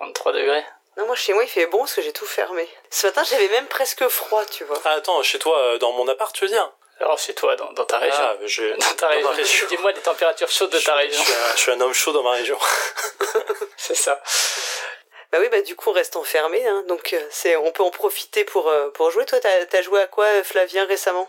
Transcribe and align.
33 0.00 0.32
degrés. 0.32 0.64
Non, 0.96 1.06
moi 1.06 1.14
chez 1.14 1.32
moi 1.34 1.44
il 1.44 1.48
fait 1.48 1.66
bon 1.66 1.78
parce 1.80 1.94
que 1.94 2.02
j'ai 2.02 2.12
tout 2.12 2.26
fermé. 2.26 2.68
Ce 2.90 3.06
matin 3.06 3.22
j'avais 3.24 3.48
même 3.48 3.66
presque 3.66 4.06
froid, 4.08 4.44
tu 4.46 4.64
vois. 4.64 4.78
Ah, 4.84 4.92
attends, 4.92 5.22
chez 5.22 5.38
toi, 5.38 5.56
euh, 5.58 5.78
dans 5.78 5.92
mon 5.92 6.08
appart, 6.08 6.34
tu 6.34 6.44
veux 6.44 6.50
dire? 6.50 6.70
Alors 7.00 7.18
chez 7.18 7.34
toi, 7.34 7.54
dans, 7.56 7.72
dans 7.72 7.84
ta 7.84 7.98
région. 7.98 8.18
Ah, 8.18 8.34
je... 8.44 8.76
Dans 8.76 8.96
ta 8.96 9.08
région. 9.08 9.30
région. 9.30 9.66
Dis-moi 9.68 9.92
les 9.92 10.00
températures 10.00 10.50
chaudes 10.50 10.70
de 10.70 10.78
ta 10.78 10.92
Je 10.92 11.06
région. 11.06 11.22
suis, 11.22 11.32
un, 11.32 11.54
je 11.54 11.60
suis 11.60 11.72
un 11.72 11.80
homme 11.80 11.94
chaud 11.94 12.12
dans 12.12 12.22
ma 12.22 12.32
région. 12.32 12.58
C'est 13.76 13.94
ça. 13.94 14.20
Bah 15.32 15.38
oui, 15.40 15.48
bah 15.48 15.60
du 15.62 15.76
coup 15.76 15.90
on 15.90 15.92
reste 15.92 16.16
enfermé, 16.16 16.66
hein, 16.66 16.82
donc 16.88 17.12
euh, 17.12 17.20
c'est, 17.30 17.54
on 17.54 17.70
peut 17.70 17.84
en 17.84 17.90
profiter 17.92 18.42
pour, 18.44 18.68
euh, 18.68 18.90
pour 18.90 19.12
jouer. 19.12 19.24
Toi 19.26 19.38
t'as, 19.38 19.82
joué 19.82 20.00
à 20.00 20.06
quoi 20.08 20.26
Flavien 20.42 20.84
récemment? 20.86 21.28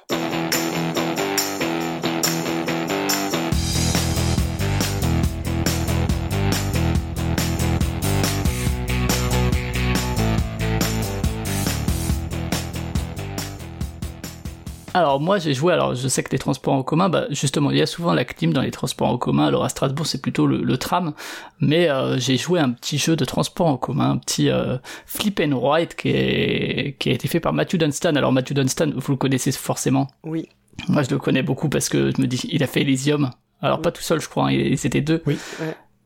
Alors 14.94 15.22
moi 15.22 15.40
j'ai 15.40 15.54
joué, 15.54 15.72
alors 15.72 15.96
je 15.96 16.08
sais 16.10 16.22
que 16.22 16.32
les 16.32 16.38
transports 16.38 16.74
en 16.74 16.84
commun, 16.84 17.08
bah 17.08 17.26
justement 17.30 17.72
il 17.72 17.78
y 17.78 17.82
a 17.82 17.86
souvent 17.86 18.14
la 18.14 18.26
clim 18.26 18.52
dans 18.52 18.62
les 18.62 18.72
transports 18.72 19.08
en 19.08 19.18
commun, 19.18 19.46
alors 19.46 19.64
à 19.64 19.70
Strasbourg 19.70 20.06
c'est 20.06 20.22
plutôt 20.22 20.46
le, 20.48 20.62
le 20.62 20.78
tram, 20.78 21.14
mais 21.62 21.90
euh, 21.90 22.20
j'ai 22.20 22.36
joué 22.36 22.60
un 22.60 22.72
petit 22.72 22.98
jeu 22.98 23.16
de 23.16 23.24
transport 23.24 23.68
en 23.68 23.78
commun, 23.78 24.12
un 24.12 24.18
petit 24.18 24.50
euh, 24.50 24.78
Flip 25.06 25.40
and 25.40 25.58
Write 25.58 25.96
qui, 25.96 26.10
est, 26.10 26.98
qui 27.00 27.10
a 27.10 27.14
été 27.14 27.30
fait 27.30 27.40
par 27.40 27.54
Matthew 27.54 27.78
Dunstan. 27.78 28.16
Alors 28.16 28.34
Matthew 28.34 28.54
Dunstan, 28.54 28.92
vous 28.94 29.14
le 29.14 29.18
connaissez 29.18 29.54
forcément. 29.54 30.08
Oui. 30.24 30.50
Moi 30.90 31.04
je 31.04 31.10
le 31.10 31.20
connais 31.20 31.44
beaucoup 31.44 31.70
parce 31.70 31.88
que 31.88 32.12
je 32.12 32.22
me 32.22 32.28
dis, 32.28 32.42
il 32.52 32.62
a 32.62 32.68
fait 32.68 32.82
Elysium. 32.82 33.32
Alors 33.62 33.82
pas 33.82 33.92
tout 33.92 34.02
seul 34.02 34.20
je 34.20 34.28
crois, 34.28 34.48
hein, 34.48 34.52
ils 34.52 34.86
étaient 34.86 35.02
deux. 35.02 35.24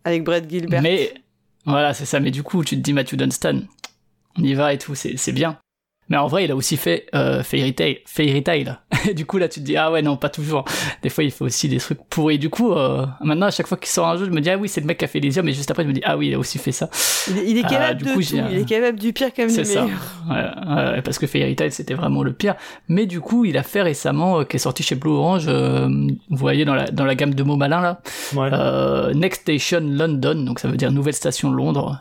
Avec 0.03 0.23
Brad 0.23 0.47
Gilbert. 0.47 0.83
Mais 0.83 1.15
voilà, 1.65 1.95
c'est 1.95 2.05
ça. 2.05 2.19
Mais 2.19 2.29
du 2.29 2.43
coup, 2.43 2.63
tu 2.63 2.75
te 2.75 2.81
dis 2.81 2.93
Matthew 2.93 3.15
Dunstan, 3.15 3.61
on 4.37 4.43
y 4.43 4.53
va 4.53 4.73
et 4.73 4.77
tout, 4.77 4.93
c'est 4.93 5.31
bien. 5.31 5.57
Mais 6.09 6.17
en 6.17 6.27
vrai, 6.27 6.45
il 6.45 6.51
a 6.51 6.55
aussi 6.55 6.77
fait 6.77 7.07
euh, 7.15 7.41
Fairy 7.41 7.73
Tail. 7.73 7.99
Fairy 8.05 8.43
Tail. 8.43 8.77
Et 9.09 9.13
du 9.15 9.25
coup, 9.25 9.39
là, 9.39 9.47
tu 9.47 9.59
te 9.59 9.65
dis 9.65 9.75
ah 9.75 9.91
ouais 9.91 10.03
non, 10.03 10.17
pas 10.17 10.29
toujours. 10.29 10.63
Des 11.01 11.09
fois, 11.09 11.23
il 11.23 11.31
fait 11.31 11.43
aussi 11.43 11.67
des 11.67 11.77
trucs 11.77 11.97
pourris. 12.09 12.37
Du 12.37 12.49
coup, 12.49 12.73
euh, 12.73 13.07
maintenant, 13.21 13.47
à 13.47 13.51
chaque 13.51 13.65
fois 13.65 13.77
qu'il 13.77 13.87
sort 13.89 14.07
un 14.07 14.15
jeu, 14.17 14.25
je 14.25 14.29
me 14.29 14.39
dis 14.39 14.49
ah 14.51 14.57
oui, 14.57 14.69
c'est 14.69 14.81
le 14.81 14.87
mec 14.87 14.99
qui 14.99 15.05
a 15.05 15.07
fait 15.07 15.17
Elysium. 15.17 15.47
Et 15.49 15.53
juste 15.53 15.71
après, 15.71 15.81
je 15.83 15.87
me 15.87 15.93
dis 15.93 16.01
ah 16.03 16.15
oui, 16.15 16.27
il 16.27 16.35
a 16.35 16.39
aussi 16.39 16.59
fait 16.59 16.71
ça. 16.71 16.89
Il, 17.29 17.37
est- 17.39 17.45
il 17.49 17.57
est 17.57 17.61
Ah, 17.65 17.69
capable 17.69 17.97
du 17.99 18.05
de 18.05 18.09
coup, 18.13 18.21
tout. 18.21 18.35
Il 18.51 18.57
est 18.59 18.65
capable 18.69 18.99
du 18.99 19.13
pire 19.13 19.33
comme 19.33 19.47
du 19.47 19.53
C'est 19.53 19.65
ça. 19.65 19.81
meilleur. 19.83 19.99
Ouais, 20.29 20.93
ouais, 20.95 21.01
parce 21.01 21.17
que 21.17 21.25
Fairy 21.25 21.55
Tail, 21.55 21.71
c'était 21.71 21.95
vraiment 21.95 22.21
le 22.21 22.33
pire. 22.33 22.53
Mais 22.87 23.07
du 23.07 23.19
coup, 23.19 23.45
il 23.45 23.57
a 23.57 23.63
fait 23.63 23.81
récemment, 23.81 24.41
euh, 24.41 24.43
qui 24.43 24.57
est 24.57 24.59
sorti 24.59 24.83
chez 24.83 24.93
Blue 24.95 25.09
Orange, 25.11 25.45
euh, 25.47 25.87
vous 25.87 26.37
voyez 26.37 26.65
dans 26.65 26.75
la, 26.75 26.85
dans 26.85 27.05
la 27.05 27.15
gamme 27.15 27.33
de 27.33 27.41
mots 27.43 27.55
malins 27.57 27.81
là, 27.81 28.01
Ouais. 28.35 28.49
euh, 28.53 29.11
Next 29.15 29.41
Station 29.41 29.79
London, 29.81 30.35
donc 30.45 30.59
ça 30.59 30.67
veut 30.67 30.77
dire 30.77 30.91
nouvelle 30.91 31.13
station 31.15 31.49
Londres. 31.51 31.99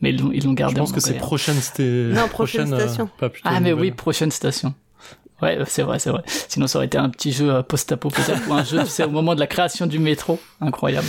Euh, 0.00 0.02
mais 0.02 0.10
ils 0.10 0.20
l'ont 0.20 0.30
ils 0.32 0.44
l'ont 0.44 0.50
je 0.50 0.56
gardé 0.56 0.76
pense 0.80 0.90
en 0.90 0.94
que 0.94 1.00
c'est 1.00 1.14
prochaine 1.14 1.56
Non, 2.14 2.28
prochaine 2.28 2.66
station. 2.66 3.08
pas 3.18 3.28
plutôt 3.28 3.48
Ah 3.50 3.60
mais 3.60 3.70
nouvelle. 3.70 3.84
oui, 3.86 3.90
prochaine 3.92 4.30
station. 4.30 4.74
Ouais, 5.42 5.58
euh, 5.58 5.64
c'est 5.66 5.82
vrai, 5.82 5.98
c'est 5.98 6.10
vrai. 6.10 6.22
Sinon, 6.26 6.66
ça 6.66 6.78
aurait 6.78 6.86
été 6.86 6.98
un 6.98 7.08
petit 7.08 7.32
jeu 7.32 7.50
euh, 7.50 7.62
post-apo 7.62 8.10
peut-être, 8.10 8.46
ou 8.48 8.52
un 8.52 8.62
jeu, 8.64 8.80
tu 8.80 8.86
sais, 8.90 9.04
au 9.04 9.10
moment 9.10 9.34
de 9.34 9.40
la 9.40 9.46
création 9.46 9.86
du 9.86 9.98
métro. 9.98 10.38
Incroyable. 10.60 11.06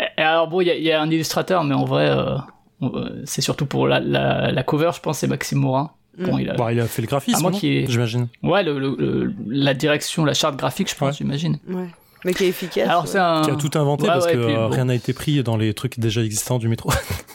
Et, 0.00 0.20
alors 0.20 0.48
bon, 0.48 0.60
il 0.60 0.66
y 0.66 0.70
a, 0.70 0.74
il 0.76 0.82
y 0.82 0.90
a 0.90 1.00
un 1.00 1.08
illustrateur, 1.10 1.62
mais 1.64 1.74
en 1.74 1.84
vrai, 1.84 2.08
euh, 2.10 2.36
euh, 2.82 3.22
c'est 3.24 3.40
surtout 3.42 3.66
pour 3.66 3.86
la, 3.86 4.00
la, 4.00 4.50
la 4.50 4.62
cover, 4.64 4.90
je 4.94 5.00
pense, 5.00 5.18
c'est 5.18 5.28
Maxime 5.28 5.58
Morin. 5.58 5.92
Bon, 6.18 6.36
il 6.38 6.50
a... 6.50 6.54
Bah, 6.54 6.72
il 6.72 6.80
a 6.80 6.86
fait 6.86 7.00
le 7.00 7.08
graphisme, 7.08 7.48
ait- 7.62 7.86
j'imagine. 7.88 8.28
Ouais, 8.42 8.62
le, 8.64 8.78
le- 8.78 8.96
le- 8.98 9.32
la 9.46 9.72
direction, 9.72 10.24
la 10.24 10.34
charte 10.34 10.56
graphique, 10.56 10.90
je 10.90 10.94
pense, 10.96 11.08
Ouais. 11.10 11.14
j'imagine. 11.18 11.58
Ouais. 11.68 11.86
Mais 12.24 12.34
qui 12.34 12.44
est 12.44 12.48
efficace. 12.48 12.88
Alors 12.88 13.02
ouais. 13.02 13.08
c'est 13.10 13.18
un... 13.18 13.42
Qui 13.42 13.50
a 13.50 13.56
tout 13.56 13.70
inventé 13.74 14.04
Ouais, 14.04 14.08
parce 14.08 14.26
ouais, 14.26 14.34
que 14.34 14.44
puis, 14.44 14.54
euh, 14.54 14.68
bon. 14.68 14.74
rien 14.74 14.84
n'a 14.84 14.94
été 14.94 15.12
pris 15.12 15.42
dans 15.42 15.56
les 15.56 15.74
trucs 15.74 15.98
déjà 15.98 16.22
existants 16.22 16.58
du 16.58 16.68
métro. 16.68 16.90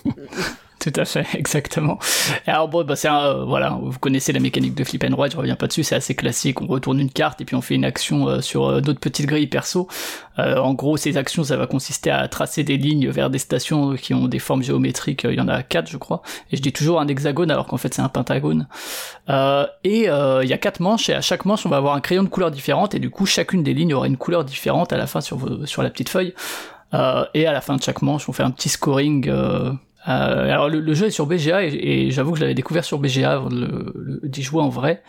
Tout 0.79 0.93
à 0.95 1.05
fait, 1.05 1.25
exactement. 1.33 1.97
Alors 2.45 2.67
bon, 2.67 2.83
bah 2.83 2.95
c'est 2.95 3.07
un, 3.07 3.25
euh, 3.25 3.45
voilà, 3.45 3.79
vous 3.81 3.97
connaissez 3.97 4.31
la 4.31 4.39
mécanique 4.39 4.75
de 4.75 4.83
Flip 4.83 5.03
and 5.03 5.15
Ride, 5.19 5.31
je 5.31 5.37
reviens 5.37 5.55
pas 5.55 5.65
dessus, 5.65 5.83
c'est 5.83 5.95
assez 5.95 6.13
classique. 6.13 6.61
On 6.61 6.67
retourne 6.67 6.99
une 6.99 7.09
carte 7.09 7.41
et 7.41 7.45
puis 7.45 7.55
on 7.55 7.61
fait 7.61 7.73
une 7.73 7.83
action 7.83 8.27
euh, 8.27 8.41
sur 8.41 8.67
euh, 8.67 8.79
d'autres 8.81 8.99
petites 8.99 9.25
grilles 9.25 9.47
perso. 9.47 9.87
Euh, 10.37 10.57
en 10.57 10.75
gros, 10.75 10.95
ces 10.95 11.17
actions, 11.17 11.43
ça 11.43 11.57
va 11.57 11.65
consister 11.65 12.11
à 12.11 12.27
tracer 12.27 12.63
des 12.63 12.77
lignes 12.77 13.09
vers 13.09 13.31
des 13.31 13.39
stations 13.39 13.95
qui 13.95 14.13
ont 14.13 14.27
des 14.27 14.37
formes 14.37 14.61
géométriques. 14.61 15.23
Il 15.27 15.33
y 15.33 15.41
en 15.41 15.47
a 15.47 15.63
quatre, 15.63 15.89
je 15.89 15.97
crois. 15.97 16.21
Et 16.51 16.57
je 16.57 16.61
dis 16.61 16.71
toujours 16.71 17.01
un 17.01 17.07
hexagone 17.07 17.49
alors 17.49 17.65
qu'en 17.65 17.77
fait 17.77 17.95
c'est 17.95 18.03
un 18.03 18.09
pentagone. 18.09 18.67
Euh, 19.29 19.65
et 19.83 20.03
il 20.03 20.47
y 20.49 20.53
a 20.53 20.57
quatre 20.59 20.79
manches 20.79 21.09
et 21.09 21.13
à 21.15 21.21
chaque 21.21 21.45
manche 21.45 21.65
on 21.65 21.69
va 21.69 21.77
avoir 21.77 21.95
un 21.95 22.01
crayon 22.01 22.21
de 22.23 22.29
couleur 22.29 22.51
différente 22.51 22.93
et 22.93 22.99
du 22.99 23.09
coup 23.09 23.25
chacune 23.25 23.63
des 23.63 23.73
lignes 23.73 23.93
aura 23.95 24.05
une 24.07 24.17
couleur 24.17 24.45
différente 24.45 24.93
à 24.93 24.97
la 24.97 25.07
fin 25.07 25.21
sur 25.21 25.39
sur 25.67 25.81
la 25.81 25.89
petite 25.89 26.09
feuille. 26.09 26.33
Euh, 26.93 27.25
et 27.33 27.45
à 27.47 27.51
la 27.51 27.61
fin 27.61 27.75
de 27.75 27.81
chaque 27.81 28.01
manche, 28.01 28.29
on 28.29 28.33
fait 28.33 28.43
un 28.43 28.51
petit 28.51 28.69
scoring. 28.69 29.27
euh, 29.27 29.71
euh, 30.07 30.51
alors 30.51 30.69
le, 30.69 30.79
le 30.79 30.93
jeu 30.93 31.07
est 31.07 31.11
sur 31.11 31.25
BGA 31.25 31.63
et, 31.63 31.73
et 31.73 32.11
j'avoue 32.11 32.31
que 32.31 32.37
je 32.37 32.43
l'avais 32.43 32.53
découvert 32.53 32.85
sur 32.85 32.99
BGA 32.99 33.33
avant 33.33 33.49
d'y 34.23 34.43
jouer 34.43 34.61
en 34.61 34.69
vrai. 34.69 35.03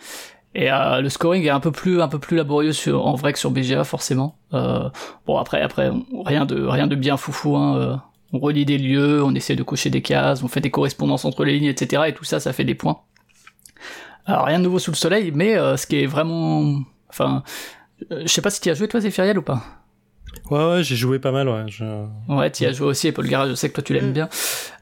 Et 0.55 0.71
euh, 0.71 1.01
le 1.01 1.09
scoring 1.09 1.45
est 1.45 1.49
un 1.49 1.59
peu 1.59 1.71
plus 1.71 2.01
un 2.01 2.07
peu 2.07 2.19
plus 2.19 2.35
laborieux 2.35 2.73
sur, 2.73 3.05
en 3.05 3.15
vrai 3.15 3.33
que 3.33 3.39
sur 3.39 3.51
BGA 3.51 3.83
forcément. 3.83 4.37
Euh, 4.53 4.89
bon 5.27 5.37
après 5.37 5.61
après 5.61 5.91
rien 6.25 6.45
de 6.45 6.65
rien 6.65 6.87
de 6.87 6.95
bien 6.95 7.17
foufou. 7.17 7.55
Hein, 7.55 7.77
euh, 7.77 7.95
on 8.33 8.39
relie 8.39 8.65
des 8.65 8.77
lieux, 8.77 9.23
on 9.23 9.33
essaie 9.35 9.55
de 9.55 9.63
cocher 9.63 9.89
des 9.89 10.01
cases, 10.01 10.43
on 10.43 10.47
fait 10.47 10.61
des 10.61 10.71
correspondances 10.71 11.25
entre 11.25 11.43
les 11.45 11.53
lignes, 11.57 11.69
etc. 11.69 12.03
Et 12.07 12.13
tout 12.13 12.23
ça, 12.23 12.39
ça 12.39 12.53
fait 12.53 12.63
des 12.63 12.75
points. 12.75 12.99
Alors 14.25 14.45
rien 14.45 14.59
de 14.59 14.63
nouveau 14.63 14.79
sous 14.79 14.91
le 14.91 14.95
soleil, 14.95 15.31
mais 15.33 15.57
euh, 15.57 15.77
ce 15.77 15.87
qui 15.87 15.97
est 16.03 16.05
vraiment, 16.05 16.79
enfin, 17.09 17.43
euh, 18.11 18.21
je 18.21 18.27
sais 18.27 18.41
pas 18.41 18.51
si 18.51 18.61
tu 18.61 18.69
as 18.69 18.75
joué 18.75 18.87
toi 18.87 18.99
Zéphiriel 18.99 19.39
ou 19.39 19.41
pas? 19.41 19.63
Ouais, 20.51 20.65
ouais, 20.71 20.83
j'ai 20.83 20.95
joué 20.95 21.19
pas 21.19 21.31
mal, 21.31 21.47
ouais. 21.49 21.63
Je... 21.67 21.83
Ouais, 22.27 22.51
tu 22.51 22.63
y 22.63 22.65
as 22.65 22.71
joué 22.71 22.87
aussi, 22.87 23.07
et 23.07 23.11
Paul 23.11 23.27
Garage, 23.27 23.49
je 23.51 23.55
sais 23.55 23.69
que 23.69 23.75
toi 23.75 23.83
tu 23.83 23.93
l'aimes 23.93 24.13
bien. 24.13 24.29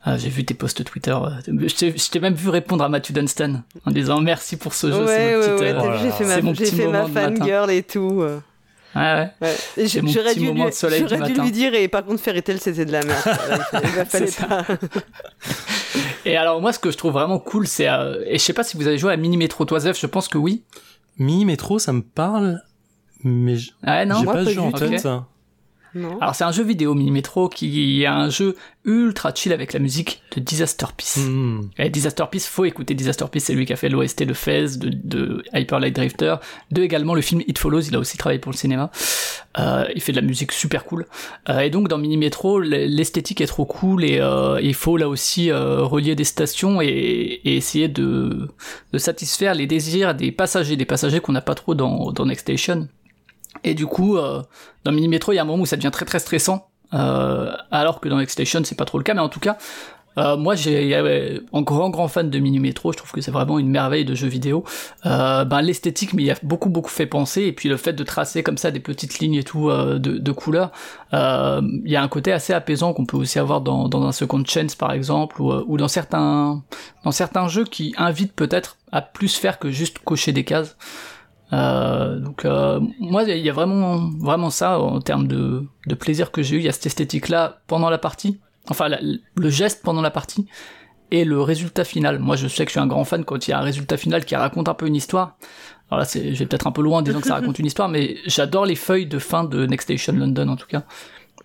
Euh, 0.07 0.17
j'ai 0.17 0.29
vu 0.29 0.45
tes 0.45 0.53
posts 0.53 0.83
Twitter. 0.83 1.11
euh, 1.11 1.29
Je 1.67 2.09
t'ai- 2.09 2.19
même 2.19 2.33
vu 2.35 2.49
répondre 2.49 2.83
à 2.83 2.89
Matthew 2.89 3.11
Dunstan 3.13 3.61
en 3.85 3.91
disant 3.91 4.21
merci 4.21 4.55
pour 4.57 4.73
ce 4.73 4.87
jeu. 4.91 4.99
Ouais, 5.05 5.05
c'est 5.41 5.51
ouais, 5.53 5.59
ouais, 5.59 5.73
euh, 5.73 5.97
j'ai 6.01 6.11
fait 6.11 6.25
ma, 6.25 6.41
mon 6.41 6.53
j'ai 6.53 6.63
petit 6.65 6.75
fait 6.75 6.87
ma 6.87 7.05
fangirl 7.07 7.69
et 7.71 7.83
tout. 7.83 7.99
Ouais, 7.99 8.37
ouais. 8.95 9.29
Ouais. 9.41 9.55
J'aurais 9.87 10.29
petit 10.33 10.39
dû, 10.39 10.47
moment 10.47 10.63
lui, 10.65 10.71
de 10.71 10.75
soleil 10.75 11.03
du 11.03 11.09
j'aurais 11.09 11.31
dû 11.31 11.41
lui 11.41 11.51
dire, 11.51 11.73
et 11.75 11.87
par 11.87 12.03
contre, 12.05 12.21
Fairy 12.21 12.41
Tail, 12.41 12.57
c'était 12.59 12.85
de 12.85 12.91
la 12.93 13.03
merde. 13.03 13.21
Il 13.73 14.05
fallait 14.05 14.27
C'est 14.27 14.39
ça. 14.39 14.45
pas. 14.47 14.65
Et 16.25 16.35
alors 16.35 16.61
moi, 16.61 16.73
ce 16.73 16.79
que 16.79 16.91
je 16.91 16.97
trouve 16.97 17.13
vraiment 17.13 17.39
cool, 17.39 17.67
c'est 17.67 17.87
euh, 17.87 18.21
et 18.25 18.37
je 18.37 18.43
sais 18.43 18.53
pas 18.53 18.63
si 18.63 18.75
vous 18.77 18.87
avez 18.87 18.97
joué 18.97 19.13
à 19.13 19.17
Mini 19.17 19.37
Metro 19.37 19.63
Toisef, 19.65 19.99
je 19.99 20.07
pense 20.07 20.27
que 20.27 20.37
oui. 20.37 20.63
Mi 21.19 21.45
Métro, 21.45 21.79
ça 21.79 21.93
me 21.93 22.01
parle, 22.01 22.61
mais 23.23 23.53
non? 23.53 24.15
j'ai 24.19 24.23
moi, 24.25 24.33
pas 24.33 24.43
pas 24.43 24.51
jeu 24.51 24.59
en 24.61 24.71
tête. 24.71 24.99
ça. 24.99 25.25
Non. 25.95 26.19
Alors 26.19 26.35
c'est 26.35 26.43
un 26.43 26.51
jeu 26.51 26.63
vidéo 26.63 26.93
Mini 26.93 27.11
Metro 27.11 27.49
qui 27.49 28.03
est 28.03 28.07
un 28.07 28.29
jeu 28.29 28.55
ultra 28.85 29.33
chill 29.33 29.51
avec 29.51 29.73
la 29.73 29.79
musique 29.79 30.21
de 30.35 30.39
Disaster 30.39 30.85
Peace. 30.95 31.19
Hmm. 31.19 31.69
Et 31.77 31.89
Disaster 31.89 32.23
Peace, 32.31 32.45
faut 32.47 32.65
écouter 32.65 32.93
Disaster 32.93 33.25
Peace, 33.31 33.41
c'est 33.45 33.53
lui 33.53 33.65
qui 33.65 33.73
a 33.73 33.75
fait 33.75 33.89
l'OST 33.89 34.23
de 34.23 34.33
Fez, 34.33 34.77
de, 34.77 34.89
de 34.89 35.43
Hyper 35.53 35.79
Light 35.79 35.95
Drifter, 35.95 36.35
de 36.71 36.83
également 36.83 37.13
le 37.15 37.21
film 37.21 37.41
It 37.47 37.57
Follows, 37.57 37.81
il 37.81 37.95
a 37.95 37.99
aussi 37.99 38.17
travaillé 38.17 38.39
pour 38.39 38.51
le 38.51 38.57
cinéma. 38.57 38.91
Euh, 39.59 39.85
il 39.95 40.01
fait 40.01 40.11
de 40.13 40.17
la 40.21 40.25
musique 40.25 40.51
super 40.51 40.85
cool. 40.85 41.05
Euh, 41.49 41.59
et 41.59 41.69
donc 41.69 41.87
dans 41.89 41.97
Mini 41.97 42.15
Metro, 42.17 42.61
l- 42.61 42.93
l'esthétique 42.95 43.41
est 43.41 43.47
trop 43.47 43.65
cool 43.65 44.05
et 44.05 44.19
euh, 44.19 44.59
il 44.61 44.73
faut 44.75 44.95
là 44.97 45.09
aussi 45.09 45.51
euh, 45.51 45.81
relier 45.81 46.15
des 46.15 46.23
stations 46.23 46.79
et, 46.81 46.87
et 46.87 47.57
essayer 47.57 47.87
de, 47.87 48.47
de 48.93 48.97
satisfaire 48.97 49.53
les 49.55 49.67
désirs 49.67 50.13
des 50.15 50.31
passagers, 50.31 50.75
des 50.77 50.85
passagers 50.85 51.19
qu'on 51.19 51.33
n'a 51.33 51.41
pas 51.41 51.55
trop 51.55 51.75
dans, 51.75 52.11
dans 52.11 52.25
Next 52.25 52.41
Station. 52.43 52.87
Et 53.67 53.73
du 53.73 53.85
coup, 53.85 54.17
euh, 54.17 54.41
dans 54.85 54.93
Mini 54.93 55.09
Metro, 55.09 55.33
il 55.33 55.35
y 55.35 55.39
a 55.39 55.41
un 55.41 55.45
moment 55.45 55.63
où 55.63 55.65
ça 55.65 55.75
devient 55.75 55.91
très 55.91 56.05
très 56.05 56.19
stressant, 56.19 56.69
euh, 56.93 57.51
alors 57.69 57.99
que 57.99 58.07
dans 58.07 58.17
Next 58.17 58.31
Station, 58.31 58.61
c'est 58.63 58.77
pas 58.77 58.85
trop 58.85 58.97
le 58.97 59.03
cas, 59.03 59.13
mais 59.13 59.19
en 59.19 59.27
tout 59.27 59.41
cas, 59.41 59.57
euh, 60.17 60.37
moi, 60.37 60.55
j'ai 60.55 60.95
un 60.95 61.61
grand 61.61 61.89
grand 61.89 62.07
fan 62.07 62.29
de 62.29 62.39
Mini 62.39 62.59
Metro. 62.59 62.93
Je 62.93 62.97
trouve 62.97 63.11
que 63.11 63.19
c'est 63.19 63.29
vraiment 63.29 63.59
une 63.59 63.69
merveille 63.69 64.05
de 64.05 64.15
jeu 64.15 64.27
vidéo. 64.27 64.63
Ben 65.03 65.61
l'esthétique, 65.61 66.13
mais 66.13 66.23
y 66.23 66.31
a 66.31 66.35
beaucoup 66.43 66.69
beaucoup 66.69 66.89
fait 66.89 67.05
penser. 67.05 67.43
Et 67.43 67.51
puis 67.51 67.67
le 67.67 67.75
fait 67.75 67.93
de 67.93 68.03
tracer 68.03 68.41
comme 68.41 68.57
ça 68.57 68.71
des 68.71 68.79
petites 68.79 69.19
lignes 69.19 69.35
et 69.35 69.43
tout 69.43 69.69
de, 69.69 70.31
couleurs, 70.31 70.71
il 71.11 71.81
y 71.85 71.95
a 71.95 72.01
un 72.01 72.07
côté 72.07 72.31
assez 72.31 72.53
apaisant 72.53 72.93
qu'on 72.93 73.05
peut 73.05 73.17
aussi 73.17 73.37
avoir 73.37 73.61
dans, 73.61 74.01
un 74.01 74.11
Second 74.11 74.43
Chance 74.43 74.73
par 74.75 74.91
exemple, 74.91 75.39
ou, 75.39 75.51
ou 75.51 75.77
dans 75.77 75.89
certains 75.89 76.63
dans 77.03 77.11
certains 77.11 77.47
jeux 77.47 77.65
qui 77.65 77.93
invitent 77.97 78.33
peut-être 78.33 78.77
à 78.91 79.03
plus 79.03 79.35
faire 79.35 79.59
que 79.59 79.69
juste 79.69 79.99
cocher 79.99 80.31
des 80.31 80.45
cases. 80.45 80.77
Euh, 81.53 82.19
donc 82.19 82.43
euh, 82.43 82.81
moi 82.99 83.23
il 83.23 83.37
y 83.37 83.49
a 83.49 83.53
vraiment 83.53 84.09
vraiment 84.19 84.49
ça 84.49 84.81
en 84.81 84.99
termes 84.99 85.27
de, 85.27 85.65
de 85.85 85.95
plaisir 85.95 86.31
que 86.31 86.41
j'ai 86.41 86.57
eu. 86.57 86.59
Il 86.59 86.65
y 86.65 86.69
a 86.69 86.73
cette 86.73 86.87
esthétique 86.87 87.29
là 87.29 87.61
pendant 87.67 87.89
la 87.89 87.97
partie. 87.97 88.39
Enfin 88.69 88.89
le 88.89 89.49
geste 89.49 89.81
pendant 89.83 90.01
la 90.01 90.11
partie 90.11 90.47
et 91.11 91.23
le 91.23 91.41
résultat 91.41 91.85
final. 91.85 92.19
Moi 92.19 92.35
je 92.35 92.47
sais 92.47 92.65
que 92.65 92.69
je 92.69 92.73
suis 92.73 92.79
un 92.79 92.87
grand 92.87 93.05
fan 93.05 93.23
quand 93.23 93.47
il 93.47 93.51
y 93.51 93.53
a 93.53 93.59
un 93.59 93.63
résultat 93.63 93.97
final 93.97 94.25
qui 94.25 94.35
raconte 94.35 94.67
un 94.67 94.73
peu 94.73 94.87
une 94.87 94.95
histoire. 94.95 95.37
Alors 95.89 95.99
là 95.99 96.05
c'est 96.05 96.33
je 96.33 96.39
vais 96.39 96.45
peut-être 96.45 96.67
un 96.67 96.71
peu 96.73 96.81
loin 96.81 96.99
en 96.99 97.01
disant 97.01 97.21
que 97.21 97.27
ça 97.27 97.35
raconte 97.35 97.59
une 97.59 97.65
histoire 97.65 97.87
mais 97.87 98.17
j'adore 98.25 98.65
les 98.65 98.75
feuilles 98.75 99.07
de 99.07 99.19
fin 99.19 99.45
de 99.45 99.65
Next 99.65 99.85
Station 99.85 100.13
London 100.13 100.49
en 100.49 100.57
tout 100.57 100.67
cas 100.67 100.83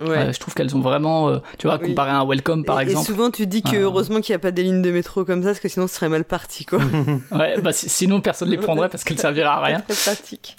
Ouais. 0.01 0.09
Euh, 0.17 0.33
je 0.33 0.41
trouve 0.41 0.55
qu'elles 0.55 0.75
ont 0.75 0.81
vraiment 0.81 1.29
euh, 1.29 1.39
tu 1.59 1.67
vois 1.67 1.79
Oui. 1.81 1.89
comparé 1.89 2.11
à 2.11 2.17
un 2.19 2.27
Welcome 2.27 2.65
par 2.65 2.81
et, 2.81 2.85
et 2.85 2.89
exemple 2.89 3.07
souvent, 3.07 3.31
tu 3.31 3.47
dis 3.47 3.63
que 3.63 3.77
Euh. 3.77 3.83
heureusement 3.83 4.21
qu'il 4.21 4.33
n'y 4.33 4.37
a 4.37 4.39
pas 4.41 4.51
des 4.51 4.63
lignes 4.63 4.81
de 4.83 4.91
métro 4.91 5.25
comme 5.25 5.43
ça, 5.43 5.49
parce 5.51 5.61
que 5.61 5.69
sinon, 5.69 5.87
ce 5.87 5.95
serait 5.95 6.09
mal 6.09 6.25
parti, 6.25 6.65
quoi. 6.65 6.79
ouais 7.33 7.61
bah 7.61 7.73
si- 7.73 7.89
sinon 7.91 8.21
personne 8.23 8.49
les 8.51 8.57
prendrait 8.57 8.89
parce 8.89 9.05
qu'elles 9.05 9.19
serviraient 9.19 9.49
à 9.49 9.61
rien 9.61 9.81
Très 9.81 9.95
pratique. 9.95 10.57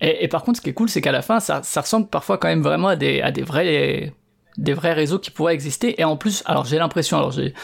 Et, 0.00 0.24
et 0.24 0.28
par 0.28 0.42
contre, 0.42 0.56
ce 0.58 0.62
qui 0.62 0.70
est 0.70 0.74
cool, 0.74 0.88
c'est 0.88 1.00
qu'à 1.00 1.12
la 1.12 1.22
fin, 1.22 1.38
ça, 1.38 1.60
ça 1.62 1.80
ressemble 1.82 2.08
parfois 2.08 2.36
quand 2.38 2.48
même 2.48 2.62
vraiment 2.62 2.88
à 2.88 2.96
des, 2.96 3.22
à 3.22 3.30
des 3.30 3.42
vrais, 3.42 4.12
des 4.58 4.72
vrais 4.74 4.92
réseaux 4.92 5.20
qui 5.20 5.30
pourraient 5.30 5.54
exister. 5.54 6.00
Et 6.00 6.04
en 6.04 6.16
plus, 6.16 6.42
alors 6.46 6.64
j'ai 6.64 6.78
l'impression, 6.78 7.16
alors 7.18 7.30
j'ai, 7.30 7.54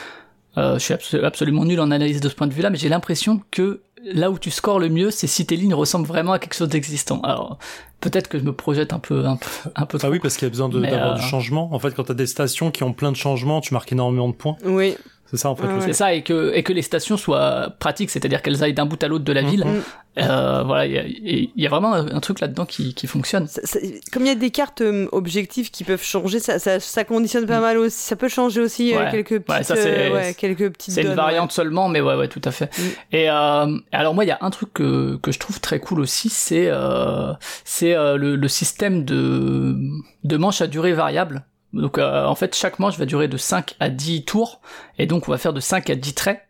euh, 0.57 0.79
je 0.79 0.95
suis 0.99 1.19
absolument 1.19 1.65
nul 1.65 1.81
en 1.81 1.91
analyse 1.91 2.21
de 2.21 2.29
ce 2.29 2.35
point 2.35 2.47
de 2.47 2.55
vue-là, 2.55 2.71
mais 2.71 2.79
j'ai 2.79 2.89
l'impression 2.89 3.43
que 3.51 3.83
là 4.05 4.31
où 4.31 4.39
tu 4.39 4.51
scores 4.51 4.79
le 4.79 4.89
mieux, 4.89 5.11
c'est 5.11 5.27
si 5.27 5.47
tes 5.47 5.57
lignes 5.57 5.75
ressemblent 5.75 6.07
vraiment 6.07 6.33
à 6.33 6.39
quelque 6.39 6.55
chose 6.55 6.69
d'existant. 6.69 7.21
Alors 7.23 7.59
peut-être 8.01 8.29
que 8.29 8.39
je 8.39 8.45
me 8.45 8.53
projette 8.53 8.93
un 8.93 8.99
peu, 8.99 9.27
un 9.27 9.37
peu, 9.37 9.71
un 9.75 9.87
peu 9.87 9.99
Ah 10.03 10.11
oui, 10.11 10.19
parce 10.21 10.37
qu'il 10.37 10.47
y 10.47 10.47
a 10.47 10.51
besoin 10.51 10.69
d'avoir 10.69 11.15
du 11.15 11.21
euh, 11.21 11.25
changement. 11.25 11.73
En 11.73 11.79
fait, 11.79 11.93
quand 11.95 12.05
tu 12.05 12.13
as 12.13 12.15
des 12.15 12.27
stations 12.27 12.71
qui 12.71 12.83
ont 12.83 12.93
plein 12.93 13.13
de 13.13 13.17
changements, 13.17 13.61
tu 13.61 13.75
marques 13.75 13.93
énormément 13.93 14.29
de 14.29 14.35
points. 14.35 14.57
Oui. 14.65 14.97
C'est 15.31 15.37
ça 15.37 15.51
en 15.51 15.57
fait. 15.57 15.67
Ouais, 15.67 15.81
C'est 15.81 15.93
ça, 15.93 16.15
et 16.15 16.23
que, 16.23 16.53
et 16.55 16.63
que 16.63 16.73
les 16.73 16.81
stations 16.83 17.17
soient 17.19 17.75
pratiques, 17.79 18.09
c'est-à-dire 18.11 18.41
qu'elles 18.41 18.63
aillent 18.65 18.73
d'un 18.75 18.87
bout 18.87 19.03
à 19.03 19.09
l'autre 19.09 19.25
de 19.25 19.33
la 19.33 19.43
ville. 19.43 19.65
Mm. 19.67 19.83
Euh, 20.21 20.63
voilà, 20.65 20.87
il 20.87 20.93
y 20.93 20.99
a, 20.99 21.05
il 21.07 21.51
y 21.63 21.67
a 21.67 21.69
vraiment 21.69 21.93
un, 21.95 22.19
truc 22.21 22.41
là-dedans 22.41 22.65
qui, 22.67 22.93
qui 22.95 23.07
fonctionne. 23.07 23.47
Ça- 23.47 23.61
ça- 23.65 23.79
comme 24.11 24.25
il 24.25 24.29
y 24.29 24.33
a 24.33 24.35
des 24.35 24.51
cartes 24.51 24.81
euh, 24.81 25.07
objectives 25.13 25.71
qui 25.71 25.85
peuvent 25.85 26.03
changer, 26.03 26.41
ça, 26.41 26.59
ça, 26.59 26.81
ça 26.81 27.05
conditionne 27.05 27.47
pas 27.47 27.61
mal 27.61 27.77
aussi. 27.79 27.99
Ça 27.99 28.17
peut 28.17 28.29
changer 28.29 28.61
aussi 28.61 28.95
euh, 28.95 28.99
Mm. 28.99 29.05
Ouais. 29.05 29.11
quelques 29.13 29.39
petites, 29.43 29.49
Ouais, 29.59 29.63
ça, 29.63 29.77
c'est- 29.77 30.09
euh, 30.11 30.15
ouais, 30.15 30.35
quelques 30.35 30.73
petites. 30.73 30.95
C'est 30.95 31.03
une 31.03 31.09
donnes, 31.09 31.17
variante 31.17 31.53
seulement, 31.53 31.89
mais 31.89 32.01
ouais, 32.01 32.17
ouais, 32.17 32.27
tout 32.29 32.41
à 32.45 32.51
fait. 32.51 32.77
Mm. 32.79 32.83
Et 33.13 33.31
euh, 33.31 33.79
alors 33.93 34.15
moi, 34.15 34.25
il 34.25 34.29
y 34.29 34.33
a 34.33 34.39
un 34.41 34.51
truc 34.51 34.73
que, 34.73 35.17
que 35.23 35.31
je 35.31 35.39
trouve 35.39 35.61
très 35.61 35.79
cool 35.79 36.01
aussi, 36.01 36.31
c'est 36.31 36.67
euh, 36.69 37.33
c'est 37.65 37.95
euh, 37.95 38.17
le, 38.17 38.35
le 38.35 38.49
système 38.49 39.05
de 39.05 39.77
de 40.25 40.37
manches 40.37 40.63
à 40.63 40.67
durée 40.67 40.95
variable. 40.95 41.45
Donc 41.73 41.99
euh, 41.99 42.25
en 42.25 42.35
fait, 42.35 42.55
chaque 42.55 42.79
manche 42.79 42.99
va 42.99 43.05
durer 43.07 43.29
de 43.29 43.37
5 43.37 43.75
à 43.81 43.91
10 43.91 44.25
tours, 44.25 44.61
et 44.99 45.07
donc 45.07 45.29
on 45.29 45.31
va 45.33 45.39
faire 45.39 45.53
de 45.53 45.61
5 45.61 45.91
à 45.91 45.95
10 45.95 46.15
traits. 46.15 46.41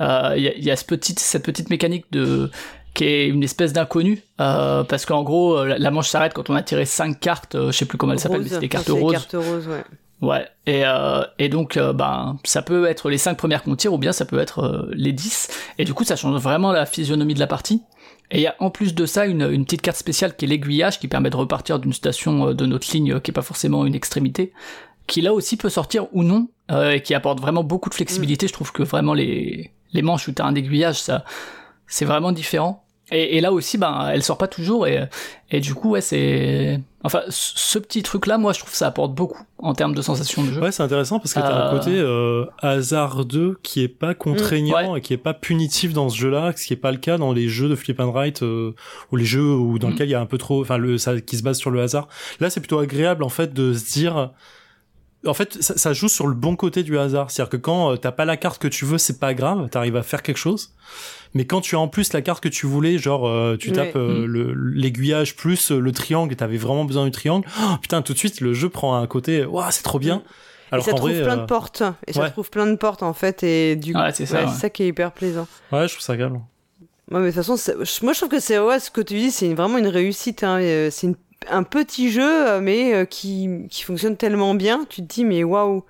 Euh, 0.00 0.34
Il 0.36 0.42
y, 0.42 0.48
a, 0.48 0.56
y 0.56 0.70
a 0.70 0.76
ce 0.76 0.84
petit, 0.84 1.14
cette 1.18 1.44
petite 1.44 1.70
mécanique 1.70 2.06
de 2.10 2.50
qui 2.94 3.04
est 3.04 3.26
une 3.28 3.42
espèce 3.42 3.72
d'inconnu, 3.72 4.22
euh, 4.40 4.84
parce 4.84 5.06
qu'en 5.06 5.22
gros, 5.22 5.56
euh, 5.56 5.66
la, 5.66 5.78
la 5.78 5.90
manche 5.90 6.08
s'arrête 6.08 6.34
quand 6.34 6.50
on 6.50 6.54
a 6.54 6.62
tiré 6.62 6.84
5 6.84 7.18
cartes, 7.20 7.54
euh, 7.54 7.72
je 7.72 7.78
sais 7.78 7.86
plus 7.86 7.96
comment 7.96 8.12
elles 8.12 8.20
s'appellent, 8.20 8.42
mais 8.42 8.48
c'est 8.48 8.58
des 8.60 8.68
cartes 8.68 8.88
roses. 8.88 9.12
cartes 9.12 9.32
roses, 9.34 9.66
ouais. 9.68 9.82
Ouais, 10.20 10.46
et, 10.66 10.82
euh, 10.86 11.24
et 11.40 11.48
donc 11.48 11.76
euh, 11.76 11.92
ben 11.92 12.38
ça 12.44 12.62
peut 12.62 12.86
être 12.86 13.10
les 13.10 13.18
5 13.18 13.36
premières 13.36 13.64
qu'on 13.64 13.74
tire 13.74 13.92
ou 13.92 13.98
bien 13.98 14.12
ça 14.12 14.24
peut 14.24 14.38
être 14.38 14.60
euh, 14.60 14.88
les 14.92 15.12
10 15.12 15.48
et 15.78 15.84
du 15.84 15.94
coup 15.94 16.04
ça 16.04 16.14
change 16.14 16.40
vraiment 16.40 16.70
la 16.70 16.86
physionomie 16.86 17.34
de 17.34 17.40
la 17.40 17.48
partie. 17.48 17.82
Et 18.32 18.38
il 18.38 18.42
y 18.42 18.46
a 18.46 18.56
en 18.58 18.70
plus 18.70 18.94
de 18.94 19.06
ça 19.06 19.26
une, 19.26 19.42
une 19.42 19.64
petite 19.64 19.82
carte 19.82 19.98
spéciale 19.98 20.34
qui 20.34 20.46
est 20.46 20.48
l'aiguillage 20.48 20.98
qui 20.98 21.06
permet 21.06 21.30
de 21.30 21.36
repartir 21.36 21.78
d'une 21.78 21.92
station 21.92 22.48
euh, 22.48 22.54
de 22.54 22.66
notre 22.66 22.90
ligne 22.92 23.12
euh, 23.12 23.20
qui 23.20 23.30
est 23.30 23.34
pas 23.34 23.42
forcément 23.42 23.84
une 23.86 23.94
extrémité 23.94 24.52
qui 25.06 25.20
là 25.20 25.34
aussi 25.34 25.56
peut 25.56 25.68
sortir 25.68 26.06
ou 26.12 26.22
non 26.22 26.48
euh, 26.70 26.92
et 26.92 27.02
qui 27.02 27.12
apporte 27.12 27.40
vraiment 27.40 27.62
beaucoup 27.62 27.90
de 27.90 27.94
flexibilité. 27.94 28.48
Je 28.48 28.52
trouve 28.52 28.72
que 28.72 28.82
vraiment 28.82 29.14
les 29.14 29.70
les 29.92 30.02
manches 30.02 30.26
où 30.28 30.32
t'as 30.32 30.46
un 30.46 30.54
aiguillage 30.54 31.00
ça 31.00 31.24
c'est 31.86 32.06
vraiment 32.06 32.32
différent. 32.32 32.84
Et, 33.12 33.36
et 33.36 33.40
là 33.40 33.52
aussi, 33.52 33.78
ben, 33.78 34.08
elle 34.12 34.22
sort 34.22 34.38
pas 34.38 34.48
toujours, 34.48 34.86
et, 34.86 35.08
et 35.50 35.60
du 35.60 35.74
coup, 35.74 35.90
ouais, 35.90 36.00
c'est. 36.00 36.80
Enfin, 37.04 37.20
ce 37.28 37.78
petit 37.78 38.02
truc-là, 38.02 38.38
moi, 38.38 38.52
je 38.52 38.60
trouve 38.60 38.70
que 38.70 38.76
ça 38.76 38.86
apporte 38.86 39.12
beaucoup 39.14 39.42
en 39.58 39.74
termes 39.74 39.94
de 39.94 40.02
sensation 40.02 40.44
de 40.44 40.52
jeu. 40.52 40.60
Ouais, 40.60 40.70
c'est 40.72 40.82
intéressant 40.84 41.18
parce 41.18 41.34
que 41.34 41.40
t'as 41.40 41.52
un 41.68 41.74
Euh. 41.74 41.78
côté 41.78 41.90
euh, 41.94 42.44
hasardeux 42.60 43.58
qui 43.62 43.82
est 43.82 43.88
pas 43.88 44.14
contraignant 44.14 44.96
et 44.96 45.00
qui 45.00 45.12
est 45.12 45.16
pas 45.18 45.34
punitif 45.34 45.92
dans 45.92 46.08
ce 46.08 46.16
jeu-là, 46.16 46.52
ce 46.56 46.64
qui 46.66 46.72
est 46.72 46.76
pas 46.76 46.92
le 46.92 46.98
cas 46.98 47.18
dans 47.18 47.32
les 47.32 47.48
jeux 47.48 47.68
de 47.68 47.74
flip 47.76 47.98
and 48.00 48.12
write 48.12 48.42
euh, 48.42 48.74
ou 49.10 49.16
les 49.16 49.24
jeux 49.24 49.54
où 49.54 49.78
dans 49.78 49.88
Mm. 49.88 49.92
lequel 49.92 50.08
il 50.08 50.12
y 50.12 50.14
a 50.14 50.20
un 50.20 50.26
peu 50.26 50.38
trop, 50.38 50.60
enfin 50.62 50.78
le 50.78 50.96
ça 50.96 51.20
qui 51.20 51.36
se 51.36 51.42
base 51.42 51.58
sur 51.58 51.70
le 51.70 51.80
hasard. 51.82 52.08
Là, 52.40 52.48
c'est 52.50 52.60
plutôt 52.60 52.78
agréable 52.78 53.22
en 53.24 53.28
fait 53.28 53.52
de 53.52 53.74
se 53.74 53.84
dire. 53.92 54.30
En 55.24 55.34
fait, 55.34 55.62
ça, 55.62 55.76
ça 55.76 55.92
joue 55.92 56.08
sur 56.08 56.26
le 56.26 56.34
bon 56.34 56.56
côté 56.56 56.82
du 56.82 56.98
hasard. 56.98 57.30
C'est-à-dire 57.30 57.50
que 57.50 57.56
quand 57.56 57.92
euh, 57.92 57.96
t'as 57.96 58.10
pas 58.10 58.24
la 58.24 58.36
carte 58.36 58.60
que 58.60 58.66
tu 58.68 58.84
veux, 58.84 58.98
c'est 58.98 59.20
pas 59.20 59.34
grave, 59.34 59.68
t'arrives 59.70 59.94
à 59.96 60.02
faire 60.02 60.22
quelque 60.22 60.36
chose. 60.38 60.72
Mais 61.34 61.44
quand 61.46 61.60
tu 61.60 61.76
as 61.76 61.78
en 61.78 61.86
plus 61.88 62.12
la 62.12 62.22
carte 62.22 62.42
que 62.42 62.48
tu 62.48 62.66
voulais, 62.66 62.98
genre 62.98 63.28
euh, 63.28 63.56
tu 63.56 63.70
Ouais. 63.70 63.76
tapes 63.76 63.96
euh, 63.96 64.22
Mm. 64.22 64.24
le- 64.26 64.52
l'aiguillage 64.54 65.36
plus 65.36 65.70
euh, 65.70 65.78
le 65.78 65.92
triangle 65.92 66.32
et 66.32 66.36
t'avais 66.36 66.56
vraiment 66.56 66.84
besoin 66.84 67.04
du 67.04 67.10
triangle, 67.12 67.46
oh, 67.62 67.76
putain 67.80 68.02
tout 68.02 68.12
de 68.14 68.18
suite 68.18 68.40
le 68.40 68.52
jeu 68.52 68.68
prend 68.68 68.96
un 68.96 69.06
côté, 69.06 69.44
waouh 69.44 69.64
c'est 69.70 69.82
trop 69.84 69.98
bien. 70.00 70.22
Alors 70.72 70.86
et 70.86 70.90
ça 70.90 70.96
trouve 70.96 71.10
vrai, 71.12 71.22
plein 71.22 71.38
euh, 71.38 71.42
de 71.42 71.46
portes. 71.46 71.82
Et 72.06 72.12
ça 72.12 72.28
trouve 72.30 72.50
plein 72.50 72.66
de 72.66 72.74
portes 72.76 73.02
en 73.04 73.12
fait. 73.14 73.42
Et 73.44 73.76
du 73.76 73.94
Ouais, 73.94 74.10
c'est 74.12 74.26
ça, 74.26 74.42
ouais. 74.44 74.48
c'est 74.52 74.60
ça 74.60 74.70
qui 74.70 74.82
est 74.82 74.88
hyper 74.88 75.12
plaisant. 75.12 75.46
ouais, 75.70 75.86
je 75.86 75.92
trouve 75.94 76.02
ça 76.04 76.14
agréable. 76.14 76.40
Ouais, 77.10 77.20
mais 77.20 77.30
de 77.30 77.32
toute 77.36 77.44
façon, 77.44 77.56
moi 78.02 78.12
je 78.12 78.18
trouve 78.18 78.28
que 78.30 78.40
c'est 78.40 78.58
ouais, 78.58 78.80
ce 78.80 78.90
que 78.90 79.00
tu 79.02 79.14
dis, 79.18 79.30
c'est 79.30 79.46
une- 79.46 79.54
vraiment 79.54 79.78
une 79.78 79.86
réussite. 79.88 80.42
hein. 80.44 80.58
C'est 80.90 81.06
une- 81.06 81.16
un 81.50 81.62
petit 81.62 82.10
jeu, 82.10 82.48
euh, 82.48 82.60
mais 82.60 82.94
euh, 82.94 83.04
qui, 83.04 83.48
qui 83.70 83.82
fonctionne 83.82 84.16
tellement 84.16 84.54
bien. 84.54 84.84
Tu 84.88 85.02
te 85.02 85.12
dis, 85.14 85.24
mais 85.24 85.44
waouh! 85.44 85.84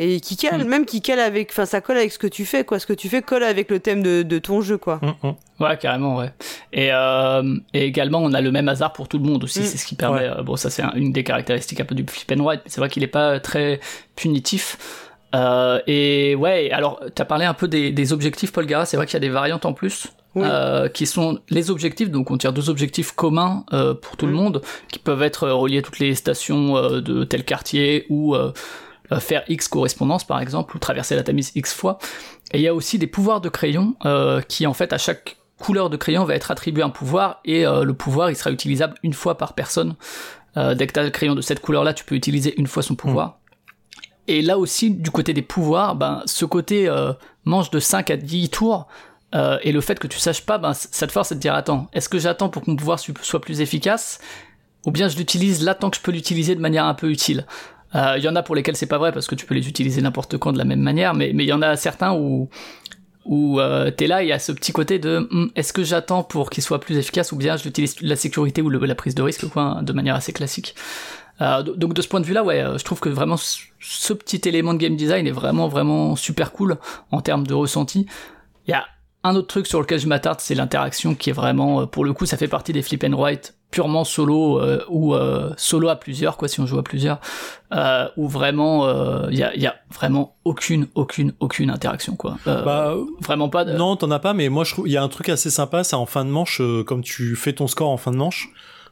Et 0.00 0.20
qui 0.20 0.36
cale, 0.36 0.64
Mm. 0.64 0.68
même 0.68 0.86
qui 0.86 1.02
cale 1.02 1.18
avec. 1.18 1.50
Enfin, 1.50 1.66
ça 1.66 1.80
colle 1.80 1.96
avec 1.96 2.12
ce 2.12 2.20
que 2.20 2.28
tu 2.28 2.44
fais, 2.46 2.62
quoi. 2.64 2.78
Ce 2.78 2.86
que 2.86 2.92
tu 2.92 3.08
fais 3.08 3.20
colle 3.20 3.42
avec 3.42 3.68
le 3.68 3.80
thème 3.80 4.00
de, 4.02 4.22
de 4.22 4.38
ton 4.38 4.60
jeu, 4.60 4.78
quoi. 4.78 5.00
Hum, 5.02 5.14
hum. 5.24 5.34
Ouais, 5.58 5.76
carrément, 5.76 6.16
ouais. 6.18 6.30
Et, 6.72 6.90
euh, 6.92 7.56
et 7.74 7.84
également, 7.86 8.20
on 8.22 8.32
a 8.32 8.40
le 8.40 8.52
même 8.52 8.68
hasard 8.68 8.92
pour 8.92 9.08
tout 9.08 9.18
le 9.18 9.24
monde 9.24 9.42
aussi. 9.42 9.58
Mm. 9.60 9.64
C'est 9.64 9.76
ce 9.76 9.86
qui 9.86 9.96
permet. 9.96 10.22
euh, 10.28 10.42
bon, 10.42 10.54
ça, 10.54 10.70
c'est 10.70 10.82
un- 10.82 10.92
une 10.94 11.10
des 11.12 11.24
caractéristiques 11.24 11.80
un 11.80 11.84
peu 11.84 11.96
du 11.96 12.04
flip 12.06 12.30
and 12.30 12.44
write, 12.44 12.60
mais 12.64 12.70
c'est 12.70 12.80
vrai 12.80 12.88
qu'il 12.88 13.02
est 13.02 13.06
pas 13.08 13.40
très 13.40 13.80
punitif. 14.14 14.76
Euh, 15.34 15.80
et 15.88 16.34
ouais, 16.36 16.70
alors, 16.70 17.00
t'as 17.14 17.24
parlé 17.24 17.44
un 17.44 17.54
peu 17.54 17.66
des, 17.66 17.90
des 17.90 18.12
objectifs, 18.12 18.52
Paul 18.52 18.66
Gara. 18.66 18.86
C'est 18.86 18.96
vrai 18.96 19.06
qu'il 19.06 19.14
y 19.14 19.16
a 19.16 19.20
des 19.20 19.28
variantes 19.28 19.66
en 19.66 19.72
plus. 19.72 20.06
Oui. 20.40 20.48
euh, 20.50 20.88
qui 20.88 21.06
sont 21.06 21.38
les 21.50 21.70
objectifs, 21.70 22.10
donc 22.10 22.30
on 22.30 22.38
tire 22.38 22.52
deux 22.52 22.70
objectifs 22.70 23.12
communs 23.12 23.64
euh, 23.72 23.94
pour 23.94 24.16
tout 24.16 24.26
le 24.26 24.32
Mm. 24.32 24.36
monde, 24.36 24.62
qui 24.90 24.98
peuvent 24.98 25.22
être 25.22 25.44
euh, 25.44 25.54
reliés 25.54 25.78
à 25.78 25.82
toutes 25.82 25.98
les 25.98 26.14
stations 26.14 26.76
euh, 26.76 27.00
de 27.00 27.24
tel 27.24 27.44
quartier 27.44 28.06
ou 28.08 28.34
euh, 28.34 28.52
euh, 29.12 29.20
faire 29.20 29.42
X 29.48 29.68
correspondance 29.68 30.24
par 30.24 30.40
exemple, 30.40 30.76
ou 30.76 30.78
traverser 30.78 31.16
la 31.16 31.22
Tamise 31.22 31.52
X 31.54 31.72
fois. 31.74 31.98
Et 32.52 32.58
il 32.58 32.62
y 32.62 32.68
a 32.68 32.74
aussi 32.74 32.98
des 32.98 33.06
pouvoirs 33.06 33.40
de 33.40 33.48
crayon 33.48 33.94
euh, 34.04 34.40
qui 34.42 34.66
en 34.66 34.74
fait 34.74 34.92
à 34.92 34.98
chaque 34.98 35.36
couleur 35.58 35.90
de 35.90 35.96
crayon 35.96 36.24
va 36.24 36.34
être 36.34 36.50
attribué 36.50 36.82
un 36.82 36.90
pouvoir 36.90 37.40
et 37.44 37.66
euh, 37.66 37.82
le 37.84 37.92
pouvoir 37.94 38.30
il 38.30 38.36
sera 38.36 38.50
utilisable 38.50 38.94
une 39.02 39.12
fois 39.14 39.36
par 39.36 39.54
personne. 39.54 39.96
Euh, 40.56 40.74
dès 40.74 40.86
que 40.86 40.92
tu 40.92 41.00
as 41.00 41.04
le 41.04 41.10
crayon 41.10 41.34
de 41.34 41.40
cette 41.40 41.60
couleur 41.60 41.84
là, 41.84 41.92
tu 41.94 42.04
peux 42.04 42.14
utiliser 42.14 42.54
une 42.58 42.66
fois 42.66 42.82
son 42.82 42.94
pouvoir. 42.94 43.38
Et 44.28 44.42
là 44.42 44.58
aussi, 44.58 44.90
du 44.90 45.10
côté 45.10 45.32
des 45.32 45.42
pouvoirs, 45.42 45.94
ben, 45.96 46.22
ce 46.26 46.44
côté 46.44 46.86
euh, 46.88 47.12
manche 47.44 47.70
de 47.70 47.80
5 47.80 48.10
à 48.10 48.16
10 48.16 48.50
tours, 48.50 48.86
euh, 49.34 49.58
et 49.62 49.72
le 49.72 49.80
fait 49.80 49.98
que 49.98 50.06
tu 50.06 50.18
saches 50.18 50.42
pas, 50.46 50.58
ben, 50.58 50.72
ça 50.74 51.06
te 51.06 51.12
force 51.12 51.32
à 51.32 51.34
te 51.34 51.40
dire, 51.40 51.54
attends, 51.54 51.88
est-ce 51.92 52.08
que 52.08 52.18
j'attends 52.18 52.48
pour 52.48 52.62
que 52.62 52.70
mon 52.70 52.76
pouvoir 52.76 52.98
soit 52.98 53.40
plus 53.40 53.60
efficace 53.60 54.20
Ou 54.86 54.90
bien 54.90 55.08
je 55.08 55.16
l'utilise 55.16 55.62
là 55.64 55.74
tant 55.74 55.90
que 55.90 55.96
je 55.96 56.02
peux 56.02 56.12
l'utiliser 56.12 56.54
de 56.54 56.60
manière 56.60 56.84
un 56.86 56.94
peu 56.94 57.10
utile 57.10 57.46
Euh, 57.94 58.14
Il 58.18 58.24
y 58.24 58.28
en 58.28 58.36
a 58.36 58.42
pour 58.42 58.54
lesquels 58.54 58.76
c'est 58.76 58.86
pas 58.86 58.98
vrai, 58.98 59.12
parce 59.12 59.26
que 59.26 59.34
tu 59.34 59.46
peux 59.46 59.54
les 59.54 59.68
utiliser 59.68 60.00
n'importe 60.02 60.36
quand 60.38 60.52
de 60.52 60.58
la 60.58 60.64
même 60.64 60.80
manière, 60.80 61.14
mais 61.14 61.32
mais 61.34 61.44
il 61.44 61.48
y 61.48 61.52
en 61.52 61.62
a 61.62 61.76
certains 61.76 62.12
où 62.14 62.48
où 63.24 63.60
euh, 63.60 63.90
t'es 63.90 64.06
là, 64.06 64.22
y 64.22 64.32
a 64.32 64.38
ce 64.38 64.52
petit 64.52 64.72
côté 64.72 64.98
de 64.98 65.28
Hum, 65.30 65.50
est-ce 65.54 65.72
que 65.74 65.84
j'attends 65.84 66.22
pour 66.22 66.48
qu'il 66.50 66.62
soit 66.62 66.80
plus 66.80 66.96
efficace 66.96 67.32
ou 67.32 67.36
bien 67.36 67.56
je 67.58 67.64
l'utilise 67.64 68.00
la 68.00 68.16
sécurité 68.16 68.62
ou 68.62 68.70
le- 68.70 68.78
la 68.86 68.94
prise 68.94 69.14
de 69.14 69.22
risque 69.22 69.46
quoi, 69.48 69.62
hein, 69.62 69.82
de 69.82 69.92
manière 69.92 70.14
assez 70.16 70.32
classique. 70.32 70.74
Euh, 71.42 71.62
do- 71.62 71.76
donc 71.76 71.92
de 71.94 72.00
ce 72.02 72.08
point 72.08 72.20
de 72.20 72.26
vue-là, 72.26 72.42
ouais, 72.44 72.60
euh, 72.62 72.78
je 72.78 72.84
trouve 72.84 73.00
que 73.00 73.08
vraiment 73.10 73.36
ce 73.80 74.12
petit 74.14 74.40
élément 74.48 74.72
de 74.74 74.78
game 74.78 74.96
design 74.96 75.26
est 75.26 75.30
vraiment 75.32 75.68
vraiment 75.68 76.16
super 76.16 76.52
cool 76.52 76.78
en 77.10 77.20
termes 77.20 77.46
de 77.46 77.54
ressenti. 77.54 78.06
Il 78.66 78.70
y 78.70 78.74
a 78.74 78.84
un 79.24 79.34
autre 79.34 79.48
truc 79.48 79.66
sur 79.66 79.80
lequel 79.80 79.98
je 79.98 80.06
m'attarde, 80.06 80.40
c'est 80.40 80.54
l'interaction 80.54 81.14
qui 81.14 81.30
est 81.30 81.32
vraiment, 81.32 81.82
euh, 81.82 81.86
pour 81.86 82.04
le 82.04 82.12
coup, 82.12 82.26
ça 82.26 82.36
fait 82.36 82.48
partie 82.48 82.72
des 82.72 82.82
flip 82.82 83.04
and 83.04 83.16
write 83.16 83.54
purement 83.70 84.04
solo 84.04 84.60
euh, 84.60 84.82
ou 84.88 85.14
euh, 85.14 85.52
solo 85.56 85.88
à 85.88 85.96
plusieurs, 85.96 86.36
quoi, 86.36 86.48
si 86.48 86.60
on 86.60 86.66
joue 86.66 86.78
à 86.78 86.82
plusieurs, 86.82 87.20
euh, 87.72 88.08
où 88.16 88.28
vraiment 88.28 88.88
il 89.28 89.36
y, 89.36 89.42
a, 89.42 89.54
y 89.56 89.66
a 89.66 89.76
vraiment 89.92 90.36
aucune 90.44 90.86
aucune 90.94 91.32
aucune 91.40 91.70
interaction, 91.70 92.16
quoi. 92.16 92.38
Bah, 92.46 92.94
vraiment 93.20 93.48
pas. 93.48 93.64
De... 93.64 93.72
Non, 93.74 93.96
t'en 93.96 94.10
as 94.10 94.18
pas, 94.18 94.32
mais 94.32 94.48
moi 94.48 94.64
je 94.64 94.72
trouve 94.72 94.88
il 94.88 94.92
y 94.92 94.96
a 94.96 95.02
un 95.02 95.08
truc 95.08 95.28
assez 95.28 95.50
sympa, 95.50 95.84
c'est 95.84 95.96
en 95.96 96.06
fin 96.06 96.24
de 96.24 96.30
manche, 96.30 96.62
comme 96.86 97.02
tu 97.02 97.36
fais 97.36 97.52
ton 97.52 97.66
score 97.66 97.90
en 97.90 97.98
fin 97.98 98.10
de 98.10 98.16
manche, 98.16 98.48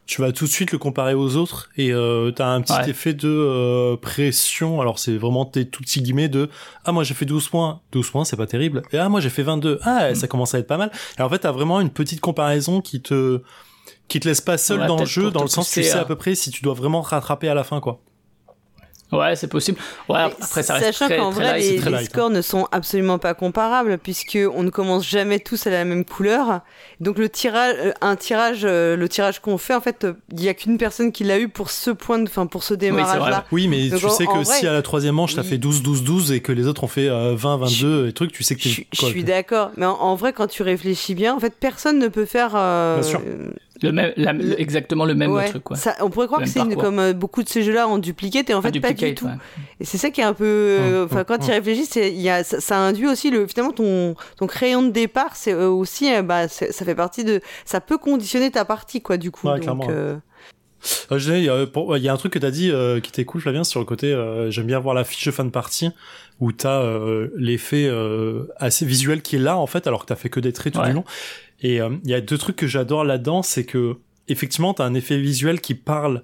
tu 0.07 0.21
vas 0.21 0.31
tout 0.31 0.45
de 0.45 0.49
suite 0.49 0.71
le 0.71 0.77
comparer 0.77 1.13
aux 1.13 1.35
autres 1.35 1.69
et 1.77 1.91
euh, 1.91 2.31
t'as 2.31 2.47
un 2.47 2.61
petit 2.61 2.71
Ouais. 2.73 2.89
effet 2.89 3.13
de 3.13 3.27
euh, 3.29 3.97
pression. 3.97 4.79
Alors 4.81 4.99
c'est 4.99 5.17
vraiment 5.17 5.45
tes 5.45 5.67
tout 5.67 5.83
petits 5.83 6.01
guillemets 6.01 6.29
de 6.29 6.49
ah 6.85 6.91
moi 6.93 7.03
j'ai 7.03 7.13
fait 7.13 7.25
12 7.25 7.49
points, 7.49 7.81
12 7.91 8.09
points 8.09 8.23
c'est 8.25 8.37
pas 8.37 8.47
terrible. 8.47 8.81
Et 8.93 8.97
ah 8.97 9.09
moi 9.09 9.19
j'ai 9.19 9.29
fait 9.29 9.43
22, 9.43 9.79
ah 9.83 10.11
Mm. 10.11 10.15
ça 10.15 10.27
commence 10.27 10.55
à 10.55 10.59
être 10.59 10.67
pas 10.67 10.77
mal. 10.77 10.91
Et 11.19 11.21
en 11.21 11.29
fait 11.29 11.39
t'as 11.39 11.51
vraiment 11.51 11.81
une 11.81 11.89
petite 11.89 12.21
comparaison 12.21 12.79
qui 12.81 13.01
te 13.01 13.41
qui 14.07 14.19
te 14.21 14.27
laisse 14.27 14.39
pas 14.41 14.57
seul 14.57 14.79
Ouais, 14.79 14.87
dans 14.87 14.97
le 14.99 15.05
jeu, 15.05 15.29
dans 15.31 15.41
le 15.43 15.49
sens 15.49 15.69
que 15.69 15.81
tu 15.81 15.83
sais 15.85 15.91
à- 15.97 16.01
à 16.01 16.05
peu 16.05 16.15
près 16.15 16.33
si 16.35 16.49
tu 16.51 16.63
dois 16.63 16.73
vraiment 16.73 17.01
rattraper 17.01 17.49
à 17.49 17.53
la 17.53 17.63
fin 17.65 17.79
quoi. 17.81 17.99
Ouais, 19.11 19.37
c'est 19.37 19.47
possible. 19.47 19.79
Ouais, 20.09 20.17
après 20.19 20.63
ça 20.63 20.73
reste 20.73 20.85
Sachant 20.87 21.05
très, 21.05 21.17
qu'en 21.17 21.31
très 21.31 21.41
vrai, 21.43 21.59
light, 21.59 21.71
les, 21.85 21.91
light, 21.91 21.93
hein. 21.95 22.05
scores 22.11 22.29
ne 22.29 22.41
sont 22.41 22.67
absolument 22.73 23.19
pas 23.19 23.33
comparables 23.33 23.97
puisque 23.99 24.37
on 24.53 24.63
ne 24.63 24.69
commence 24.69 25.07
jamais 25.07 25.39
tous 25.39 25.65
à 25.65 25.69
la 25.69 25.85
même 25.85 26.03
couleur. 26.03 26.59
Donc 26.99 27.17
le 27.17 27.29
tirage, 27.29 27.75
euh, 27.79 27.91
un 28.01 28.17
tirage, 28.17 28.61
euh, 28.65 28.97
le 28.97 29.07
tirage 29.07 29.39
qu'on 29.39 29.57
fait, 29.57 29.73
en 29.75 29.79
fait, 29.79 30.03
euh, 30.03 30.13
il 30.33 30.43
y 30.43 30.49
a 30.49 30.53
qu'une 30.53 30.77
personne 30.77 31.13
qui 31.13 31.23
l'a 31.23 31.39
eu 31.39 31.47
pour 31.47 31.71
ce 31.71 31.89
point, 31.91 32.19
de, 32.19 32.25
enfin 32.27 32.47
pour 32.47 32.63
ce 32.63 32.73
démarrage-là. 32.73 33.45
Oui, 33.53 33.69
mais 33.69 33.87
Donc, 33.87 33.99
tu 34.01 34.05
en- 34.07 34.09
sais 34.09 34.25
que 34.25 34.31
vrai, 34.43 34.43
si 34.43 34.67
à 34.67 34.73
la 34.73 34.81
troisième 34.81 35.15
manche 35.15 35.35
t'as 35.35 35.43
fait 35.43 35.57
12, 35.57 35.83
12, 35.83 36.03
12 36.03 36.31
et 36.33 36.41
que 36.41 36.51
les 36.51 36.67
autres 36.67 36.83
ont 36.83 36.87
fait 36.87 37.07
euh, 37.07 37.33
20, 37.33 37.57
22 37.57 38.07
et 38.09 38.11
trucs, 38.13 38.33
tu 38.33 38.43
sais 38.43 38.55
que 38.55 38.61
Je, 38.63 38.67
suis- 38.69 38.87
je 38.93 38.99
quoi, 38.99 39.09
suis 39.09 39.23
d'accord, 39.23 39.71
mais 39.77 39.85
en, 39.85 39.93
en 39.93 40.15
vrai, 40.15 40.33
quand 40.33 40.47
tu 40.47 40.63
réfléchis 40.63 41.15
bien, 41.15 41.33
en 41.33 41.39
fait, 41.39 41.53
personne 41.57 41.97
ne 41.99 42.09
peut 42.09 42.25
faire. 42.25 42.51
euh, 42.55 42.99
Bien 42.99 43.09
sûr. 43.09 43.21
Le 43.81 43.91
même, 43.91 44.13
la- 44.17 44.33
Le- 44.33 44.59
exactement 44.59 45.05
le 45.05 45.15
même 45.15 45.31
ouais, 45.31 45.49
truc, 45.49 45.63
quoi. 45.63 45.75
ça- 45.77 45.95
on 46.01 46.09
pourrait 46.09 46.27
croire 46.27 46.41
que 46.41 46.47
c'est 46.47 46.59
comme 46.75 46.99
euh, 46.99 47.13
beaucoup 47.13 47.43
de 47.43 47.49
ces 47.49 47.63
jeux-là 47.63 47.87
en 47.87 47.97
duplicate, 47.97 48.49
et 48.49 48.53
en 48.53 48.61
fait, 48.61 48.79
pas 48.79 48.93
du 48.93 49.15
tout. 49.15 49.25
ouais. 49.25 49.31
Et 49.79 49.85
c'est 49.85 49.97
ça 49.97 50.09
qui 50.09 50.21
est 50.21 50.25
un 50.25 50.33
peu. 50.33 50.45
euh, 50.45 50.99
Hum, 51.01 51.05
Enfin, 51.05 51.19
hum, 51.19 51.25
quand 51.25 51.37
tu 51.37 51.45
y 51.45 51.49
hum. 51.49 51.53
réfléchis, 51.55 51.85
c'est- 51.85 52.11
il 52.11 52.21
y 52.21 52.29
a, 52.29 52.43
ça, 52.43 52.59
ça 52.59 52.77
induit 52.77 53.07
aussi 53.07 53.29
le. 53.29 53.47
Finalement, 53.47 53.73
ton, 53.73 54.15
ton 54.37 54.47
crayon 54.47 54.81
de 54.83 54.89
départ, 54.91 55.35
c'est 55.35 55.53
euh, 55.53 55.69
aussi. 55.69 56.13
euh, 56.13 56.21
bah, 56.21 56.47
ça 56.47 56.67
fait 56.85 56.95
partie 56.95 57.23
de. 57.23 57.41
Ça 57.65 57.81
peut 57.81 57.97
conditionner 57.97 58.51
ta 58.51 58.65
partie, 58.65 59.01
quoi, 59.01 59.17
du 59.17 59.31
coup. 59.31 59.47
Ouais, 59.47 59.59
donc, 59.59 59.89
euh, 59.89 60.17
il 61.11 61.43
y, 61.43 61.49
a 62.09 62.13
un 62.13 62.17
truc 62.17 62.33
que 62.33 62.39
t'as 62.39 62.51
dit 62.51 62.71
euh, 62.71 62.99
qui 62.99 63.09
était 63.09 63.25
cool, 63.25 63.41
Flavien, 63.41 63.63
sur 63.63 63.79
le 63.79 63.85
côté. 63.85 64.13
Euh, 64.13 64.51
J'aime 64.51 64.67
bien 64.67 64.79
voir 64.79 64.93
la 64.95 65.03
fiche 65.03 65.25
de 65.25 65.31
fin 65.31 65.43
de 65.43 65.49
partie 65.49 65.89
où 66.39 66.51
t'as 66.51 66.81
euh, 66.81 67.29
l'effet 67.35 67.89
assez 68.57 68.85
visuel 68.85 69.21
qui 69.21 69.37
est 69.37 69.39
là 69.39 69.57
en 69.57 69.67
fait, 69.67 69.87
alors 69.87 70.01
que 70.01 70.05
t'as 70.07 70.15
fait 70.15 70.29
que 70.29 70.39
des 70.39 70.53
traits 70.53 70.73
tout 70.73 70.81
du 70.83 70.91
long. 70.93 71.03
Et 71.61 71.77
il 71.77 72.09
y 72.09 72.13
a 72.13 72.21
deux 72.21 72.37
trucs 72.37 72.55
que 72.55 72.67
j'adore 72.67 73.03
là-dedans, 73.03 73.41
c'est 73.41 73.65
que 73.65 73.97
effectivement 74.27 74.73
t'as 74.73 74.85
un 74.85 74.93
effet 74.93 75.17
visuel 75.17 75.59
qui 75.61 75.73
parle 75.73 76.23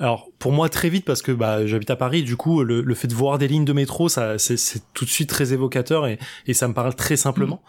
alors 0.00 0.28
pour 0.38 0.52
moi 0.52 0.68
très 0.68 0.88
vite 0.88 1.04
parce 1.04 1.22
que 1.22 1.32
bah 1.32 1.66
j'habite 1.66 1.90
à 1.90 1.96
Paris, 1.96 2.22
du 2.22 2.36
coup 2.36 2.62
le, 2.62 2.82
le, 2.82 2.94
fait 2.94 3.08
de 3.08 3.14
voir 3.14 3.38
des 3.38 3.48
lignes 3.48 3.64
de 3.64 3.72
métro, 3.72 4.08
ça 4.08 4.38
c'est 4.38 4.80
tout 4.94 5.04
de 5.04 5.10
suite 5.10 5.28
très 5.28 5.52
évocateur 5.52 6.06
et, 6.06 6.18
et 6.46 6.54
ça 6.54 6.68
me 6.68 6.74
parle 6.74 6.94
très 6.94 7.16
simplement. 7.16 7.62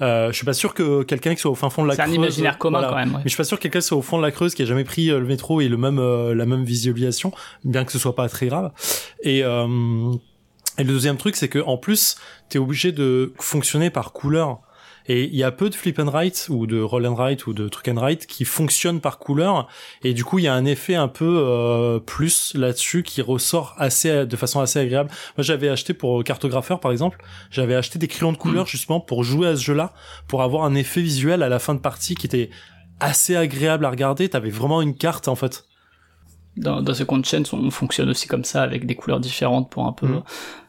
Mm. 0.00 0.02
Euh, 0.02 0.28
je 0.28 0.36
suis 0.36 0.46
pas 0.46 0.54
sûr 0.54 0.72
que 0.72 1.02
quelqu'un 1.02 1.34
qui 1.34 1.42
soit 1.42 1.50
au 1.50 1.54
fin 1.54 1.68
fond 1.68 1.82
de 1.82 1.88
la 1.88 1.96
Creuse, 1.96 2.06
c'est 2.06 2.12
un 2.12 2.14
imaginaire 2.14 2.58
commun 2.58 2.86
quand 2.88 2.96
même. 2.96 3.12
Mais 3.12 3.24
je 3.24 3.28
suis 3.28 3.36
pas 3.36 3.44
sûr 3.44 3.58
que 3.58 3.62
quelqu'un 3.62 3.82
soit 3.82 3.98
au 3.98 4.02
fond 4.02 4.16
de 4.16 4.22
la 4.22 4.30
Creuse 4.30 4.54
qui 4.54 4.62
a 4.62 4.64
jamais 4.64 4.84
pris 4.84 5.10
euh, 5.10 5.20
le 5.20 5.26
métro 5.26 5.60
et 5.60 5.68
le 5.68 5.76
même 5.76 5.98
euh, 5.98 6.34
la 6.34 6.46
même 6.46 6.64
visualisation, 6.64 7.32
bien 7.64 7.84
que 7.84 7.92
ce 7.92 7.98
soit 7.98 8.14
pas 8.14 8.28
très 8.28 8.46
grave. 8.46 8.72
Et 9.22 9.44
euh, 9.44 10.12
et 10.78 10.84
le 10.84 10.92
deuxième 10.92 11.18
truc, 11.18 11.36
c'est 11.36 11.48
que 11.48 11.58
en 11.58 11.76
plus, 11.76 12.16
t'es 12.48 12.58
obligé 12.58 12.92
de 12.92 13.34
fonctionner 13.38 13.90
par 13.90 14.12
couleur. 14.12 14.60
Et 15.06 15.24
il 15.24 15.36
y 15.36 15.42
a 15.42 15.50
peu 15.50 15.68
de 15.68 15.74
flip 15.74 15.98
and 15.98 16.10
write 16.10 16.46
ou 16.48 16.66
de 16.66 16.80
roll 16.80 17.06
and 17.06 17.14
write 17.14 17.46
ou 17.46 17.52
de 17.52 17.68
truc 17.68 17.88
and 17.88 17.96
write 17.96 18.26
qui 18.26 18.44
fonctionnent 18.44 19.00
par 19.00 19.18
couleur. 19.18 19.68
Et 20.02 20.14
du 20.14 20.24
coup, 20.24 20.38
il 20.38 20.44
y 20.44 20.48
a 20.48 20.54
un 20.54 20.64
effet 20.64 20.94
un 20.94 21.08
peu 21.08 21.42
euh, 21.46 21.98
plus 21.98 22.54
là-dessus 22.54 23.02
qui 23.02 23.20
ressort 23.20 23.74
assez 23.76 24.24
de 24.24 24.36
façon 24.36 24.60
assez 24.60 24.78
agréable. 24.78 25.10
Moi, 25.36 25.44
j'avais 25.44 25.68
acheté 25.68 25.92
pour 25.92 26.24
cartographeur 26.24 26.80
par 26.80 26.90
exemple, 26.90 27.22
j'avais 27.50 27.74
acheté 27.74 27.98
des 27.98 28.08
crayons 28.08 28.32
de 28.32 28.38
couleur 28.38 28.64
hmm. 28.64 28.68
justement 28.68 29.00
pour 29.00 29.24
jouer 29.24 29.48
à 29.48 29.56
ce 29.56 29.62
jeu-là, 29.62 29.92
pour 30.26 30.42
avoir 30.42 30.64
un 30.64 30.74
effet 30.74 31.02
visuel 31.02 31.42
à 31.42 31.48
la 31.48 31.58
fin 31.58 31.74
de 31.74 31.80
partie 31.80 32.14
qui 32.14 32.26
était 32.26 32.50
assez 32.98 33.36
agréable 33.36 33.84
à 33.84 33.90
regarder. 33.90 34.28
T'avais 34.28 34.50
vraiment 34.50 34.80
une 34.80 34.96
carte 34.96 35.28
en 35.28 35.34
fait. 35.34 35.66
Dans, 36.56 36.80
dans 36.80 36.94
ce 36.94 37.02
compte 37.02 37.26
chaîne, 37.26 37.44
on 37.52 37.70
fonctionne 37.70 38.08
aussi 38.08 38.28
comme 38.28 38.44
ça 38.44 38.62
avec 38.62 38.86
des 38.86 38.94
couleurs 38.94 39.18
différentes 39.18 39.70
pour 39.70 39.86
un 39.86 39.92
peu. 39.92 40.06
Hmm 40.06 40.22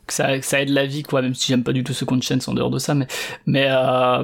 que 0.08 0.14
ça, 0.14 0.42
ça 0.42 0.62
aide 0.62 0.70
la 0.70 0.86
vie, 0.86 1.04
quoi, 1.04 1.22
même 1.22 1.36
si 1.36 1.48
j'aime 1.48 1.64
pas 1.64 1.74
du 1.74 1.84
tout 1.84 1.94
ce 1.94 2.06
compte 2.06 2.24
chaîne 2.24 2.40
en 2.48 2.54
dehors 2.54 2.70
de 2.70 2.80
ça, 2.80 2.94
mais, 2.94 3.08
mais, 3.46 3.68
euh, 3.70 4.24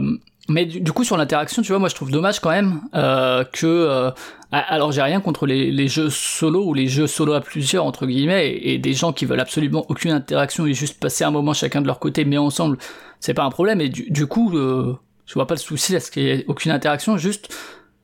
mais 0.50 0.66
du, 0.66 0.92
coup 0.92 1.04
sur 1.04 1.18
l'interaction, 1.18 1.62
tu 1.62 1.70
vois, 1.70 1.80
moi 1.80 1.90
je 1.90 1.96
trouve 1.96 2.12
dommage 2.12 2.40
quand 2.40 2.50
même 2.50 2.82
euh, 2.96 3.44
que, 3.44 3.68
euh, 3.68 4.12
alors 4.52 4.92
j'ai 4.92 5.02
rien 5.02 5.22
contre 5.22 5.46
les, 5.46 5.72
les, 5.72 5.88
jeux 5.88 6.10
solo 6.10 6.66
ou 6.66 6.74
les 6.74 6.88
jeux 6.88 7.08
solo 7.08 7.34
à 7.34 7.42
plusieurs 7.42 7.86
entre 7.86 8.06
guillemets 8.06 8.60
et, 8.62 8.78
des 8.78 8.94
gens 8.94 9.14
qui 9.14 9.26
veulent 9.26 9.40
absolument 9.40 9.86
aucune 9.90 10.12
interaction 10.12 10.66
et 10.66 10.74
juste 10.74 11.00
passer 11.00 11.24
un 11.24 11.32
moment 11.32 11.54
chacun 11.54 11.82
de 11.82 11.88
leur 11.88 12.00
côté, 12.00 12.26
mais 12.26 12.38
ensemble, 12.38 12.78
c'est 13.20 13.34
pas 13.34 13.44
un 13.44 13.50
problème. 13.50 13.80
Et 13.80 13.90
du, 13.90 14.10
du 14.10 14.28
coup, 14.28 14.56
euh, 14.58 14.98
je 15.26 15.34
vois 15.36 15.48
pas 15.48 15.56
le 15.56 15.60
souci 15.60 15.96
à 15.96 16.02
ce 16.02 16.12
qu'il 16.12 16.24
y 16.24 16.30
ait 16.30 16.46
aucune 16.48 16.72
interaction, 16.72 17.18
juste. 17.18 17.56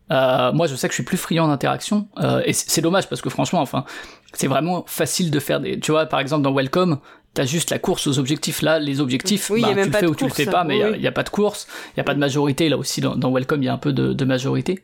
Euh, 0.10 0.54
moi, 0.54 0.68
je 0.68 0.76
sais 0.76 0.88
que 0.88 0.94
je 0.94 0.98
suis 0.98 1.04
plus 1.04 1.18
friand 1.18 1.50
d'interaction, 1.50 2.08
euh, 2.20 2.42
et 2.46 2.54
c'est 2.54 2.80
dommage 2.80 3.10
parce 3.10 3.22
que 3.22 3.30
franchement, 3.30 3.60
enfin, 3.60 3.84
c'est 4.32 4.48
vraiment 4.48 4.86
facile 4.88 5.32
de 5.32 5.40
faire 5.42 5.60
des. 5.60 5.80
Tu 5.80 5.92
vois, 5.92 6.06
par 6.06 6.22
exemple 6.22 6.44
dans 6.44 6.54
Welcome, 6.54 7.00
t'as 7.38 7.46
juste 7.46 7.70
la 7.70 7.78
course 7.78 8.08
aux 8.08 8.18
objectifs. 8.18 8.64
Là, 8.64 8.80
les 8.80 9.00
objectifs, 9.00 9.52
bah, 9.52 9.58
tu 9.70 9.76
le 9.76 9.92
fais 9.92 10.08
ou 10.08 10.16
tu 10.16 10.24
le 10.24 10.32
fais 10.32 10.48
pas, 10.48 10.64
mais 10.64 10.80
il 10.96 11.00
n'y 11.00 11.08
a, 11.08 11.12
pas 11.12 11.22
de 11.22 11.30
course, 11.30 11.68
il 11.90 11.98
n'y 11.98 12.02
a 12.02 12.04
pas 12.04 12.16
de 12.16 12.20
majorité. 12.20 12.68
Là 12.68 12.78
aussi, 12.78 13.00
dans, 13.00 13.16
dans 13.16 13.32
Welcome, 13.32 13.62
il 13.62 13.68
y 13.68 13.70
a 13.70 13.74
un 13.74 13.78
peu 13.78 13.94
de, 13.94 14.12
de 14.12 14.26
majorité. 14.26 14.84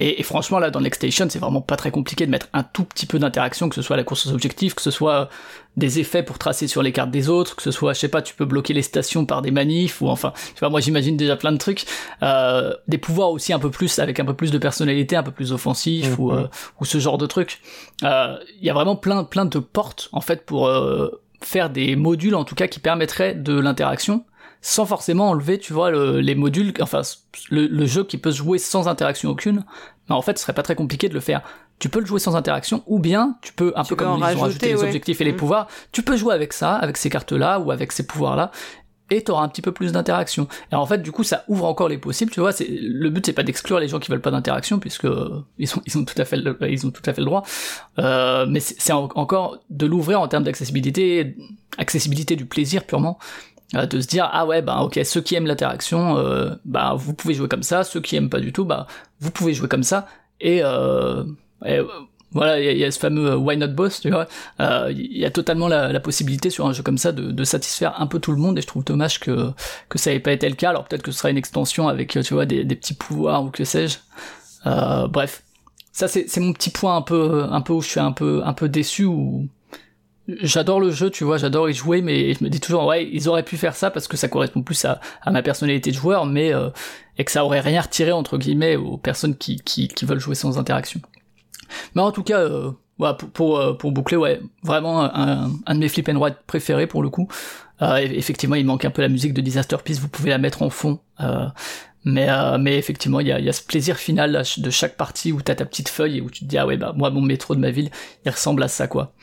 Et, 0.00 0.22
franchement, 0.22 0.58
là, 0.58 0.70
dans 0.70 0.80
Next 0.80 1.00
Station, 1.00 1.26
c'est 1.28 1.38
vraiment 1.38 1.60
pas 1.60 1.76
très 1.76 1.90
compliqué 1.90 2.26
de 2.26 2.30
mettre 2.30 2.48
un 2.52 2.62
tout 2.62 2.84
petit 2.84 3.06
peu 3.06 3.18
d'interaction, 3.18 3.68
que 3.68 3.74
ce 3.74 3.82
soit 3.82 3.96
la 3.96 4.04
course 4.04 4.26
aux 4.26 4.32
objectifs, 4.32 4.74
que 4.74 4.82
ce 4.82 4.90
soit 4.90 5.28
des 5.76 5.98
effets 5.98 6.22
pour 6.22 6.38
tracer 6.38 6.68
sur 6.68 6.82
les 6.82 6.92
cartes 6.92 7.10
des 7.10 7.28
autres, 7.28 7.56
que 7.56 7.62
ce 7.62 7.70
soit, 7.70 7.92
je 7.92 8.00
sais 8.00 8.08
pas, 8.08 8.22
tu 8.22 8.34
peux 8.34 8.44
bloquer 8.44 8.74
les 8.74 8.82
stations 8.82 9.26
par 9.26 9.42
des 9.42 9.50
manifs, 9.50 10.00
ou 10.00 10.08
enfin, 10.08 10.32
tu 10.54 10.60
vois, 10.60 10.70
moi 10.70 10.80
j'imagine 10.80 11.16
déjà 11.16 11.36
plein 11.36 11.50
de 11.50 11.58
trucs, 11.58 11.84
euh, 12.22 12.74
des 12.86 12.98
pouvoirs 12.98 13.30
aussi 13.30 13.52
un 13.52 13.58
peu 13.58 13.70
plus, 13.70 13.98
avec 13.98 14.20
un 14.20 14.24
peu 14.24 14.34
plus 14.34 14.50
de 14.50 14.58
personnalité, 14.58 15.16
un 15.16 15.22
peu 15.22 15.32
plus 15.32 15.52
offensif, 15.52 16.18
ou, 16.18 16.30
euh, 16.30 16.48
ou 16.80 16.84
ce 16.84 16.98
genre 16.98 17.18
de 17.18 17.26
trucs. 17.26 17.60
Euh, 18.04 18.36
il 18.60 18.66
y 18.66 18.70
a 18.70 18.74
vraiment 18.74 18.96
plein, 18.96 19.24
plein 19.24 19.46
de 19.46 19.58
portes, 19.58 20.08
en 20.12 20.20
fait, 20.20 20.44
pour 20.44 20.68
faire 21.46 21.70
des 21.70 21.96
modules, 21.96 22.34
en 22.34 22.44
tout 22.44 22.54
cas, 22.54 22.66
qui 22.66 22.80
permettraient 22.80 23.34
de 23.34 23.58
l'interaction 23.58 24.24
sans 24.66 24.86
forcément 24.86 25.28
enlever, 25.28 25.58
tu 25.58 25.74
vois, 25.74 25.90
les 25.90 26.34
modules, 26.34 26.72
enfin, 26.80 27.02
le, 27.50 27.84
jeu 27.84 28.02
qui 28.02 28.16
peut 28.16 28.30
se 28.30 28.38
jouer 28.38 28.56
sans 28.56 28.88
interaction 28.88 29.28
aucune, 29.28 29.62
mais 30.08 30.14
en 30.14 30.22
fait, 30.22 30.38
ce 30.38 30.42
serait 30.42 30.54
pas 30.54 30.62
très 30.62 30.74
compliqué 30.74 31.10
de 31.10 31.14
le 31.14 31.20
faire. 31.20 31.42
Tu 31.78 31.90
peux 31.90 32.00
le 32.00 32.06
jouer 32.06 32.18
sans 32.18 32.34
interaction, 32.34 32.82
ou 32.86 32.98
bien 32.98 33.36
tu 33.42 33.52
peux, 33.52 33.74
un 33.76 33.84
peu 33.84 33.94
comme 33.94 34.16
ils 34.16 34.36
ont 34.36 34.40
rajouté 34.40 34.68
les 34.68 34.82
objectifs 34.82 35.20
et 35.20 35.24
les 35.24 35.32
mm. 35.32 35.36
pouvoirs, 35.36 35.68
tu 35.92 36.02
peux 36.02 36.16
jouer 36.16 36.32
avec 36.32 36.54
ça, 36.54 36.76
avec 36.76 36.96
ces 36.96 37.10
cartes-là, 37.10 37.60
ou 37.60 37.72
avec 37.72 37.92
ces 37.92 38.06
pouvoirs-là, 38.06 38.52
et 39.10 39.22
tu 39.22 39.30
auras 39.30 39.42
un 39.42 39.48
petit 39.48 39.62
peu 39.62 39.72
plus 39.72 39.92
d'interaction. 39.92 40.48
Et 40.72 40.74
en 40.74 40.86
fait, 40.86 40.98
du 40.98 41.12
coup, 41.12 41.24
ça 41.24 41.44
ouvre 41.48 41.64
encore 41.66 41.88
les 41.88 41.98
possibles, 41.98 42.30
tu 42.30 42.40
vois. 42.40 42.52
C'est 42.52 42.68
le 42.68 43.10
but, 43.10 43.26
c'est 43.26 43.32
pas 43.32 43.42
d'exclure 43.42 43.78
les 43.78 43.88
gens 43.88 43.98
qui 43.98 44.10
veulent 44.10 44.20
pas 44.20 44.30
d'interaction, 44.30 44.78
puisque 44.78 45.06
ils 45.58 45.68
sont 45.68 45.82
ils 45.86 45.98
ont 45.98 46.04
tout 46.04 46.20
à 46.20 46.24
fait 46.24 46.36
le, 46.36 46.56
ils 46.68 46.86
ont 46.86 46.90
tout 46.90 47.02
à 47.06 47.12
fait 47.12 47.20
le 47.20 47.26
droit. 47.26 47.44
Euh, 47.98 48.46
mais 48.48 48.60
c'est 48.60 48.92
encore 48.92 49.58
de 49.70 49.86
l'ouvrir 49.86 50.20
en 50.20 50.28
termes 50.28 50.44
d'accessibilité, 50.44 51.36
accessibilité 51.78 52.36
du 52.36 52.46
plaisir 52.46 52.84
purement. 52.84 53.18
Euh, 53.74 53.86
de 53.86 54.00
se 54.00 54.06
dire 54.06 54.28
ah 54.30 54.46
ouais 54.46 54.60
bah 54.60 54.82
ok 54.82 55.00
ceux 55.04 55.22
qui 55.22 55.34
aiment 55.34 55.46
l'interaction 55.46 56.18
euh, 56.18 56.50
bah 56.66 56.94
vous 56.96 57.14
pouvez 57.14 57.32
jouer 57.32 57.48
comme 57.48 57.62
ça 57.62 57.82
ceux 57.82 58.00
qui 58.00 58.14
aiment 58.14 58.28
pas 58.28 58.38
du 58.38 58.52
tout 58.52 58.66
bah 58.66 58.86
vous 59.20 59.30
pouvez 59.30 59.54
jouer 59.54 59.68
comme 59.68 59.82
ça 59.82 60.06
et, 60.40 60.60
euh, 60.62 61.24
voilà 62.34 62.60
il 62.60 62.76
y, 62.76 62.84
a 62.84 62.90
ce 62.90 62.98
fameux 62.98 63.36
why 63.36 63.56
not 63.56 63.68
boss 63.68 64.00
tu 64.00 64.10
vois. 64.10 64.26
Il 64.90 65.16
y 65.16 65.24
a 65.24 65.30
totalement 65.30 65.68
la, 65.68 66.00
possibilité 66.00 66.50
sur 66.50 66.66
un 66.66 66.72
jeu 66.72 66.82
comme 66.82 66.98
ça 66.98 67.12
de, 67.12 67.44
satisfaire 67.44 68.00
un 68.00 68.06
peu 68.06 68.18
tout 68.18 68.32
le 68.32 68.38
monde. 68.38 68.58
Et 68.58 68.62
je 68.62 68.66
trouve 68.66 68.84
dommage 68.84 69.20
que 69.20 69.50
que 69.88 69.98
ça 69.98 70.12
ait 70.12 70.20
pas 70.20 70.32
été 70.32 70.48
le 70.48 70.56
cas. 70.56 70.70
Alors 70.70 70.84
peut-être 70.84 71.02
que 71.02 71.12
ce 71.12 71.18
sera 71.18 71.30
une 71.30 71.38
extension 71.38 71.88
avec 71.88 72.18
tu 72.22 72.34
vois 72.34 72.46
des, 72.46 72.64
des 72.64 72.76
petits 72.76 72.94
pouvoirs 72.94 73.44
ou 73.44 73.50
que 73.50 73.64
sais-je. 73.64 73.98
Bref. 74.64 75.42
Ça 75.92 76.08
c'est 76.08 76.38
mon 76.38 76.52
petit 76.52 76.70
point 76.70 76.96
un 76.96 77.02
peu 77.02 77.46
un 77.50 77.60
peu 77.60 77.72
où 77.72 77.80
je 77.80 77.88
suis 77.88 78.00
un 78.00 78.12
peu 78.12 78.42
un 78.44 78.52
peu 78.52 78.68
déçu 78.68 79.04
ou 79.04 79.48
j'adore 80.28 80.80
le 80.80 80.90
jeu, 80.90 81.10
tu 81.10 81.24
vois, 81.24 81.38
j'adore 81.38 81.68
y 81.68 81.74
jouer, 81.74 82.02
mais 82.02 82.34
je 82.34 82.42
me 82.42 82.48
dis 82.48 82.60
toujours, 82.60 82.86
ouais, 82.86 83.08
ils 83.12 83.28
auraient 83.28 83.42
pu 83.42 83.56
faire 83.56 83.76
ça 83.76 83.90
parce 83.90 84.08
que 84.08 84.16
ça 84.16 84.28
correspond 84.28 84.62
plus 84.62 84.84
à, 84.84 85.00
à 85.22 85.30
ma 85.30 85.42
personnalité 85.42 85.90
de 85.90 85.96
joueur, 85.96 86.26
mais 86.26 86.54
euh, 86.54 86.70
et 87.18 87.24
que 87.24 87.30
ça 87.30 87.44
aurait 87.44 87.60
rien 87.60 87.80
retiré 87.80 88.12
entre 88.12 88.38
guillemets 88.38 88.76
aux 88.76 88.96
personnes 88.96 89.36
qui, 89.36 89.56
qui, 89.56 89.88
qui 89.88 90.04
veulent 90.04 90.20
jouer 90.20 90.34
sans 90.34 90.58
interaction. 90.58 91.00
Mais 91.94 92.02
en 92.02 92.12
tout 92.12 92.22
cas, 92.22 92.40
euh, 92.40 92.70
pour, 92.98 93.30
pour, 93.30 93.58
euh, 93.58 93.74
pour, 93.74 93.92
boucler, 93.92 94.16
ouais, 94.16 94.40
vraiment 94.62 95.02
un, 95.02 95.50
un 95.66 95.74
de 95.74 95.80
mes 95.80 95.88
flip 95.88 96.08
and 96.08 96.20
ride 96.20 96.36
préférés 96.46 96.86
pour 96.86 97.02
le 97.02 97.10
coup. 97.10 97.28
Euh, 97.82 97.96
effectivement, 97.96 98.56
il 98.56 98.66
manque 98.66 98.84
un 98.84 98.90
peu 98.90 99.02
la 99.02 99.08
musique 99.08 99.34
de 99.34 99.40
Disaster 99.40 99.76
Peace, 99.84 99.98
vous 100.00 100.08
pouvez 100.08 100.30
la 100.30 100.38
mettre 100.38 100.62
en 100.62 100.70
fond. 100.70 101.00
Mais, 102.06 102.28
mais 102.60 102.76
effectivement, 102.76 103.20
il 103.20 103.28
y 103.28 103.32
a, 103.32 103.40
y 103.40 103.48
a, 103.48 103.52
ce 103.52 103.62
plaisir 103.62 103.96
final 103.96 104.42
de 104.58 104.70
chaque 104.70 104.96
partie 104.96 105.32
où 105.32 105.40
t'as 105.40 105.54
ta 105.54 105.64
petite 105.64 105.88
feuille 105.88 106.18
et 106.18 106.20
où 106.20 106.28
tu 106.28 106.40
te 106.40 106.44
dis 106.44 106.58
ah 106.58 106.66
ouais 106.66 106.76
bah 106.76 106.92
moi 106.94 107.08
mon 107.08 107.22
métro 107.22 107.54
de 107.54 107.60
ma 107.60 107.70
ville 107.70 107.90
il 108.26 108.30
ressemble 108.30 108.62
à 108.62 108.68
ça 108.68 108.88
quoi. 108.88 109.14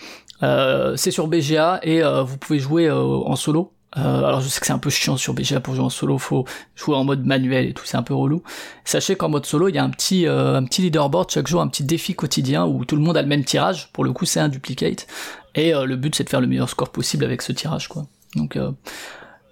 C'est 0.41 1.11
sur 1.11 1.27
BGA 1.27 1.79
et 1.83 2.01
vous 2.01 2.37
pouvez 2.37 2.57
jouer 2.57 2.89
en 2.89 3.35
solo. 3.35 3.71
Alors 3.93 4.41
je 4.41 4.47
sais 4.47 4.59
que 4.59 4.65
c'est 4.65 4.73
un 4.73 4.79
peu 4.79 4.89
chiant 4.89 5.17
sur 5.17 5.33
BGA 5.33 5.59
pour 5.59 5.75
jouer 5.75 5.83
en 5.83 5.89
solo, 5.89 6.17
faut 6.17 6.45
jouer 6.75 6.95
en 6.95 7.03
mode 7.03 7.25
manuel 7.25 7.67
et 7.67 7.73
tout, 7.73 7.83
c'est 7.85 7.97
un 7.97 8.03
peu 8.03 8.13
relou. 8.13 8.41
Sachez 8.85 9.15
qu'en 9.15 9.29
mode 9.29 9.45
solo, 9.45 9.67
il 9.67 9.75
y 9.75 9.77
a 9.77 9.83
un 9.83 9.89
petit 9.89 10.25
un 10.27 10.63
petit 10.63 10.81
leaderboard 10.81 11.29
chaque 11.29 11.47
jour, 11.47 11.61
un 11.61 11.67
petit 11.67 11.83
défi 11.83 12.15
quotidien 12.15 12.65
où 12.65 12.85
tout 12.85 12.95
le 12.95 13.01
monde 13.01 13.17
a 13.17 13.21
le 13.21 13.27
même 13.27 13.43
tirage. 13.43 13.91
Pour 13.91 14.03
le 14.03 14.13
coup, 14.13 14.25
c'est 14.25 14.39
un 14.39 14.49
duplicate 14.49 15.07
et 15.55 15.73
le 15.73 15.95
but 15.95 16.15
c'est 16.15 16.23
de 16.23 16.29
faire 16.29 16.41
le 16.41 16.47
meilleur 16.47 16.69
score 16.69 16.89
possible 16.89 17.25
avec 17.25 17.41
ce 17.41 17.51
tirage 17.51 17.87
quoi. 17.87 18.05
Donc 18.35 18.57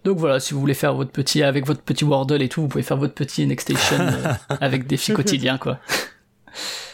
donc 0.06 0.18
voilà, 0.18 0.40
si 0.40 0.54
vous 0.54 0.60
voulez 0.60 0.74
faire 0.74 0.94
votre 0.94 1.12
petit 1.12 1.44
avec 1.44 1.66
votre 1.66 1.82
petit 1.82 2.06
Wordle 2.06 2.42
et 2.42 2.50
tout, 2.50 2.62
vous 2.62 2.68
pouvez 2.68 2.84
faire 2.84 2.98
votre 2.98 3.14
petit 3.14 3.46
Next 3.46 3.70
Station 3.70 4.08
avec 4.62 4.88
défi 4.88 5.14
quotidien 5.14 5.58
quoi. 5.58 5.80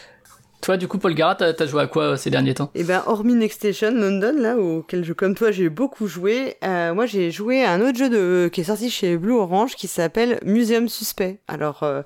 Toi, 0.66 0.76
du 0.76 0.88
coup, 0.88 0.98
Paul 0.98 1.14
Garat, 1.14 1.36
t'as 1.36 1.66
joué 1.66 1.80
à 1.82 1.86
quoi 1.86 2.02
euh, 2.02 2.16
ces 2.16 2.28
derniers 2.28 2.54
temps? 2.54 2.72
Eh 2.74 2.82
ben, 2.82 3.00
hormis 3.06 3.34
Next 3.34 3.60
Station 3.60 3.92
London, 3.92 4.34
là, 4.36 4.56
auquel 4.56 5.04
je, 5.04 5.12
comme 5.12 5.36
toi, 5.36 5.52
j'ai 5.52 5.68
beaucoup 5.68 6.08
joué, 6.08 6.56
euh, 6.64 6.92
moi, 6.92 7.06
j'ai 7.06 7.30
joué 7.30 7.62
à 7.62 7.70
un 7.70 7.80
autre 7.80 7.96
jeu 7.96 8.08
de, 8.08 8.50
qui 8.52 8.62
est 8.62 8.64
sorti 8.64 8.90
chez 8.90 9.16
Blue 9.16 9.34
Orange 9.34 9.76
qui 9.76 9.86
s'appelle 9.86 10.40
Museum 10.44 10.88
Suspect. 10.88 11.38
Alors, 11.46 11.84
euh, 11.84 12.02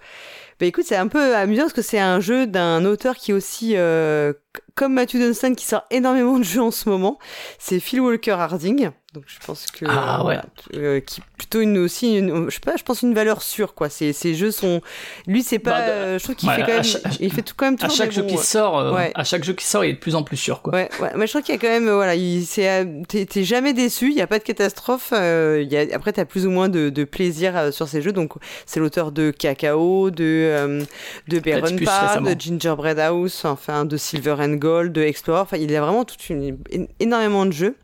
bah 0.61 0.67
écoute, 0.67 0.85
c'est 0.87 0.97
un 0.97 1.09
peu 1.09 1.35
amusant 1.35 1.63
parce 1.63 1.73
que 1.73 1.81
c'est 1.81 2.01
un 2.01 2.21
jeu 2.21 2.47
d'un 2.47 2.85
auteur 2.85 3.17
qui 3.17 3.31
est 3.31 3.35
aussi, 3.35 3.79
euh, 3.79 4.35
comme 4.81 4.95
Matthew 4.95 5.17
Dunstan, 5.17 5.53
qui 5.55 5.67
sort 5.67 5.85
énormément 5.91 6.39
de 6.39 6.43
jeux 6.43 6.63
en 6.63 6.71
ce 6.71 6.89
moment. 6.89 7.19
C'est 7.59 7.81
Phil 7.81 8.01
Walker 8.01 8.31
Harding. 8.31 8.93
Donc 9.13 9.25
je 9.27 9.45
pense 9.45 9.67
que 9.67 9.85
ah, 9.89 10.25
ouais. 10.25 10.39
euh, 10.77 11.01
qui 11.01 11.21
plutôt 11.37 11.61
une 11.61 11.79
aussi 11.79 12.17
une, 12.17 12.49
je 12.49 12.55
sais 12.55 12.61
pas 12.61 12.77
je 12.77 12.85
pense 12.85 13.03
une 13.03 13.13
valeur 13.13 13.43
sûre 13.43 13.75
quoi. 13.75 13.89
Ces, 13.89 14.13
ces 14.13 14.37
jeux 14.37 14.53
sont 14.53 14.83
lui 15.27 15.43
c'est 15.43 15.59
pas 15.59 15.71
bah, 15.73 15.79
euh, 15.81 16.19
je 16.21 16.23
trouve 16.23 16.37
qu'il 16.37 16.49
fait 16.49 16.61
quand 16.61 16.75
même 16.75 17.17
il 17.19 17.33
fait 17.33 17.43
tout 17.43 17.55
quand 17.57 17.65
même 17.65 17.77
à 17.81 17.89
chaque 17.89 18.13
jeu 18.13 18.23
qui 18.23 18.37
sort 18.39 18.79
euh, 18.79 19.09
à 19.13 19.25
chaque 19.25 19.43
jeu 19.43 19.53
qui 19.53 19.65
sort 19.65 19.85
il 19.85 19.91
est 19.91 19.93
de 19.95 19.99
plus 19.99 20.15
en 20.15 20.23
plus 20.23 20.37
sûr 20.37 20.63
quoi. 20.63 20.73
Ouais, 20.75 20.89
mais 21.17 21.27
je 21.27 21.33
crois 21.33 21.43
qu'il 21.43 21.53
y 21.53 21.59
a 21.59 21.61
quand 21.61 21.67
même 21.67 21.91
voilà 21.91 22.15
il 22.15 22.47
c'est 22.47 22.87
t'es 23.09 23.43
jamais 23.43 23.73
déçu 23.73 24.11
il 24.11 24.17
y 24.17 24.21
a 24.21 24.29
pas 24.29 24.39
de 24.39 24.45
catastrophe 24.45 25.13
il 25.13 25.69
y 25.69 25.77
a, 25.77 25.87
après 25.93 26.13
t'as 26.13 26.25
plus 26.25 26.47
ou 26.47 26.51
moins 26.51 26.69
de, 26.69 26.89
de 26.89 27.03
plaisir 27.03 27.73
sur 27.73 27.89
ces 27.89 28.03
jeux. 28.03 28.13
Donc 28.13 28.35
c'est 28.65 28.79
l'auteur 28.79 29.11
de 29.11 29.33
Cacao 29.33 30.13
de 30.13 30.87
de 31.27 31.39
Baron 31.41 32.21
de 32.21 32.41
Gingerbread 32.41 33.01
House 33.01 33.45
enfin 33.45 33.85
de 33.85 33.97
Silver 33.97 34.37
and 34.39 34.55
Gold 34.55 34.70
Gold, 34.71 34.97
Explorer. 34.99 35.41
Enfin, 35.41 35.57
il 35.57 35.71
y 35.71 35.77
a 35.77 35.81
vraiment 35.81 36.05
toute 36.05 36.31
une, 36.31 36.59
énormément 37.01 37.45
de 37.45 37.53
jeux. 37.53 37.77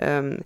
Euh, 0.00 0.36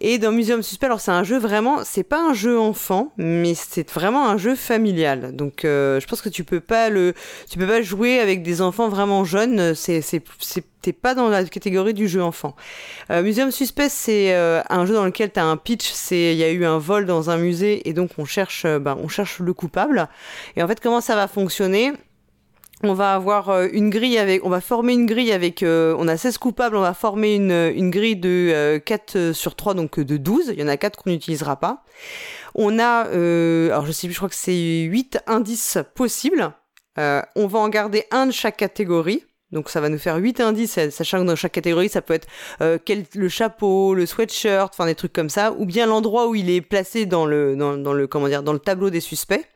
et 0.00 0.18
dans 0.18 0.30
Museum 0.30 0.62
Suspect, 0.62 0.86
alors 0.86 1.00
c'est 1.00 1.10
un 1.10 1.24
jeu 1.24 1.36
vraiment, 1.36 1.80
c'est 1.84 2.04
pas 2.04 2.20
un 2.20 2.32
jeu 2.32 2.60
enfant, 2.60 3.12
mais 3.16 3.54
c'est 3.54 3.90
vraiment 3.90 4.28
un 4.28 4.36
jeu 4.36 4.54
familial. 4.54 5.34
Donc 5.34 5.64
euh, 5.64 5.98
je 5.98 6.06
pense 6.06 6.22
que 6.22 6.28
tu 6.28 6.44
peux 6.44 6.60
pas 6.60 6.90
le, 6.90 7.14
tu 7.50 7.58
peux 7.58 7.66
pas 7.66 7.82
jouer 7.82 8.20
avec 8.20 8.44
des 8.44 8.60
enfants 8.60 8.88
vraiment 8.88 9.24
jeunes. 9.24 9.74
C'est, 9.74 10.00
c'est, 10.00 10.22
t'es 10.80 10.92
pas 10.92 11.16
dans 11.16 11.28
la 11.28 11.44
catégorie 11.44 11.94
du 11.94 12.06
jeu 12.06 12.22
enfant. 12.22 12.54
Euh, 13.10 13.24
Museum 13.24 13.50
Suspect, 13.50 13.88
c'est 13.88 14.32
un 14.32 14.86
jeu 14.86 14.94
dans 14.94 15.06
lequel 15.06 15.32
tu 15.32 15.40
as 15.40 15.44
un 15.44 15.56
pitch. 15.56 15.90
C'est, 15.90 16.32
il 16.32 16.38
y 16.38 16.44
a 16.44 16.50
eu 16.52 16.64
un 16.64 16.78
vol 16.78 17.06
dans 17.06 17.30
un 17.30 17.36
musée 17.36 17.88
et 17.88 17.94
donc 17.94 18.10
on 18.18 18.24
cherche, 18.24 18.64
ben, 18.64 18.96
on 19.02 19.08
cherche 19.08 19.40
le 19.40 19.52
coupable. 19.52 20.08
Et 20.54 20.62
en 20.62 20.68
fait, 20.68 20.78
comment 20.78 21.00
ça 21.00 21.16
va 21.16 21.26
fonctionner? 21.26 21.92
On 22.82 22.94
va 22.94 23.14
avoir 23.14 23.50
euh, 23.50 23.68
une 23.72 23.90
grille 23.90 24.18
avec, 24.18 24.44
on 24.44 24.50
va 24.50 24.60
former 24.60 24.92
une 24.94 25.06
grille 25.06 25.32
avec, 25.32 25.62
euh, 25.62 25.94
on 25.98 26.08
a 26.08 26.16
16 26.16 26.38
coupables, 26.38 26.76
on 26.76 26.80
va 26.80 26.94
former 26.94 27.34
une, 27.34 27.72
une 27.74 27.90
grille 27.90 28.16
de 28.16 28.78
4 28.84 29.16
euh, 29.16 29.32
sur 29.32 29.54
3, 29.54 29.74
donc 29.74 30.00
de 30.00 30.16
12. 30.16 30.52
Il 30.52 30.60
y 30.60 30.62
en 30.62 30.68
a 30.68 30.76
4 30.76 31.02
qu'on 31.02 31.10
n'utilisera 31.10 31.56
pas. 31.56 31.84
On 32.54 32.78
a, 32.78 33.06
alors 33.70 33.86
je 33.86 33.92
sais 33.92 34.06
plus, 34.06 34.14
je 34.14 34.18
crois 34.18 34.28
que 34.28 34.34
c'est 34.34 34.82
8 34.82 35.20
indices 35.26 35.78
possibles. 35.94 36.52
on 36.96 37.46
va 37.46 37.58
en 37.58 37.68
garder 37.68 38.04
un 38.10 38.26
de 38.26 38.32
chaque 38.32 38.56
catégorie. 38.56 39.24
Donc 39.50 39.70
ça 39.70 39.80
va 39.80 39.88
nous 39.88 39.98
faire 39.98 40.16
8 40.16 40.40
indices, 40.40 40.78
sachant 40.90 41.20
que 41.20 41.26
dans 41.26 41.36
chaque 41.36 41.52
catégorie, 41.52 41.88
ça 41.88 42.02
peut 42.02 42.14
être 42.14 42.28
quel, 42.84 43.04
le 43.14 43.28
chapeau, 43.28 43.94
le 43.94 44.04
sweatshirt, 44.06 44.72
enfin 44.72 44.86
des 44.86 44.94
trucs 44.94 45.12
comme 45.12 45.30
ça, 45.30 45.52
ou 45.52 45.64
bien 45.64 45.86
l'endroit 45.86 46.28
où 46.28 46.34
il 46.34 46.50
est 46.50 46.60
placé 46.60 47.06
dans 47.06 47.26
le, 47.26 47.56
dans, 47.56 47.76
dans, 47.76 47.92
le, 47.92 48.06
comment 48.06 48.28
dire, 48.28 48.42
dans 48.42 48.52
le 48.52 48.58
tableau 48.58 48.90
des 48.90 49.00
suspects. 49.00 49.46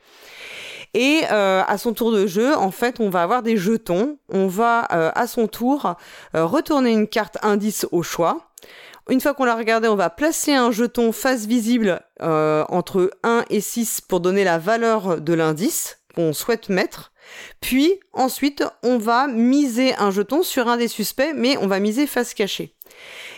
Et 1.00 1.22
euh, 1.30 1.62
à 1.64 1.78
son 1.78 1.92
tour 1.92 2.10
de 2.10 2.26
jeu, 2.26 2.56
en 2.56 2.72
fait, 2.72 2.98
on 2.98 3.08
va 3.08 3.22
avoir 3.22 3.44
des 3.44 3.56
jetons. 3.56 4.18
On 4.30 4.48
va 4.48 4.88
euh, 4.90 5.12
à 5.14 5.28
son 5.28 5.46
tour 5.46 5.94
euh, 6.34 6.44
retourner 6.44 6.90
une 6.90 7.06
carte 7.06 7.38
indice 7.42 7.86
au 7.92 8.02
choix. 8.02 8.50
Une 9.08 9.20
fois 9.20 9.32
qu'on 9.32 9.44
l'a 9.44 9.54
regardé, 9.54 9.86
on 9.86 9.94
va 9.94 10.10
placer 10.10 10.54
un 10.54 10.72
jeton 10.72 11.12
face 11.12 11.46
visible 11.46 12.00
entre 12.20 13.12
1 13.22 13.44
et 13.48 13.60
6 13.60 14.00
pour 14.00 14.18
donner 14.18 14.42
la 14.42 14.58
valeur 14.58 15.20
de 15.20 15.32
l'indice 15.34 16.00
qu'on 16.16 16.32
souhaite 16.32 16.68
mettre. 16.68 17.12
Puis 17.60 18.00
ensuite, 18.12 18.64
on 18.82 18.98
va 18.98 19.28
miser 19.28 19.94
un 19.94 20.10
jeton 20.10 20.42
sur 20.42 20.66
un 20.66 20.76
des 20.76 20.88
suspects, 20.88 21.32
mais 21.36 21.56
on 21.58 21.68
va 21.68 21.78
miser 21.78 22.08
face 22.08 22.34
cachée. 22.34 22.74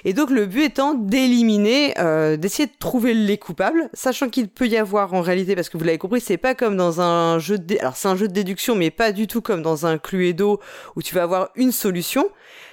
Et 0.05 0.13
donc 0.13 0.31
le 0.31 0.47
but 0.47 0.65
étant 0.65 0.95
d'éliminer, 0.95 1.95
euh, 1.99 2.37
d'essayer 2.37 2.67
de 2.67 2.73
trouver 2.79 3.15
les 3.15 3.39
coupables, 3.39 3.91
sachant 3.93 4.29
qu'il 4.29 4.49
peut 4.49 4.67
y 4.67 4.77
avoir 4.77 5.15
en 5.15 5.21
réalité, 5.21 5.55
parce 5.55 5.69
que 5.69 5.77
vous 5.77 5.85
l'avez 5.85 5.99
compris, 5.99 6.21
c'est 6.21 6.37
pas 6.37 6.55
comme 6.55 6.77
dans 6.77 7.01
un 7.01 7.39
jeu 7.39 7.59
de, 7.59 7.79
alors 7.81 7.97
c'est 7.97 8.09
un 8.09 8.17
jeu 8.17 8.29
de 8.29 8.33
déduction, 8.33 8.75
mais 8.75 8.91
pas 8.91 9.13
du 9.13 9.27
tout 9.27 9.41
comme 9.41 9.63
dans 9.63 9.87
un 9.87 9.99
Cluedo 9.99 10.61
où 10.97 11.03
tu 11.03 11.15
vas 11.15 11.23
avoir 11.23 11.51
une 11.55 11.73
solution. 11.73 12.29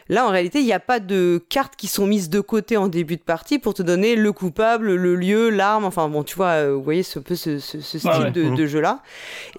Là, 0.09 0.25
en 0.25 0.29
réalité, 0.29 0.59
il 0.59 0.65
n'y 0.65 0.73
a 0.73 0.79
pas 0.79 1.01
de 1.01 1.43
cartes 1.49 1.75
qui 1.75 1.87
sont 1.87 2.07
mises 2.07 2.29
de 2.29 2.39
côté 2.39 2.77
en 2.77 2.87
début 2.87 3.17
de 3.17 3.21
partie 3.21 3.59
pour 3.59 3.73
te 3.73 3.81
donner 3.81 4.15
le 4.15 4.31
coupable, 4.31 4.95
le 4.95 5.15
lieu, 5.15 5.49
l'arme. 5.49 5.83
Enfin, 5.83 6.07
bon, 6.07 6.23
tu 6.23 6.35
vois, 6.35 6.51
euh, 6.51 6.75
vous 6.75 6.83
voyez 6.83 7.03
ce 7.03 7.19
peu 7.19 7.35
ce, 7.35 7.59
ce, 7.59 7.81
style 7.81 8.31
de, 8.33 8.55
de 8.55 8.65
jeu-là. 8.67 9.01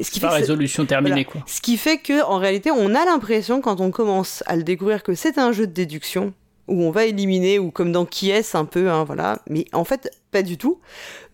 Ce 0.01 0.11
qui 0.11 0.21
fait 0.21 0.29
résolution 0.29 0.87
terminée, 0.87 1.27
quoi. 1.27 1.43
Ce 1.47 1.61
qui 1.61 1.77
fait 1.77 1.99
que, 1.99 2.23
en 2.25 2.39
réalité, 2.39 2.71
on 2.71 2.95
a 2.95 3.05
l'impression 3.05 3.61
quand 3.61 3.83
on 3.83 3.91
commence 3.91 4.43
à 4.47 4.57
le 4.57 4.63
découvrir 4.63 5.03
que 5.03 5.15
c'est 5.15 5.37
un 5.37 5.53
jeu 5.53 5.67
de 5.67 5.73
déduction 5.73 6.33
où 6.69 6.83
on 6.83 6.91
va 6.91 7.07
éliminer, 7.07 7.59
ou 7.59 7.71
comme 7.71 7.93
dans 7.93 8.05
Qui 8.05 8.31
est 8.31 8.55
un 8.55 8.65
peu, 8.65 8.91
hein, 8.91 9.05
voilà. 9.05 9.41
Mais 9.49 9.65
en 9.73 9.85
fait, 9.85 10.11
pas 10.31 10.43
du 10.43 10.59
tout. 10.59 10.81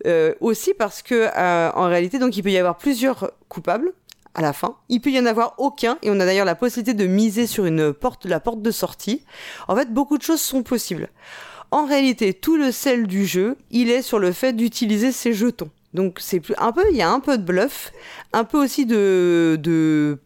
Euh, 0.07 0.33
aussi 0.39 0.73
parce 0.73 1.01
que, 1.01 1.29
euh, 1.35 1.71
en 1.73 1.87
réalité, 1.87 2.19
donc 2.19 2.35
il 2.37 2.43
peut 2.43 2.51
y 2.51 2.57
avoir 2.57 2.77
plusieurs 2.77 3.31
coupables 3.49 3.93
à 4.33 4.41
la 4.41 4.53
fin. 4.53 4.75
Il 4.89 5.01
peut 5.01 5.11
y 5.11 5.19
en 5.19 5.25
avoir 5.25 5.55
aucun, 5.57 5.97
et 6.01 6.09
on 6.09 6.19
a 6.19 6.25
d'ailleurs 6.25 6.45
la 6.45 6.55
possibilité 6.55 6.93
de 6.93 7.07
miser 7.07 7.47
sur 7.47 7.65
une 7.65 7.93
porte, 7.93 8.25
la 8.25 8.39
porte 8.39 8.61
de 8.61 8.71
sortie. 8.71 9.23
En 9.67 9.75
fait, 9.75 9.93
beaucoup 9.93 10.17
de 10.17 10.23
choses 10.23 10.41
sont 10.41 10.63
possibles. 10.63 11.09
En 11.71 11.85
réalité, 11.85 12.33
tout 12.33 12.57
le 12.57 12.71
sel 12.71 13.07
du 13.07 13.25
jeu, 13.25 13.57
il 13.71 13.89
est 13.89 14.01
sur 14.01 14.19
le 14.19 14.31
fait 14.31 14.53
d'utiliser 14.53 15.11
ces 15.11 15.33
jetons. 15.33 15.69
Donc 15.93 16.17
c'est 16.19 16.41
un 16.57 16.71
peu, 16.73 16.83
il 16.91 16.97
y 16.97 17.01
a 17.01 17.09
un 17.09 17.21
peu 17.21 17.37
de 17.37 17.43
bluff, 17.43 17.91
un 18.33 18.43
peu 18.43 18.61
aussi 18.61 18.85
de, 18.85 19.57
de 19.61 20.19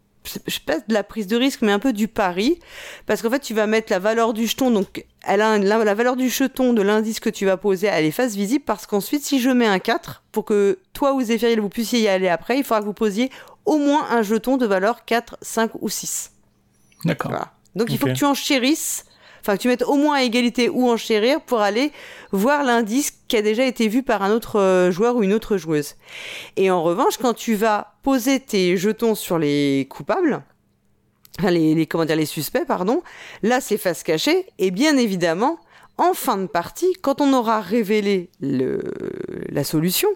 je 0.46 0.54
sais 0.54 0.62
pas 0.66 0.80
de 0.80 0.94
la 0.94 1.04
prise 1.04 1.28
de 1.28 1.36
risque, 1.36 1.62
mais 1.62 1.72
un 1.72 1.80
peu 1.80 1.94
du 1.94 2.08
pari. 2.08 2.60
Parce 3.06 3.22
qu'en 3.22 3.30
fait, 3.30 3.40
tu 3.40 3.54
vas 3.54 3.68
mettre 3.68 3.92
la 3.92 4.00
valeur 4.00 4.34
du 4.34 4.48
jeton, 4.48 4.72
donc 4.72 5.06
elle 5.26 5.42
a 5.42 5.58
la, 5.58 5.96
valeur 5.96 6.16
du 6.16 6.30
jeton 6.30 6.74
de 6.74 6.82
l'indice 6.82 7.20
que 7.20 7.30
tu 7.30 7.46
vas 7.46 7.58
poser, 7.58 7.88
elle 7.88 8.06
est 8.06 8.12
face 8.12 8.36
visible. 8.36 8.64
Parce 8.66 8.86
qu'ensuite, 8.86 9.24
si 9.24 9.40
je 9.40 9.50
mets 9.50 9.68
un 9.68 9.80
4, 9.80 10.24
pour 10.32 10.46
que 10.46 10.80
toi 10.94 11.14
ou 11.14 11.22
Zéphiril 11.22 11.60
vous 11.60 11.70
puissiez 11.70 12.02
y 12.02 12.08
aller 12.08 12.30
après, 12.30 12.58
il 12.58 12.64
faudra 12.64 12.82
que 12.82 12.86
vous 12.86 12.94
posiez 12.94 13.30
au 13.66 13.78
moins 13.78 14.08
un 14.10 14.22
jeton 14.22 14.58
de 14.58 14.66
valeur 14.66 15.06
4, 15.06 15.38
5 15.42 15.72
ou 15.82 15.90
6. 15.90 16.32
D'accord. 17.06 17.32
Donc 17.76 17.92
il 17.92 17.98
faut 17.98 18.08
que 18.08 18.14
tu 18.14 18.26
enchérisses 18.26 19.06
enfin 19.42 19.56
que 19.56 19.62
tu 19.62 19.68
mettes 19.68 19.84
au 19.84 19.96
moins 19.96 20.18
à 20.18 20.24
égalité 20.24 20.70
ou 20.70 20.90
enchérir 20.90 21.42
pour 21.42 21.62
aller 21.62 21.92
voir 22.32 22.64
l'indice 22.64 23.12
qui 23.28 23.38
a 23.38 23.42
déjà 23.42 23.66
été 23.66 23.88
vu 23.88 24.04
par 24.04 24.22
un 24.22 24.32
autre 24.32 24.60
euh, 24.60 24.92
joueur 24.92 25.16
ou 25.16 25.24
une 25.24 25.34
autre 25.34 25.58
joueuse. 25.58 25.96
Et 26.56 26.72
en 26.72 26.84
revanche, 26.84 27.18
quand 27.18 27.34
tu 27.34 27.56
vas 27.56 27.96
poser 28.04 28.40
tes 28.40 28.78
jetons 28.78 29.16
sur 29.16 29.38
les 29.38 29.88
coupables, 29.90 30.44
les, 31.48 31.76
les 31.76 31.86
comment 31.86 32.06
dire 32.06 32.16
les 32.16 32.26
suspects 32.26 32.66
pardon, 32.66 33.02
là 33.44 33.62
c'est 33.62 33.78
face 33.78 34.04
cachée 34.04 34.48
et 34.58 34.72
bien 34.72 34.98
évidemment 34.98 35.60
en 36.00 36.14
fin 36.14 36.38
de 36.38 36.48
partie, 36.48 36.94
quand 37.02 37.20
on 37.20 37.34
aura 37.34 37.60
révélé 37.60 38.30
la 38.40 39.64
solution, 39.66 40.08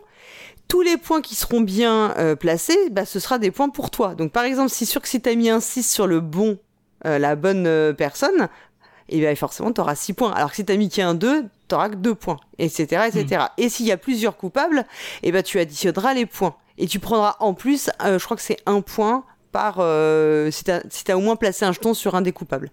tous 0.70 0.82
les 0.82 0.96
points 0.96 1.22
qui 1.22 1.36
seront 1.36 1.60
bien 1.60 2.16
euh, 2.18 2.38
placés, 2.38 2.90
bah, 2.90 3.06
ce 3.06 3.20
sera 3.20 3.38
des 3.38 3.52
points 3.52 3.68
pour 3.68 3.92
toi. 3.92 4.16
Donc 4.16 4.32
par 4.32 4.46
exemple, 4.46 4.70
si 4.70 4.86
sûr 4.86 5.02
que 5.02 5.10
si 5.10 5.22
tu 5.22 5.30
as 5.30 5.36
mis 5.36 5.50
un 5.50 5.60
6 5.60 5.84
sur 5.84 6.08
le 6.08 6.22
bon, 6.22 6.58
euh, 7.06 7.20
la 7.20 7.36
bonne 7.36 7.94
personne, 7.98 8.48
et 9.14 9.20
bien 9.20 9.36
forcément, 9.36 9.72
tu 9.72 9.80
auras 9.80 9.96
6 9.96 10.14
points. 10.14 10.32
Alors 10.32 10.50
que 10.50 10.56
si 10.56 10.66
tu 10.66 10.74
as 10.74 10.76
mis 10.76 10.90
qu'un 10.90 11.14
2, 11.14 11.44
tu 11.44 11.48
n'auras 11.72 11.90
que 11.90 11.96
2 11.96 12.16
points, 12.16 12.40
etc. 12.58 13.04
etc. 13.08 13.44
Hmm. 13.44 13.62
Et 13.62 13.70
s'il 13.70 13.86
y 13.86 13.92
a 13.92 13.98
plusieurs 13.98 14.36
coupables, 14.36 14.86
et 15.22 15.32
ben 15.32 15.44
tu 15.44 15.60
additionneras 15.60 16.16
les 16.16 16.26
points. 16.26 16.56
Et 16.80 16.88
tu 16.88 17.00
prendras 17.00 17.36
en 17.40 17.54
plus, 17.54 17.92
euh, 18.04 18.18
je 18.18 18.26
crois 18.26 18.36
que 18.36 18.42
c'est 18.42 18.58
un 18.66 18.82
point 18.82 19.24
par 19.54 19.78
euh, 19.80 20.52
si 20.52 20.66
t'as 20.66 20.82
si 20.90 21.10
as 21.10 21.18
au 21.18 21.22
moins 21.22 21.38
placé 21.38 21.64
un 21.64 21.72
jeton 21.72 21.94
sur 21.94 22.16
un 22.16 22.22
des 22.22 22.34
coupables. 22.34 22.70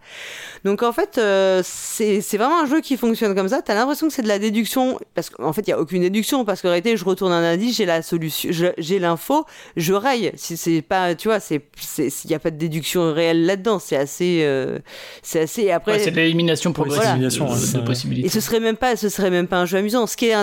Donc 0.64 0.82
en 0.82 0.92
fait, 0.92 1.18
euh, 1.18 1.62
c'est 1.62 2.36
vraiment 2.36 2.62
un 2.62 2.66
jeu 2.66 2.80
qui 2.80 2.96
fonctionne 2.96 3.34
comme 3.34 3.48
ça. 3.48 3.62
T'as 3.62 3.74
l'impression 3.74 4.08
que 4.08 4.12
c'est 4.12 4.22
de 4.22 4.28
la 4.28 4.38
déduction 4.38 4.98
parce 5.14 5.30
qu'en 5.30 5.52
fait 5.52 5.62
il 5.68 5.70
y 5.70 5.72
a 5.72 5.78
aucune 5.78 6.00
déduction 6.00 6.44
parce 6.44 6.62
qu'en 6.62 6.68
réalité 6.68 6.96
je 6.96 7.04
retourne 7.04 7.32
un 7.32 7.44
indice, 7.44 7.76
j'ai 7.76 7.86
la 7.86 8.02
solution, 8.02 8.50
j'ai 8.78 8.98
l'info, 8.98 9.44
je 9.76 9.92
raye. 9.92 10.32
Si 10.36 10.56
c'est 10.56 10.82
pas, 10.82 11.14
tu 11.14 11.28
vois, 11.28 11.38
c'est 11.38 11.62
il 11.98 12.30
y 12.30 12.34
a 12.34 12.38
pas 12.38 12.50
de 12.50 12.56
déduction 12.56 13.12
réelle 13.12 13.44
là-dedans. 13.44 13.78
C'est 13.78 13.96
assez, 13.96 14.40
euh, 14.42 14.78
c'est 15.22 15.40
assez. 15.40 15.70
Après, 15.70 15.98
c'est 15.98 16.10
de 16.10 16.16
l'élimination 16.16 16.72
progressive 16.72 17.18
de, 17.18 17.80
possibilités. 17.84 18.26
Et 18.26 18.30
ce 18.30 18.40
serait 18.40 18.60
même 18.60 18.76
pas, 18.76 18.96
ce 18.96 19.08
serait 19.10 19.30
même 19.30 19.46
pas 19.46 19.58
un 19.58 19.66
jeu 19.66 19.78
amusant. 19.78 20.06
Ce 20.06 20.16
qui 20.16 20.26
est 20.26 20.36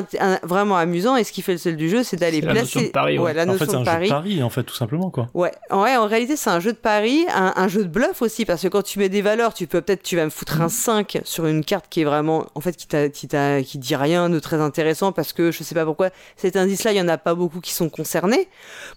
vraiment 0.44 0.78
amusant 0.78 1.16
et 1.16 1.24
ce 1.24 1.32
qui 1.32 1.42
fait 1.42 1.54
le 1.54 1.58
sel 1.58 1.76
du 1.76 1.90
jeu, 1.90 2.04
c'est 2.04 2.18
d'aller 2.18 2.42
placer. 2.42 2.56
La 2.56 2.62
notion 2.62 2.82
de 2.82 2.88
pari, 2.88 3.18
ouais. 3.18 3.34
la 3.34 3.46
notion 3.46 3.66
en 3.66 3.72
fait, 3.72 3.80
de 3.80 3.86
pari. 3.86 4.10
pari 4.10 4.44
en 4.44 4.50
fait 4.50 4.64
tout 4.64 4.76
simplement 4.76 5.10
quoi. 5.10 5.30
Ouais, 5.34 5.52
ouais 5.72 5.96
en 5.96 6.06
réalité 6.06 6.27
c'est 6.36 6.50
un 6.50 6.60
jeu 6.60 6.74
de 6.74 6.78
pari, 6.78 7.26
un, 7.34 7.68
jeu 7.68 7.84
de 7.84 7.90
bluff 7.90 8.22
aussi, 8.22 8.46
parce 8.46 8.62
que 8.62 8.68
quand 8.68 8.82
tu 8.82 9.00
mets 9.00 9.10
des 9.10 9.22
valeurs, 9.22 9.54
tu 9.54 9.68
peux 9.68 9.82
peut-être, 9.82 10.04
tu 10.04 10.16
vas 10.16 10.26
me 10.26 10.30
foutre 10.30 10.62
un 10.62 10.70
5 10.70 11.22
sur 11.24 11.46
une 11.46 11.64
carte 11.64 11.86
qui 11.90 12.02
est 12.02 12.04
vraiment, 12.04 12.48
en 12.56 12.62
fait, 12.62 12.76
qui, 12.76 12.88
t'a, 12.88 13.10
qui, 13.10 13.28
t'a, 13.28 13.62
qui 13.62 13.78
dit 13.78 13.96
rien 13.96 14.30
de 14.30 14.40
très 14.40 14.60
intéressant, 14.60 15.12
parce 15.12 15.34
que 15.34 15.52
je 15.52 15.64
sais 15.64 15.76
pas 15.76 15.86
pourquoi, 15.86 16.10
cet 16.36 16.56
indice-là, 16.56 16.92
il 16.92 16.98
y 16.98 17.02
en 17.02 17.08
a 17.08 17.18
pas 17.18 17.36
beaucoup 17.36 17.62
qui 17.62 17.74
sont 17.74 17.90
concernés, 17.90 18.50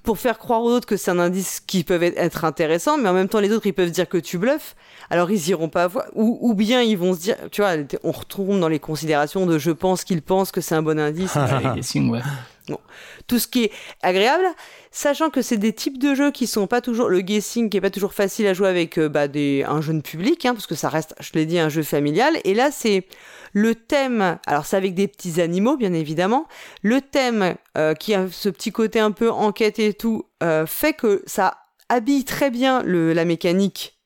pour 0.02 0.18
faire 0.18 0.38
croire 0.38 0.62
aux 0.62 0.70
autres 0.70 0.86
que 0.86 0.96
c'est 0.96 1.10
un 1.10 1.18
indice 1.18 1.60
qui 1.60 1.84
peut 1.84 2.02
être 2.02 2.44
intéressant, 2.44 2.98
mais 2.98 3.08
en 3.08 3.14
même 3.14 3.28
temps, 3.28 3.40
les 3.40 3.52
autres, 3.52 3.66
ils 3.66 3.74
peuvent 3.74 3.90
dire 3.90 4.08
que 4.08 4.18
tu 4.18 4.38
bluffes, 4.38 4.74
alors 5.10 5.30
ils 5.30 5.48
iront 5.48 5.68
pas 5.68 5.86
voir, 5.86 6.06
ou, 6.14 6.54
bien 6.54 6.82
ils 6.82 6.98
vont 6.98 7.14
se 7.14 7.20
dire, 7.20 7.36
tu 7.50 7.60
vois, 7.60 7.72
on 8.02 8.12
retrouve 8.12 8.58
dans 8.58 8.68
les 8.68 8.78
considérations 8.80 9.46
de 9.46 9.58
je 9.58 9.70
pense 9.70 10.04
qu'ils 10.04 10.22
pensent 10.22 10.52
que 10.52 10.60
c'est 10.60 10.74
un 10.74 10.82
bon 10.82 10.98
indice. 10.98 11.36
ouais. 11.94 12.20
Bon. 12.68 12.78
Tout 13.26 13.38
ce 13.38 13.48
qui 13.48 13.64
est 13.64 13.72
agréable, 14.02 14.44
sachant 14.90 15.30
que 15.30 15.42
c'est 15.42 15.56
des 15.56 15.72
types 15.72 15.98
de 15.98 16.14
jeux 16.14 16.30
qui 16.30 16.46
sont 16.46 16.66
pas 16.66 16.80
toujours 16.80 17.08
le 17.08 17.20
guessing 17.20 17.70
qui 17.70 17.76
est 17.76 17.80
pas 17.80 17.90
toujours 17.90 18.14
facile 18.14 18.46
à 18.46 18.54
jouer 18.54 18.68
avec 18.68 18.98
euh, 18.98 19.08
bah, 19.08 19.28
des, 19.28 19.64
un 19.66 19.80
jeune 19.80 20.02
public, 20.02 20.44
hein, 20.44 20.54
parce 20.54 20.66
que 20.66 20.74
ça 20.74 20.88
reste, 20.88 21.14
je 21.20 21.32
l'ai 21.34 21.46
dit, 21.46 21.58
un 21.58 21.68
jeu 21.68 21.82
familial. 21.82 22.38
Et 22.44 22.54
là, 22.54 22.70
c'est 22.70 23.06
le 23.52 23.74
thème. 23.74 24.38
Alors 24.46 24.66
c'est 24.66 24.76
avec 24.76 24.94
des 24.94 25.08
petits 25.08 25.40
animaux, 25.40 25.76
bien 25.76 25.92
évidemment. 25.92 26.46
Le 26.82 27.00
thème 27.00 27.54
euh, 27.76 27.94
qui 27.94 28.14
a 28.14 28.26
ce 28.30 28.48
petit 28.48 28.72
côté 28.72 29.00
un 29.00 29.12
peu 29.12 29.30
enquête 29.30 29.78
et 29.78 29.94
tout 29.94 30.26
euh, 30.42 30.66
fait 30.66 30.92
que 30.92 31.22
ça 31.26 31.58
habille 31.88 32.24
très 32.24 32.50
bien 32.50 32.82
le, 32.82 33.12
la 33.12 33.24
mécanique 33.24 33.99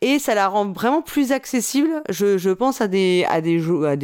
et 0.00 0.18
ça 0.18 0.34
la 0.34 0.48
rend 0.48 0.70
vraiment 0.72 1.02
plus 1.02 1.32
accessible, 1.32 2.02
je, 2.08 2.52
pense, 2.52 2.80
à 2.80 2.88
des, 2.88 3.24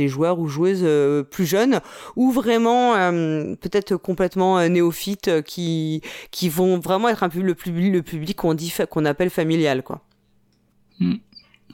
joueurs 0.09 0.39
ou 0.39 0.47
joueuses 0.47 0.83
euh, 0.83 1.23
plus 1.23 1.47
jeunes 1.47 1.81
ou 2.17 2.31
vraiment 2.31 2.95
euh, 2.95 3.55
peut-être 3.57 3.97
complètement 3.97 4.59
euh, 4.59 4.69
néophytes 4.69 5.43
qui, 5.43 6.03
qui 6.31 6.49
vont 6.49 6.79
vraiment 6.79 7.09
être 7.09 7.23
un 7.23 7.29
public, 7.29 7.57
le 7.65 8.03
public 8.03 8.37
qu'on 8.37 8.55
dit 8.55 8.73
qu'on 8.91 9.05
appelle 9.05 9.31
familial. 9.31 9.83
quoi. 9.83 10.03
Hmm. 11.01 11.15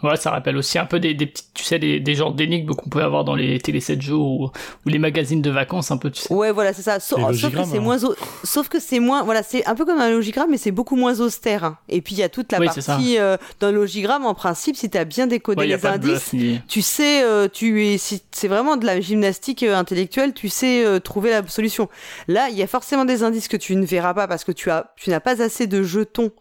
Ouais, 0.03 0.17
ça 0.17 0.31
rappelle 0.33 0.57
aussi 0.57 0.79
un 0.79 0.85
peu 0.87 0.99
des, 1.01 1.15
des 1.15 1.27
petites, 1.27 1.55
tu 1.55 1.65
sais, 1.65 1.79
des, 1.79 2.01
des 2.01 2.15
genres 2.15 2.35
d'énigmes 2.35 2.75
qu'on 2.75 2.91
peut 2.91 3.03
avoir 3.03 3.25
dans 3.25 3.35
les 3.37 3.59
télé 3.61 3.81
7 3.81 4.03
jours 4.03 4.41
ou, 4.41 4.45
ou, 4.85 4.89
les 4.89 4.99
magazines 4.99 5.41
de 5.41 5.51
vacances, 5.51 5.91
un 5.91 5.97
peu, 5.97 6.11
tu 6.11 6.21
sais. 6.21 6.35
Ouais, 6.35 6.51
voilà, 6.51 6.73
c'est 6.73 6.83
ça. 6.83 7.01
Sauf, 7.01 7.21
sauf 7.37 7.55
que 7.55 7.65
c'est 7.65 7.79
hein. 7.79 7.81
moins, 7.81 7.97
sauf 8.43 8.69
que 8.69 8.81
c'est 8.81 8.99
moins, 8.99 9.23
voilà, 9.23 9.43
c'est 9.43 9.65
un 9.67 9.75
peu 9.75 9.85
comme 9.85 10.01
un 10.01 10.11
logigramme, 10.11 10.51
mais 10.51 10.59
c'est 10.59 10.73
beaucoup 10.73 10.97
moins 10.97 11.21
austère. 11.21 11.65
hein. 11.65 11.79
Et 11.89 12.03
puis 12.03 12.17
il 12.17 12.19
y 12.19 12.23
a 12.23 12.29
toute 12.29 12.51
la 12.53 12.59
Oui, 12.59 12.67
partie 12.67 13.19
euh, 13.19 13.37
dans 13.61 13.71
le 13.71 13.77
logigramme, 13.77 14.27
en 14.27 14.35
principe, 14.35 14.77
si 14.77 14.91
t'as 14.91 15.05
bien 15.05 15.27
décodé 15.27 15.61
Ouais, 15.61 15.67
les 15.69 15.87
indices, 15.87 16.11
bluff, 16.11 16.33
ni- 16.35 16.61
tu 16.69 16.83
sais, 16.83 17.23
euh, 17.23 17.49
tu 17.51 17.87
es, 17.87 17.97
si 17.97 18.21
c'est 18.33 18.49
vraiment 18.49 18.77
de 18.77 18.85
la 18.85 19.01
gymnastique 19.01 19.63
euh, 19.63 19.77
intellectuelle, 19.77 20.35
tu 20.35 20.49
sais 20.49 20.85
euh, 20.85 20.99
trouver 20.99 21.31
la 21.31 21.47
solution. 21.47 21.89
Là, 22.29 22.49
il 22.51 22.57
y 22.57 22.63
a 22.63 22.67
forcément 22.67 23.05
des 23.05 23.23
indices 23.23 23.49
que 23.49 23.57
tu 23.57 23.77
ne 23.77 23.87
verras 23.87 24.13
pas 24.13 24.27
parce 24.27 24.45
que 24.45 24.53
tu 24.53 24.71
as, 24.71 24.93
tu 24.97 25.11
n'as 25.11 25.21
pas 25.21 25.41
assez 25.41 25.67
de 25.67 25.83
jetons 25.83 26.33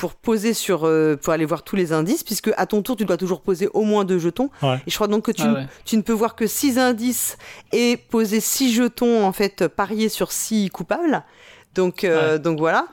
pour 0.00 0.14
poser 0.14 0.54
sur, 0.54 0.86
euh, 0.86 1.16
pour 1.16 1.32
aller 1.34 1.44
voir 1.44 1.62
tous 1.62 1.76
les 1.76 1.92
indices, 1.92 2.24
puisque 2.24 2.50
à 2.56 2.64
ton 2.64 2.80
tour, 2.80 2.96
tu 2.96 3.04
dois 3.04 3.18
toujours 3.18 3.42
poser 3.42 3.68
au 3.74 3.82
moins 3.82 4.06
deux 4.06 4.18
jetons. 4.18 4.48
Ouais. 4.62 4.76
Et 4.86 4.90
je 4.90 4.94
crois 4.94 5.08
donc 5.08 5.26
que 5.26 5.30
tu, 5.30 5.42
Ah 5.44 5.52
ouais. 5.52 5.66
tu 5.84 5.98
ne 5.98 6.02
peux 6.02 6.14
voir 6.14 6.34
que 6.36 6.46
six 6.46 6.78
indices 6.78 7.36
et 7.72 7.98
poser 7.98 8.40
six 8.40 8.72
jetons, 8.72 9.24
en 9.26 9.32
fait, 9.32 9.68
parier 9.68 10.08
sur 10.08 10.32
six 10.32 10.70
coupables. 10.70 11.22
Donc, 11.74 12.04
euh, 12.04 12.38
donc 12.38 12.58
voilà. 12.58 12.86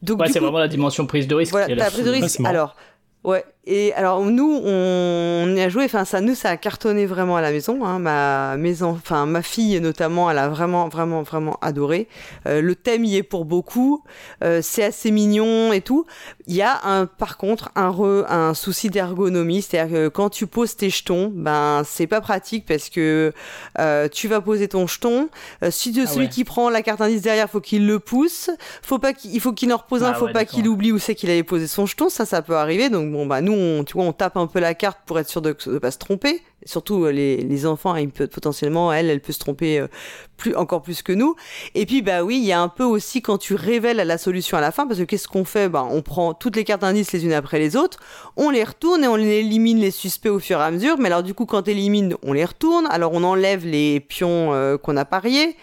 Donc, 0.00 0.22
c'est 0.32 0.38
vraiment 0.38 0.58
la 0.58 0.68
dimension 0.68 1.06
prise 1.06 1.26
de 1.28 1.34
risque. 1.34 1.50
voilà, 1.52 1.66
qui 1.66 1.72
est 1.72 1.76
t'as 1.76 1.84
la 1.84 1.90
pris 1.90 2.02
de 2.02 2.10
risque. 2.10 2.40
alors, 2.44 2.74
ouais. 3.22 3.44
Et 3.68 3.92
alors, 3.94 4.22
nous, 4.24 4.60
on 4.64 5.52
y 5.56 5.60
a 5.60 5.68
joué. 5.68 5.84
Enfin, 5.86 6.04
ça, 6.04 6.20
nous, 6.20 6.36
ça 6.36 6.50
a 6.50 6.56
cartonné 6.56 7.04
vraiment 7.04 7.36
à 7.36 7.40
la 7.40 7.50
maison. 7.50 7.84
Hein. 7.84 7.98
Ma 7.98 8.56
maison, 8.56 8.90
enfin, 8.90 9.26
ma 9.26 9.42
fille 9.42 9.80
notamment, 9.80 10.30
elle 10.30 10.38
a 10.38 10.48
vraiment, 10.48 10.88
vraiment, 10.88 11.22
vraiment 11.22 11.58
adoré. 11.62 12.06
Euh, 12.46 12.60
le 12.62 12.76
thème 12.76 13.04
y 13.04 13.16
est 13.16 13.24
pour 13.24 13.44
beaucoup. 13.44 14.04
Euh, 14.44 14.60
c'est 14.62 14.84
assez 14.84 15.10
mignon 15.10 15.72
et 15.72 15.80
tout. 15.80 16.06
Il 16.46 16.54
y 16.54 16.62
a 16.62 16.80
un, 16.84 17.06
par 17.06 17.36
contre, 17.38 17.70
un 17.74 17.88
re, 17.88 18.24
un 18.30 18.54
souci 18.54 18.88
d'ergonomie, 18.88 19.62
c'est-à-dire 19.62 19.92
que 19.92 20.08
quand 20.08 20.30
tu 20.30 20.46
poses 20.46 20.76
tes 20.76 20.88
jetons, 20.88 21.32
ben, 21.34 21.82
c'est 21.84 22.06
pas 22.06 22.20
pratique 22.20 22.66
parce 22.66 22.88
que 22.88 23.32
euh, 23.80 24.08
tu 24.08 24.28
vas 24.28 24.40
poser 24.40 24.68
ton 24.68 24.86
jeton. 24.86 25.28
Euh, 25.64 25.72
si 25.72 25.90
de 25.90 26.02
Ah 26.02 26.06
celui 26.06 26.26
ouais. 26.26 26.30
qui 26.30 26.44
prend 26.44 26.70
la 26.70 26.82
carte 26.82 27.00
indice 27.00 27.22
derrière, 27.22 27.50
faut 27.50 27.60
qu'il 27.60 27.86
le 27.88 27.98
pousse. 27.98 28.48
Faut 28.82 29.00
pas 29.00 29.12
qu'il, 29.12 29.34
il 29.34 29.40
faut 29.40 29.52
qu'il 29.52 29.72
en 29.72 29.76
repose 29.78 30.04
un. 30.04 30.10
Ah 30.10 30.14
Faut 30.14 30.26
ouais, 30.26 30.32
pas 30.32 30.44
qu'il 30.44 30.68
oublie 30.68 30.92
où 30.92 30.98
c'est 31.00 31.16
qu'il 31.16 31.30
avait 31.30 31.42
posé 31.42 31.66
son 31.66 31.84
jeton. 31.86 32.08
Ça, 32.08 32.24
ça 32.26 32.42
peut 32.42 32.54
arriver. 32.54 32.90
Donc 32.90 33.10
bon, 33.10 33.26
bah 33.26 33.40
nous, 33.40 33.55
on, 33.56 33.84
tu 33.84 33.94
vois, 33.94 34.04
on 34.04 34.12
tape 34.12 34.36
un 34.36 34.46
peu 34.46 34.60
la 34.60 34.74
carte 34.74 35.00
pour 35.06 35.18
être 35.18 35.28
sûr 35.28 35.42
de 35.42 35.56
ne 35.66 35.78
pas 35.78 35.90
se 35.90 35.98
tromper. 35.98 36.42
Surtout 36.64 37.04
euh, 37.04 37.10
les, 37.10 37.36
les 37.38 37.66
enfants, 37.66 37.94
ils 37.96 38.08
peuvent 38.08 38.28
potentiellement, 38.28 38.92
elle, 38.92 39.08
elle 39.08 39.20
peut 39.20 39.32
se 39.32 39.38
tromper 39.38 39.78
euh, 39.78 39.88
plus 40.36 40.54
encore 40.54 40.82
plus 40.82 41.02
que 41.02 41.12
nous. 41.12 41.36
Et 41.74 41.86
puis 41.86 42.02
bah 42.02 42.24
oui, 42.24 42.38
il 42.38 42.44
y 42.44 42.52
a 42.52 42.60
un 42.60 42.68
peu 42.68 42.84
aussi 42.84 43.22
quand 43.22 43.38
tu 43.38 43.54
révèles 43.54 43.98
la 43.98 44.18
solution 44.18 44.58
à 44.58 44.60
la 44.60 44.72
fin, 44.72 44.86
parce 44.86 44.98
que 44.98 45.04
qu'est-ce 45.04 45.28
qu'on 45.28 45.44
fait? 45.44 45.68
Bah 45.68 45.86
on 45.88 46.02
prend 46.02 46.34
toutes 46.34 46.56
les 46.56 46.64
cartes 46.64 46.84
indices 46.84 47.12
les 47.12 47.24
unes 47.24 47.32
après 47.32 47.58
les 47.58 47.76
autres, 47.76 47.98
on 48.36 48.50
les 48.50 48.64
retourne 48.64 49.04
et 49.04 49.08
on 49.08 49.16
élimine 49.16 49.78
les 49.78 49.90
suspects 49.90 50.30
au 50.30 50.38
fur 50.38 50.58
et 50.60 50.64
à 50.64 50.70
mesure. 50.70 50.98
Mais 50.98 51.06
alors 51.06 51.22
du 51.22 51.34
coup, 51.34 51.46
quand 51.46 51.62
t'élimines, 51.62 52.16
on 52.22 52.32
les 52.32 52.44
retourne. 52.44 52.86
Alors 52.90 53.12
on 53.12 53.22
enlève 53.22 53.64
les 53.64 54.00
pions 54.00 54.52
euh, 54.52 54.76
qu'on 54.76 54.96
a 54.96 55.04
pariés. 55.04 55.56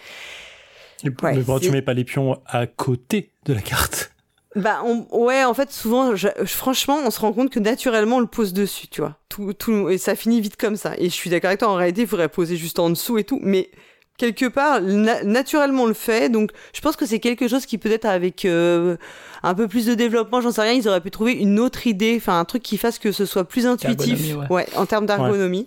Ouais, 1.04 1.34
mais 1.34 1.42
pourquoi 1.42 1.60
tu 1.60 1.70
mets 1.70 1.82
pas 1.82 1.92
les 1.92 2.04
pions 2.04 2.40
à 2.46 2.66
côté 2.66 3.30
de 3.44 3.52
la 3.52 3.60
carte 3.60 4.13
Bah 4.56 4.82
on, 4.84 5.06
ouais, 5.10 5.42
en 5.44 5.52
fait 5.54 5.72
souvent, 5.72 6.14
je- 6.14 6.28
franchement, 6.46 6.98
on 7.04 7.10
se 7.10 7.18
rend 7.20 7.32
compte 7.32 7.50
que 7.50 7.58
naturellement 7.58 8.16
on 8.16 8.20
le 8.20 8.26
pose 8.26 8.52
dessus, 8.52 8.86
tu 8.88 9.00
vois. 9.00 9.16
Tout, 9.28 9.52
tout, 9.52 9.88
et 9.88 9.98
ça 9.98 10.14
finit 10.14 10.40
vite 10.40 10.56
comme 10.56 10.76
ça. 10.76 10.92
Et 10.98 11.06
je 11.06 11.14
suis 11.14 11.28
d'accord 11.30 11.48
avec 11.48 11.60
toi, 11.60 11.68
en 11.70 11.74
réalité, 11.74 12.02
il 12.02 12.06
faudrait 12.06 12.28
poser 12.28 12.56
juste 12.56 12.78
en 12.78 12.88
dessous 12.90 13.18
et 13.18 13.24
tout, 13.24 13.40
mais 13.42 13.70
quelque 14.16 14.46
part, 14.46 14.80
na- 14.80 15.24
naturellement 15.24 15.82
on 15.82 15.86
le 15.86 15.92
fait. 15.94 16.28
Donc 16.30 16.52
je 16.72 16.80
pense 16.80 16.94
que 16.94 17.04
c'est 17.04 17.18
quelque 17.18 17.48
chose 17.48 17.66
qui 17.66 17.78
peut-être 17.78 18.04
avec 18.04 18.44
euh, 18.44 18.96
un 19.42 19.54
peu 19.54 19.66
plus 19.66 19.86
de 19.86 19.94
développement, 19.94 20.40
j'en 20.40 20.52
sais 20.52 20.62
rien, 20.62 20.72
ils 20.74 20.86
auraient 20.88 21.00
pu 21.00 21.10
trouver 21.10 21.32
une 21.32 21.58
autre 21.58 21.88
idée, 21.88 22.14
enfin 22.16 22.38
un 22.38 22.44
truc 22.44 22.62
qui 22.62 22.78
fasse 22.78 23.00
que 23.00 23.10
ce 23.10 23.26
soit 23.26 23.44
plus 23.44 23.66
intuitif, 23.66 24.36
ouais. 24.50 24.66
en 24.76 24.86
termes 24.86 25.06
d'ergonomie. 25.06 25.66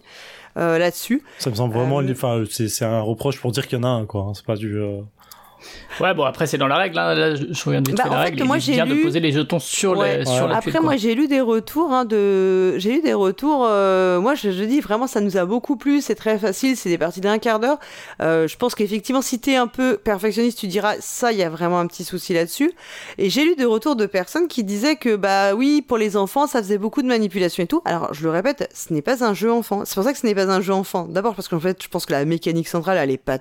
euh, 0.57 0.79
là-dessus. 0.79 1.21
Ça 1.37 1.49
me 1.51 1.55
semble 1.55 1.73
vraiment, 1.75 1.99
Euh, 2.01 2.11
enfin, 2.13 2.43
c'est 2.49 2.67
c'est 2.67 2.83
un 2.85 3.01
reproche 3.01 3.39
pour 3.39 3.51
dire 3.51 3.67
qu'il 3.67 3.77
y 3.77 3.81
en 3.81 3.83
a 3.83 3.89
un, 3.89 4.05
quoi. 4.07 4.21
hein. 4.21 4.31
C'est 4.33 4.45
pas 4.45 4.55
du. 4.55 4.79
Ouais, 5.99 6.13
bon, 6.13 6.23
après, 6.23 6.45
c'est 6.47 6.57
dans 6.57 6.67
la 6.67 6.77
règle. 6.77 6.97
Hein. 6.99 7.13
Là, 7.15 7.35
je 7.35 7.63
regarde 7.65 7.87
vite 7.87 7.97
Bah, 7.97 8.03
fait 8.03 8.09
en 8.09 8.13
la 8.13 8.17
fait, 8.19 8.29
règle. 8.31 8.43
moi, 8.43 8.57
j'ai 8.59 8.73
vient 8.73 8.85
de 8.85 8.93
lu- 8.93 9.01
poser 9.01 9.19
les 9.19 9.31
jetons 9.31 9.59
sur, 9.59 9.97
Ouais. 9.97 10.19
les, 10.19 10.25
sur 10.25 10.43
Ouais. 10.43 10.49
la 10.49 10.57
Après, 10.57 10.79
moi, 10.79 10.95
j'ai 10.97 11.15
lu 11.15 11.27
des 11.27 11.41
retours 11.41 11.91
hein, 11.91 12.05
de, 12.05 12.77
j'ai 12.77 12.93
lu 12.93 13.01
des 13.01 13.13
retours. 13.13 13.65
euh, 13.67 14.19
moi, 14.19 14.35
je, 14.35 14.51
je 14.51 14.63
dis 14.63 14.79
vraiment, 14.79 15.07
ça 15.07 15.21
nous 15.21 15.37
a 15.37 15.45
beaucoup 15.45 15.75
plu. 15.77 16.01
C'est 16.01 16.15
très 16.15 16.37
facile. 16.37 16.77
C'est 16.77 16.89
des 16.89 16.97
parties 16.97 17.21
d'un 17.21 17.39
quart 17.39 17.59
d'heure. 17.59 17.79
Euh, 18.21 18.47
je 18.47 18.55
pense 18.57 18.75
qu'effectivement, 18.75 19.21
si 19.21 19.39
t'es 19.39 19.55
un 19.55 19.67
peu 19.67 19.97
perfectionniste, 19.97 20.59
tu 20.59 20.67
diras 20.67 20.95
ça. 20.99 21.31
Il 21.31 21.37
y 21.39 21.43
a 21.43 21.49
vraiment 21.49 21.79
un 21.79 21.87
petit 21.87 22.03
souci 22.03 22.33
là-dessus. 22.33 22.71
Et 23.17 23.29
j'ai 23.29 23.43
lu 23.43 23.55
des 23.55 23.65
retours 23.65 23.95
de 23.95 24.05
personnes 24.05 24.47
qui 24.47 24.63
disaient 24.63 24.95
que 24.95 25.15
bah 25.15 25.53
oui, 25.55 25.81
pour 25.85 25.97
les 25.97 26.17
enfants, 26.17 26.47
ça 26.47 26.59
faisait 26.61 26.77
beaucoup 26.77 27.01
de 27.01 27.07
manipulation 27.07 27.63
et 27.63 27.67
tout. 27.67 27.81
Alors, 27.85 28.13
je 28.13 28.23
le 28.23 28.29
répète, 28.29 28.69
ce 28.73 28.93
n'est 28.93 29.01
pas 29.01 29.23
un 29.23 29.33
jeu 29.33 29.51
enfant. 29.51 29.83
C'est 29.85 29.95
pour 29.95 30.03
ça 30.03 30.13
que 30.13 30.19
ce 30.19 30.25
n'est 30.25 30.35
pas 30.35 30.49
un 30.51 30.61
jeu 30.61 30.73
enfant. 30.73 31.07
D'abord 31.09 31.33
parce 31.35 31.47
qu'en 31.47 31.59
fait, 31.59 31.81
je 31.81 31.87
pense 31.87 32.05
que 32.05 32.13
la 32.13 32.23
mécanique 32.25 32.67
centrale, 32.67 32.97
elle 33.01 33.11
est 33.11 33.17
pas 33.17 33.39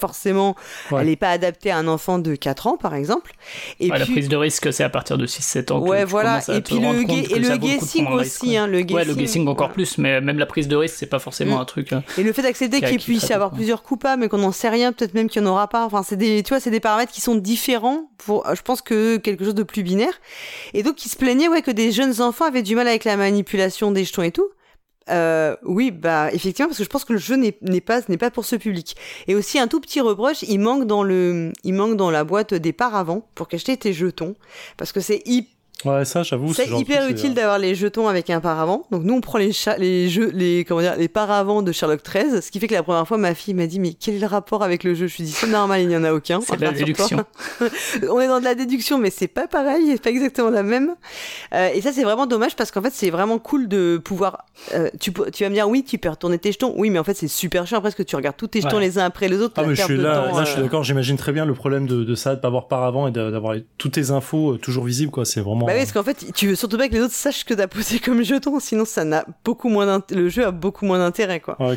forcément, 0.00 0.56
Ouais. 0.90 1.02
elle 1.02 1.06
n'est 1.08 1.16
pas 1.16 1.30
adaptée 1.30 1.70
à 1.70 1.76
un 1.76 1.86
enfant 1.86 2.18
de 2.18 2.34
4 2.34 2.66
ans, 2.66 2.76
par 2.76 2.94
exemple. 2.94 3.32
Et 3.78 3.90
Ouais, 3.90 3.98
La 3.98 4.06
prise 4.06 4.28
de 4.28 4.36
risque, 4.36 4.72
c'est 4.72 4.82
à 4.84 4.88
partir 4.88 5.18
de 5.18 5.26
6-7 5.26 5.70
ans. 5.70 5.80
que 5.82 5.88
Ouais, 5.88 6.00
tu 6.00 6.06
voilà. 6.10 6.34
à 6.48 6.54
Et 6.56 6.60
puis 6.62 6.76
le, 6.80 7.02
ga- 7.04 7.14
et 7.36 7.38
le 7.38 7.56
guessing 7.58 8.06
aussi, 8.08 8.56
hein, 8.56 8.66
le 8.66 8.80
guessing. 8.80 8.96
Ouais, 8.96 9.04
le 9.04 9.14
guessing 9.14 9.42
encore 9.42 9.56
voilà. 9.68 9.74
plus, 9.74 9.98
mais 9.98 10.20
même 10.20 10.38
la 10.38 10.46
prise 10.46 10.66
de 10.68 10.76
risque, 10.76 10.96
c'est 10.98 11.06
pas 11.06 11.18
forcément 11.18 11.58
Mm. 11.58 11.60
un 11.60 11.64
truc. 11.64 11.92
hein. 11.92 12.02
Et 12.18 12.22
le 12.22 12.32
fait 12.32 12.42
d'accepter 12.42 12.80
qu'il 12.80 12.96
qui 12.98 13.04
puisse 13.04 13.28
y 13.28 13.32
avoir 13.32 13.50
plusieurs 13.52 13.82
coupables, 13.82 14.20
mais 14.22 14.28
qu'on 14.28 14.38
n'en 14.38 14.52
sait 14.52 14.68
rien, 14.70 14.92
peut-être 14.92 15.14
même 15.14 15.28
qu'il 15.28 15.42
n'y 15.42 15.48
en 15.48 15.52
aura 15.52 15.68
pas. 15.68 15.84
Enfin, 15.84 16.02
c'est 16.02 16.16
des, 16.16 16.42
tu 16.42 16.48
vois, 16.50 16.60
c'est 16.60 16.70
des 16.70 16.80
paramètres 16.80 17.12
qui 17.12 17.20
sont 17.20 17.34
différents 17.34 18.10
pour, 18.18 18.46
euh, 18.46 18.54
je 18.54 18.62
pense 18.62 18.80
que 18.82 19.16
quelque 19.18 19.44
chose 19.44 19.54
de 19.54 19.62
plus 19.62 19.82
binaire. 19.82 20.12
Et 20.74 20.82
donc, 20.82 21.04
ils 21.04 21.08
se 21.08 21.16
plaignaient, 21.16 21.48
ouais, 21.48 21.62
que 21.62 21.70
des 21.70 21.92
jeunes 21.92 22.20
enfants 22.22 22.44
avaient 22.46 22.62
du 22.62 22.74
mal 22.74 22.88
avec 22.88 23.04
la 23.04 23.16
manipulation 23.16 23.90
des 23.92 24.04
jetons 24.04 24.22
et 24.22 24.30
tout. 24.32 24.46
Euh, 25.08 25.56
oui, 25.64 25.90
bah 25.90 26.28
effectivement, 26.32 26.68
parce 26.68 26.78
que 26.78 26.84
je 26.84 26.88
pense 26.88 27.04
que 27.04 27.12
le 27.12 27.18
jeu 27.18 27.36
n'est 27.36 27.80
pas 27.80 28.00
n'est 28.08 28.18
pas 28.18 28.30
pour 28.30 28.44
ce 28.44 28.56
public. 28.56 28.96
Et 29.26 29.34
aussi 29.34 29.58
un 29.58 29.66
tout 29.66 29.80
petit 29.80 30.00
reproche, 30.00 30.42
il 30.42 30.60
manque 30.60 30.86
dans 30.86 31.02
le 31.02 31.52
il 31.64 31.74
manque 31.74 31.96
dans 31.96 32.10
la 32.10 32.24
boîte 32.24 32.54
des 32.54 32.72
paravents 32.72 33.26
pour 33.34 33.48
cacher 33.48 33.76
tes 33.76 33.92
jetons, 33.92 34.36
parce 34.76 34.92
que 34.92 35.00
c'est 35.00 35.22
hyper 35.26 35.59
Ouais, 35.84 36.04
ça, 36.04 36.22
j'avoue. 36.22 36.52
c'est 36.52 36.68
hyper 36.68 37.00
truc, 37.04 37.12
utile 37.12 37.28
c'est- 37.30 37.34
d'avoir 37.34 37.58
les 37.58 37.74
jetons 37.74 38.06
avec 38.08 38.28
un 38.30 38.40
paravent. 38.40 38.84
Donc 38.90 39.02
nous 39.04 39.14
on 39.14 39.20
prend 39.20 39.38
les 39.38 39.50
les 39.78 40.08
jeux 40.08 40.30
les 40.34 40.64
comment 40.66 40.80
dire 40.80 40.96
les 40.96 41.08
paravents 41.08 41.62
de 41.62 41.72
Sherlock 41.72 42.02
13, 42.02 42.44
ce 42.44 42.50
qui 42.50 42.60
fait 42.60 42.66
que 42.66 42.74
la 42.74 42.82
première 42.82 43.06
fois 43.08 43.16
ma 43.18 43.34
fille 43.34 43.54
m'a 43.54 43.66
dit 43.66 43.80
mais 43.80 43.94
quel 43.94 44.14
est 44.16 44.18
le 44.18 44.26
rapport 44.26 44.62
avec 44.62 44.84
le 44.84 44.94
jeu? 44.94 45.06
Je 45.06 45.16
lui 45.16 45.24
dis 45.24 45.32
c'est 45.32 45.46
normal, 45.46 45.80
il 45.80 45.88
n'y 45.88 45.96
en 45.96 46.04
a 46.04 46.12
aucun. 46.12 46.40
C'est 46.40 46.56
de 46.56 46.62
la 46.64 46.72
déduction. 46.72 47.24
on 48.10 48.20
est 48.20 48.26
dans 48.28 48.40
de 48.40 48.44
la 48.44 48.54
déduction 48.54 48.98
mais 48.98 49.10
c'est 49.10 49.28
pas 49.28 49.46
pareil, 49.46 49.84
c'est 49.92 50.02
pas 50.02 50.10
exactement 50.10 50.50
la 50.50 50.62
même. 50.62 50.94
Euh, 51.54 51.68
et 51.74 51.80
ça 51.80 51.92
c'est 51.92 52.02
vraiment 52.04 52.26
dommage 52.26 52.56
parce 52.56 52.70
qu'en 52.70 52.82
fait 52.82 52.92
c'est 52.92 53.10
vraiment 53.10 53.38
cool 53.38 53.68
de 53.68 53.98
pouvoir 54.02 54.44
euh, 54.74 54.88
tu 55.00 55.12
peux- 55.12 55.30
tu 55.30 55.44
vas 55.44 55.50
me 55.50 55.54
dire 55.54 55.68
oui, 55.68 55.84
tu 55.84 55.98
peux 55.98 56.08
retourner 56.08 56.38
tes 56.38 56.52
jetons. 56.52 56.74
Oui, 56.76 56.90
mais 56.90 56.98
en 56.98 57.04
fait 57.04 57.14
c'est 57.14 57.28
super 57.28 57.66
chiant 57.66 57.78
après 57.78 57.88
parce 57.90 57.94
que 57.96 58.02
tu 58.02 58.16
regardes 58.16 58.36
tous 58.36 58.48
tes 58.48 58.60
jetons 58.60 58.76
Ouais. 58.76 58.82
les 58.82 58.98
uns 58.98 59.04
après 59.04 59.28
les 59.28 59.38
autres, 59.40 59.54
Ah, 59.56 59.62
mais 59.66 59.74
je 59.74 59.82
suis 59.82 59.96
là, 59.96 60.28
temps, 60.28 60.36
là, 60.38 60.44
je 60.44 60.50
suis 60.50 60.60
euh, 60.60 60.62
d'accord. 60.64 60.84
J'imagine 60.84 61.16
très 61.16 61.32
bien 61.32 61.44
le 61.44 61.54
problème 61.54 61.86
de, 61.86 62.04
de 62.04 62.14
ça, 62.14 62.34
de 62.36 62.40
pas 62.40 62.48
avoir 62.48 62.68
par 62.68 62.84
avant 62.84 63.08
et 63.08 63.10
d'avoir 63.10 63.56
toutes 63.78 63.92
tes 63.92 64.10
infos 64.10 64.52
euh, 64.52 64.58
toujours 64.58 64.84
visibles, 64.84 65.10
quoi. 65.10 65.24
C'est 65.24 65.40
vraiment. 65.40 65.66
Bah 65.70 65.76
oui, 65.76 65.80
parce 65.80 65.92
qu'en 65.92 66.02
fait, 66.02 66.32
tu 66.32 66.48
veux 66.48 66.54
surtout 66.54 66.76
pas 66.78 66.88
que 66.88 66.94
les 66.94 67.00
autres 67.00 67.14
sachent 67.14 67.44
que 67.44 67.54
t'as 67.54 67.66
posé 67.66 67.98
comme 67.98 68.22
jeton, 68.22 68.58
sinon 68.60 68.84
ça 68.84 69.04
n'a 69.04 69.24
beaucoup 69.44 69.68
moins 69.68 70.02
le 70.10 70.28
jeu 70.28 70.46
a 70.46 70.50
beaucoup 70.50 70.84
moins 70.84 70.98
d'intérêt, 70.98 71.40
quoi. 71.40 71.56
Ouais. 71.60 71.76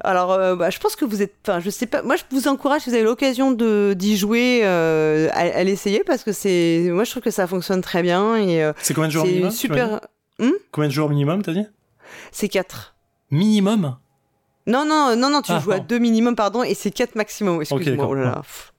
Alors, 0.00 0.32
euh, 0.32 0.54
bah, 0.54 0.70
je 0.70 0.78
pense 0.78 0.94
que 0.94 1.04
vous 1.04 1.22
êtes, 1.22 1.34
enfin, 1.46 1.58
je 1.58 1.70
sais 1.70 1.86
pas, 1.86 2.02
moi 2.02 2.14
je 2.14 2.22
vous 2.30 2.46
encourage 2.46 2.82
si 2.82 2.90
vous 2.90 2.94
avez 2.94 3.04
l'occasion 3.04 3.50
d'y 3.52 4.16
jouer, 4.16 4.60
euh, 4.62 5.28
à, 5.32 5.40
à 5.40 5.64
l'essayer 5.64 6.04
parce 6.06 6.22
que 6.22 6.30
c'est, 6.32 6.86
moi 6.92 7.02
je 7.02 7.10
trouve 7.10 7.22
que 7.24 7.32
ça 7.32 7.48
fonctionne 7.48 7.80
très 7.80 8.02
bien 8.02 8.36
et 8.36 8.62
euh, 8.62 8.72
C'est 8.80 8.94
combien 8.94 9.08
de 9.08 9.12
joueurs 9.12 9.24
c'est 9.26 9.32
minimum 9.32 9.50
super. 9.50 10.00
Combien 10.70 10.88
de 10.88 10.92
joueurs 10.94 11.08
minimum, 11.08 11.42
t'as 11.42 11.52
dit 11.52 11.66
C'est 12.30 12.48
4 12.48 12.94
Minimum 13.32 13.96
Non, 14.68 14.84
non, 14.86 15.16
non, 15.16 15.30
non, 15.30 15.42
tu 15.42 15.50
Ah, 15.50 15.58
joues 15.58 15.72
à 15.72 15.78
non. 15.78 15.84
2 15.88 15.98
minimum, 15.98 16.36
pardon, 16.36 16.62
et 16.62 16.74
c'est 16.74 16.92
4 16.92 17.16
maximum, 17.16 17.60
excuse-moi. 17.60 17.90
d'accord. 17.96 18.10
oh 18.10 18.14
là 18.14 18.24
là. 18.24 18.40
Pff. 18.42 18.72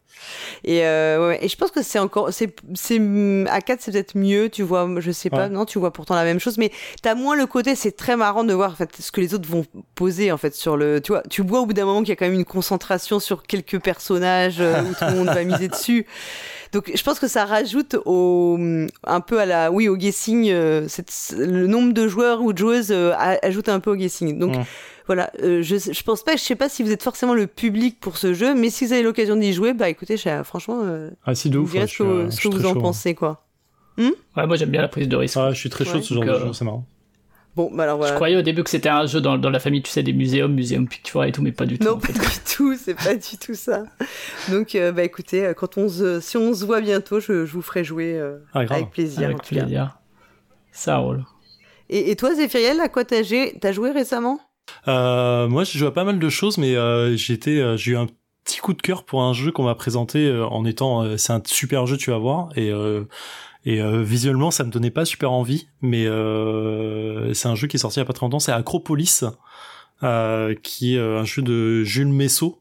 Et, 0.64 0.86
euh, 0.86 1.30
ouais, 1.30 1.40
et 1.44 1.48
je 1.48 1.56
pense 1.56 1.72
que 1.72 1.82
c'est 1.82 2.00
encore, 2.00 2.32
c'est, 2.34 2.54
c'est, 2.76 3.00
à 3.50 3.62
4 3.62 3.82
c'est 3.82 3.92
peut-être 3.92 4.16
mieux, 4.18 4.50
tu 4.50 4.64
vois, 4.64 4.88
je 5.00 5.12
sais 5.12 5.30
pas, 5.30 5.44
Ouais. 5.44 5.50
non, 5.50 5.66
tu 5.66 5.80
vois 5.80 5.92
pourtant 5.92 6.16
la 6.16 6.24
même 6.24 6.40
chose, 6.40 6.58
mais 6.58 6.72
t'as 7.02 7.16
moins 7.16 7.36
le 7.36 7.46
côté, 7.46 7.76
c'est 7.76 7.92
très 7.94 8.16
marrant 8.18 8.44
de 8.44 8.54
voir, 8.54 8.72
en 8.72 8.76
fait, 8.76 8.90
ce 9.00 9.12
que 9.12 9.22
les 9.22 9.34
autres 9.34 9.48
vont 9.50 9.66
poser, 9.96 10.32
en 10.32 10.38
fait, 10.38 10.54
sur 10.56 10.76
le, 10.78 11.00
tu 11.02 11.12
vois, 11.12 11.24
tu 11.30 11.42
vois 11.42 11.62
au 11.62 11.66
bout 11.66 11.74
d'un 11.74 11.86
moment 11.86 12.00
qu'il 12.00 12.10
y 12.10 12.12
a 12.12 12.16
quand 12.16 12.26
même 12.26 12.34
une 12.34 12.46
concentration 12.46 13.20
sur 13.20 13.44
quelques 13.44 13.80
personnages 13.80 14.60
euh, 14.60 14.82
où 14.82 14.94
tout 14.94 15.06
le 15.06 15.16
monde 15.16 15.28
va 15.28 15.44
miser 15.44 15.68
dessus. 15.70 16.06
Donc, 16.72 16.92
je 16.94 17.02
pense 17.04 17.20
que 17.20 17.28
ça 17.28 17.46
rajoute 17.46 17.96
au, 18.06 18.58
un 19.04 19.22
peu 19.22 19.40
à 19.40 19.46
la, 19.46 19.72
oui, 19.72 19.88
au 19.88 19.96
guessing, 19.98 20.50
euh, 20.52 20.88
le 21.38 21.68
nombre 21.68 21.94
de 21.94 22.08
joueurs 22.08 22.42
ou 22.42 22.54
de 22.54 22.58
joueuses 22.58 22.92
euh, 22.92 23.14
ajoute 23.42 23.70
un 23.70 23.80
peu 23.80 23.92
au 23.92 23.96
guessing. 23.96 24.38
Donc. 24.38 24.56
Voilà, 25.10 25.32
euh, 25.42 25.64
je, 25.64 25.76
je 25.78 26.04
pense 26.04 26.24
pas, 26.24 26.36
je 26.36 26.42
sais 26.44 26.56
pas 26.56 26.70
si 26.70 26.84
vous 26.84 26.92
êtes 26.92 27.02
forcément 27.02 27.34
le 27.34 27.48
public 27.48 28.00
pour 28.00 28.16
ce 28.18 28.36
jeu, 28.36 28.54
mais 28.54 28.70
si 28.70 28.86
vous 28.86 28.94
avez 28.94 29.02
l'occasion 29.02 29.36
d'y 29.36 29.54
jouer, 29.54 29.74
bah 29.74 29.90
écoutez, 29.90 30.18
je- 30.18 30.44
franchement, 30.44 30.82
euh, 30.84 31.10
Ah, 31.26 31.34
si, 31.34 31.50
de 31.50 31.58
ouf. 31.58 31.74
ouais, 31.74 31.88
ce 31.88 31.94
je 31.94 31.98
que, 31.98 32.04
euh, 32.04 32.30
ce 32.30 32.42
je 32.42 32.48
que 32.50 32.54
vous 32.56 32.66
en 32.68 32.74
chaud. 32.74 32.80
pensez, 32.80 33.16
quoi. 33.16 33.44
Ouais, 33.98 34.46
moi 34.48 34.56
j'aime 34.56 34.70
bien 34.70 34.82
la 34.84 34.88
prise 34.88 35.08
de 35.10 35.16
risque. 35.16 35.36
Ouais, 35.38 35.50
je 35.54 35.60
suis 35.60 35.70
très 35.72 35.84
chaud 35.84 35.94
Ouais. 35.94 36.00
de 36.00 36.04
ce 36.04 36.14
genre 36.14 36.24
Donc, 36.24 36.34
de 36.34 36.40
euh, 36.40 36.46
jeu, 36.48 36.54
c'est 36.54 36.64
marrant. 36.64 36.86
Bon, 37.56 37.70
bah 37.74 37.84
alors 37.84 37.96
Je 37.98 38.02
voilà. 38.04 38.16
croyais 38.16 38.38
au 38.38 38.42
début 38.44 38.64
que 38.64 38.70
c'était 38.70 38.88
un 38.88 39.08
jeu 39.08 39.20
dans, 39.20 39.38
dans 39.40 39.50
la 39.50 39.60
famille, 39.60 39.82
tu 39.82 39.90
sais, 39.92 40.04
des 40.04 40.14
muséums, 40.14 40.54
muséum 40.54 40.88
Pictura 40.88 41.28
et 41.28 41.32
tout, 41.32 41.42
mais 41.42 41.52
pas 41.52 41.66
du 41.66 41.80
tout. 41.80 41.86
Non, 41.86 41.94
en 41.94 41.98
pas 41.98 42.08
fait. 42.08 42.14
du 42.14 42.56
tout, 42.56 42.76
c'est 42.78 42.94
pas 42.94 43.16
du 43.16 43.38
tout 43.38 43.56
ça. 43.56 43.84
Donc, 44.50 44.76
euh, 44.76 44.92
bah 44.92 45.04
écoutez, 45.04 45.48
euh, 45.48 45.54
quand 45.56 45.78
on 45.78 45.90
se, 45.90 46.20
si 46.22 46.38
on 46.38 46.54
se 46.54 46.64
voit 46.64 46.80
bientôt, 46.80 47.20
je, 47.20 47.46
je 47.48 47.52
vous 47.52 47.64
ferai 47.64 47.84
jouer 47.84 48.14
euh, 48.18 48.38
Ah, 48.54 48.60
avec 48.70 48.92
plaisir. 48.92 49.22
en 49.24 49.26
Avec 49.32 49.42
tout 49.42 49.56
cas. 49.56 49.62
plaisir. 49.64 49.98
Ça 50.72 50.98
roule. 50.98 51.26
Et, 51.90 52.16
toi, 52.16 52.36
Zéphiriel, 52.36 52.80
à 52.82 52.88
quoi 52.88 53.04
t'as 53.04 53.18
as 53.18 53.72
joué 53.72 53.90
récemment? 53.92 54.40
euh, 54.40 54.49
Moi, 54.88 55.64
j'ai 55.64 55.80
joué 55.80 55.88
à 55.88 55.92
pas 55.92 56.04
mal 56.04 56.20
de 56.20 56.30
choses, 56.30 56.58
mais 56.58 56.76
euh, 56.76 57.16
j'étais, 57.16 57.60
euh, 57.60 57.78
j'ai 57.78 57.92
eu 57.92 57.98
un 57.98 58.08
petit 58.44 58.60
coup 58.60 58.74
de 58.74 58.82
cœur 58.82 59.04
pour 59.04 59.22
un 59.24 59.34
jeu 59.34 59.52
qu'on 59.52 59.64
m'a 59.64 59.76
présenté 59.76 60.28
euh, 60.28 60.46
en 60.46 60.66
étant, 60.66 61.18
c'est 61.18 61.34
un 61.34 61.42
super 61.46 61.86
jeu, 61.86 61.98
tu 61.98 62.12
vas 62.12 62.18
voir, 62.18 62.50
et 62.56 62.72
et 63.66 63.82
visuellement, 64.04 64.52
ça 64.52 64.64
me 64.64 64.72
donnait 64.72 64.90
pas 64.90 65.04
super 65.04 65.32
envie, 65.32 65.68
mais 65.82 66.06
c'est 67.34 67.48
un 67.48 67.56
jeu 67.56 67.68
qui 67.68 67.76
est 67.76 67.80
sorti 67.80 67.98
il 67.98 68.02
y 68.02 68.04
a 68.04 68.06
pas 68.06 68.14
très 68.14 68.26
longtemps, 68.26 68.40
c'est 68.40 68.54
Acropolis, 68.54 69.26
qui 70.64 70.96
est 70.96 71.00
un 71.00 71.26
jeu 71.26 71.42
de 71.42 71.84
Jules 71.84 72.08
Messot 72.08 72.59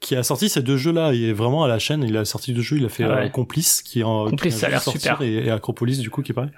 qui 0.00 0.14
a 0.14 0.22
sorti 0.22 0.48
ces 0.48 0.62
deux 0.62 0.76
jeux-là. 0.76 1.12
Il 1.14 1.24
est 1.24 1.32
vraiment 1.32 1.64
à 1.64 1.68
la 1.68 1.78
chaîne. 1.78 2.02
Il 2.02 2.16
a 2.16 2.24
sorti 2.24 2.52
deux 2.52 2.62
jeux. 2.62 2.76
Il 2.76 2.84
a 2.84 2.88
fait 2.88 3.04
ah 3.04 3.28
Complice, 3.28 3.82
qui 3.82 4.00
est 4.00 4.04
en 4.04 4.28
Complice, 4.28 4.56
ça 4.56 4.66
a 4.66 4.70
l'air 4.70 4.82
super. 4.82 5.20
Et, 5.22 5.50
Acropolis, 5.50 5.98
du 5.98 6.10
coup, 6.10 6.22
qui 6.22 6.32
paraît. 6.32 6.50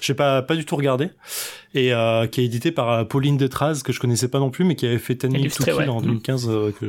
J'ai 0.00 0.14
pas 0.14 0.42
pas 0.42 0.56
du 0.56 0.64
tout 0.64 0.76
regardé 0.76 1.10
et 1.74 1.94
euh, 1.94 2.26
qui 2.26 2.40
est 2.40 2.44
édité 2.44 2.72
par 2.72 2.90
euh, 2.90 3.04
Pauline 3.04 3.36
Detraz 3.36 3.82
que 3.84 3.92
je 3.92 4.00
connaissais 4.00 4.28
pas 4.28 4.40
non 4.40 4.50
plus, 4.50 4.64
mais 4.64 4.74
qui 4.74 4.86
avait 4.86 4.98
fait 4.98 5.14
Ten 5.14 5.32
Minutes 5.32 5.56
to 5.56 5.64
Kill 5.64 5.88
en 5.88 6.00
2015. 6.00 6.48
Euh, 6.48 6.72
que 6.72 6.86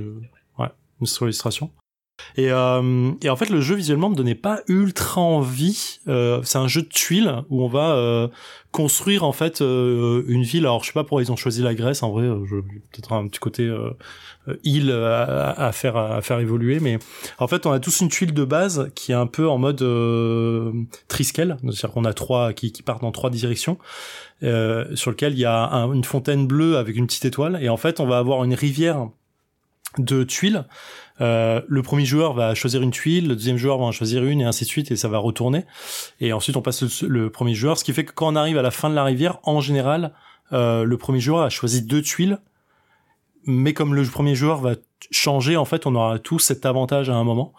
ouais, 0.57 0.67
une 0.99 1.07
illustration. 1.21 1.71
Et, 2.37 2.51
euh, 2.51 3.11
et, 3.21 3.29
en 3.29 3.35
fait, 3.35 3.49
le 3.49 3.61
jeu 3.61 3.75
visuellement 3.75 4.09
me 4.09 4.15
donnait 4.15 4.35
pas 4.35 4.61
ultra 4.67 5.21
envie. 5.21 5.99
Euh, 6.07 6.41
c'est 6.43 6.57
un 6.57 6.67
jeu 6.67 6.81
de 6.81 6.87
tuiles 6.87 7.43
où 7.49 7.63
on 7.63 7.67
va 7.67 7.91
euh, 7.91 8.27
construire 8.71 9.23
en 9.23 9.33
fait 9.33 9.61
euh, 9.61 10.23
une 10.27 10.43
ville. 10.43 10.63
Alors 10.63 10.81
je 10.81 10.87
sais 10.87 10.93
pas 10.93 11.03
pourquoi 11.03 11.21
ils 11.21 11.31
ont 11.31 11.35
choisi 11.35 11.61
la 11.61 11.75
Grèce. 11.75 12.03
En 12.03 12.11
vrai, 12.11 12.23
euh, 12.23 12.39
peut-être 12.91 13.11
un 13.13 13.27
petit 13.27 13.39
côté 13.39 13.63
euh, 13.63 13.91
île 14.63 14.91
à, 14.91 15.49
à, 15.51 15.71
faire 15.71 15.97
à 15.97 16.21
faire 16.21 16.39
évoluer. 16.39 16.79
Mais 16.79 16.97
en 17.37 17.47
fait, 17.47 17.65
on 17.65 17.71
a 17.71 17.79
tous 17.79 18.01
une 18.01 18.09
tuile 18.09 18.33
de 18.33 18.45
base 18.45 18.89
qui 18.95 19.11
est 19.11 19.15
un 19.15 19.27
peu 19.27 19.47
en 19.49 19.57
mode 19.57 19.83
triskel, 21.07 21.57
c'est-à-dire 21.63 21.91
qu'on 21.91 22.05
a 22.05 22.13
trois 22.13 22.53
qui, 22.53 22.71
qui 22.71 22.81
partent 22.81 23.01
dans 23.01 23.11
trois 23.11 23.29
directions. 23.29 23.77
sur 24.41 25.11
lequel 25.11 25.33
il 25.33 25.39
y 25.39 25.45
a 25.45 25.69
une 25.93 26.03
fontaine 26.03 26.47
bleue 26.47 26.77
avec 26.77 26.95
une 26.95 27.07
petite 27.07 27.25
étoile 27.25 27.59
et 27.61 27.69
en 27.69 27.77
fait 27.77 27.99
on 27.99 28.07
va 28.07 28.17
avoir 28.17 28.43
une 28.43 28.53
rivière 28.53 29.09
de 29.97 30.23
tuiles 30.23 30.65
euh, 31.19 31.61
le 31.67 31.81
premier 31.81 32.05
joueur 32.05 32.33
va 32.33 32.55
choisir 32.55 32.81
une 32.81 32.91
tuile, 32.91 33.27
le 33.27 33.35
deuxième 33.35 33.57
joueur 33.57 33.77
va 33.77 33.85
en 33.85 33.91
choisir 33.91 34.23
une 34.23 34.41
et 34.41 34.45
ainsi 34.45 34.63
de 34.63 34.69
suite 34.69 34.91
et 34.91 34.95
ça 34.95 35.07
va 35.07 35.17
retourner. 35.17 35.65
Et 36.19 36.33
ensuite 36.33 36.55
on 36.55 36.61
passe 36.61 37.03
le, 37.03 37.29
premier 37.29 37.53
joueur, 37.53 37.77
ce 37.77 37.83
qui 37.83 37.93
fait 37.93 38.05
que 38.05 38.13
quand 38.13 38.31
on 38.31 38.35
arrive 38.35 38.57
à 38.57 38.61
la 38.61 38.71
fin 38.71 38.89
de 38.89 38.95
la 38.95 39.03
rivière, 39.03 39.39
en 39.43 39.61
général, 39.61 40.13
euh, 40.53 40.83
le 40.83 40.97
premier 40.97 41.19
joueur 41.19 41.41
a 41.41 41.49
choisi 41.49 41.81
deux 41.81 42.01
tuiles, 42.01 42.39
mais 43.45 43.73
comme 43.73 43.95
le 43.95 44.03
premier 44.03 44.35
joueur 44.35 44.61
va 44.61 44.75
changer, 45.09 45.57
en 45.57 45.65
fait, 45.65 45.85
on 45.85 45.95
aura 45.95 46.19
tous 46.19 46.39
cet 46.39 46.65
avantage 46.65 47.09
à 47.09 47.15
un 47.15 47.23
moment. 47.23 47.53